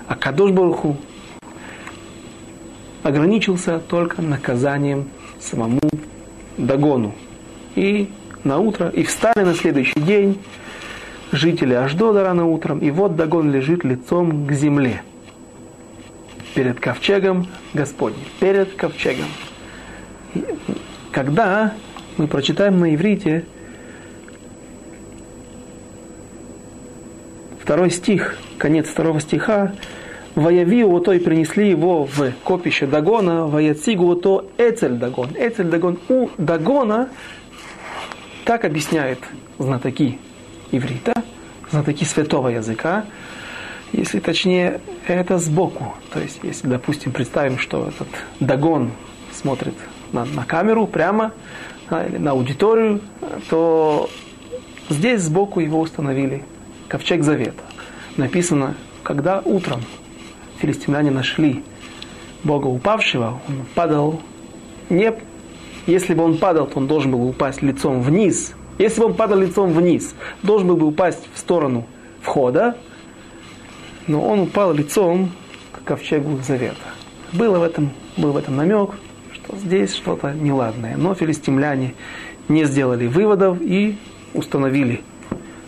А 0.08 0.16
Кадош 0.16 0.52
Баруху 0.52 0.98
ограничился 3.04 3.80
только 3.80 4.22
наказанием 4.22 5.10
самому 5.39 5.82
Дагону. 6.58 7.14
И 7.76 8.10
на 8.44 8.60
утро, 8.60 8.90
и 8.90 9.04
встали 9.04 9.44
на 9.44 9.54
следующий 9.54 10.00
день 10.00 10.40
жители 11.32 11.74
Аждода 11.74 12.24
рано 12.24 12.46
утром, 12.46 12.80
и 12.80 12.92
вот 12.92 13.16
Дагон 13.16 13.52
лежит 13.52 13.84
лицом 13.84 14.48
к 14.48 14.52
земле. 14.52 15.04
Перед 16.54 16.80
ковчегом 16.80 17.48
Господним. 17.74 18.26
Перед 18.40 18.74
ковчегом. 18.74 19.28
Когда 21.12 21.74
мы 22.18 22.28
прочитаем 22.28 22.80
на 22.80 22.94
иврите 22.94 23.46
второй 27.62 27.90
стих, 27.92 28.38
конец 28.58 28.88
второго 28.88 29.22
стиха, 29.22 29.74
Ваявиу 30.36 31.00
то 31.02 31.14
и 31.14 31.20
принесли 31.20 31.70
его 31.70 32.06
в 32.06 32.32
копище 32.44 32.86
Дагона, 32.86 33.48
Ваяцигу 33.48 34.16
то 34.16 34.50
Эцель 34.58 34.96
Дагон. 34.96 35.30
Эцель 35.36 35.68
Дагон 35.68 36.00
у 36.10 36.30
Дагона, 36.38 37.10
так 38.46 38.66
объясняет 38.66 39.20
знатоки 39.60 40.20
иврита, 40.72 41.14
знатоки 41.70 42.04
святого 42.04 42.50
языка, 42.50 43.06
если 43.92 44.20
точнее, 44.20 44.80
это 45.08 45.38
сбоку. 45.38 45.96
То 46.14 46.20
есть, 46.20 46.39
если, 46.44 46.68
допустим, 46.68 47.12
представим, 47.12 47.58
что 47.58 47.88
этот 47.88 48.08
Дагон 48.39 48.92
смотрит 49.34 49.76
на, 50.14 50.26
на 50.26 50.46
камеру 50.46 50.88
прямо, 50.88 51.34
а, 51.89 52.06
или 52.06 52.18
на 52.18 52.32
аудиторию, 52.32 53.02
то 53.50 54.10
здесь 54.89 55.22
сбоку 55.22 55.60
его 55.60 55.80
установили 55.80 56.44
ковчег 56.88 57.24
завета. 57.24 57.64
Написано, 58.18 58.76
когда 59.04 59.39
утром 59.39 59.82
филистимляне 60.60 61.12
нашли 61.12 61.64
Бога 62.44 62.68
упавшего, 62.68 63.42
он 63.48 63.66
падал 63.76 64.22
не... 64.89 65.14
Если 65.88 66.14
бы 66.14 66.24
он 66.24 66.38
падал, 66.38 66.68
то 66.68 66.78
он 66.80 66.88
должен 66.88 67.12
был 67.12 67.28
упасть 67.28 67.62
лицом 67.62 68.02
вниз, 68.02 68.54
если 68.82 69.02
бы 69.02 69.08
он 69.08 69.14
падал 69.14 69.38
лицом 69.38 69.74
вниз, 69.74 70.16
должен 70.42 70.68
был 70.68 70.76
бы 70.76 70.88
упасть 70.88 71.28
в 71.34 71.38
сторону 71.38 71.86
входа, 72.22 72.78
но 74.08 74.28
он 74.28 74.40
упал 74.40 74.74
лицом 74.74 75.32
к 75.72 75.84
ковчегу 75.84 76.40
завета. 76.42 76.78
Было 77.32 77.60
в 77.60 77.64
этом, 77.64 77.92
был 78.18 78.32
в 78.32 78.38
этом 78.38 78.56
намек, 78.56 78.92
что 79.34 79.56
здесь 79.58 79.94
что-то 79.94 80.34
неладное. 80.34 80.98
Но 80.98 81.14
филистимляне 81.14 81.94
не 82.48 82.66
сделали 82.66 83.06
выводов 83.06 83.62
и 83.62 83.98
установили 84.34 85.02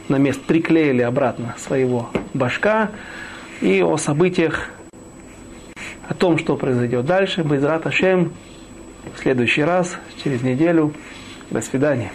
на 0.10 0.18
место, 0.18 0.42
приклеили 0.48 1.02
обратно 1.02 1.56
своего 1.58 2.10
башка. 2.34 2.90
И 3.62 3.82
о 3.82 3.98
событиях, 3.98 4.70
о 6.10 6.14
том, 6.16 6.38
что 6.38 6.58
произойдет 6.58 7.06
дальше, 7.06 7.44
Безрат 7.44 7.86
Ашем, 7.86 8.34
в 9.16 9.20
следующий 9.20 9.64
раз, 9.64 9.98
через 10.24 10.42
неделю. 10.42 10.94
До 11.50 11.62
свидания. 11.62 12.12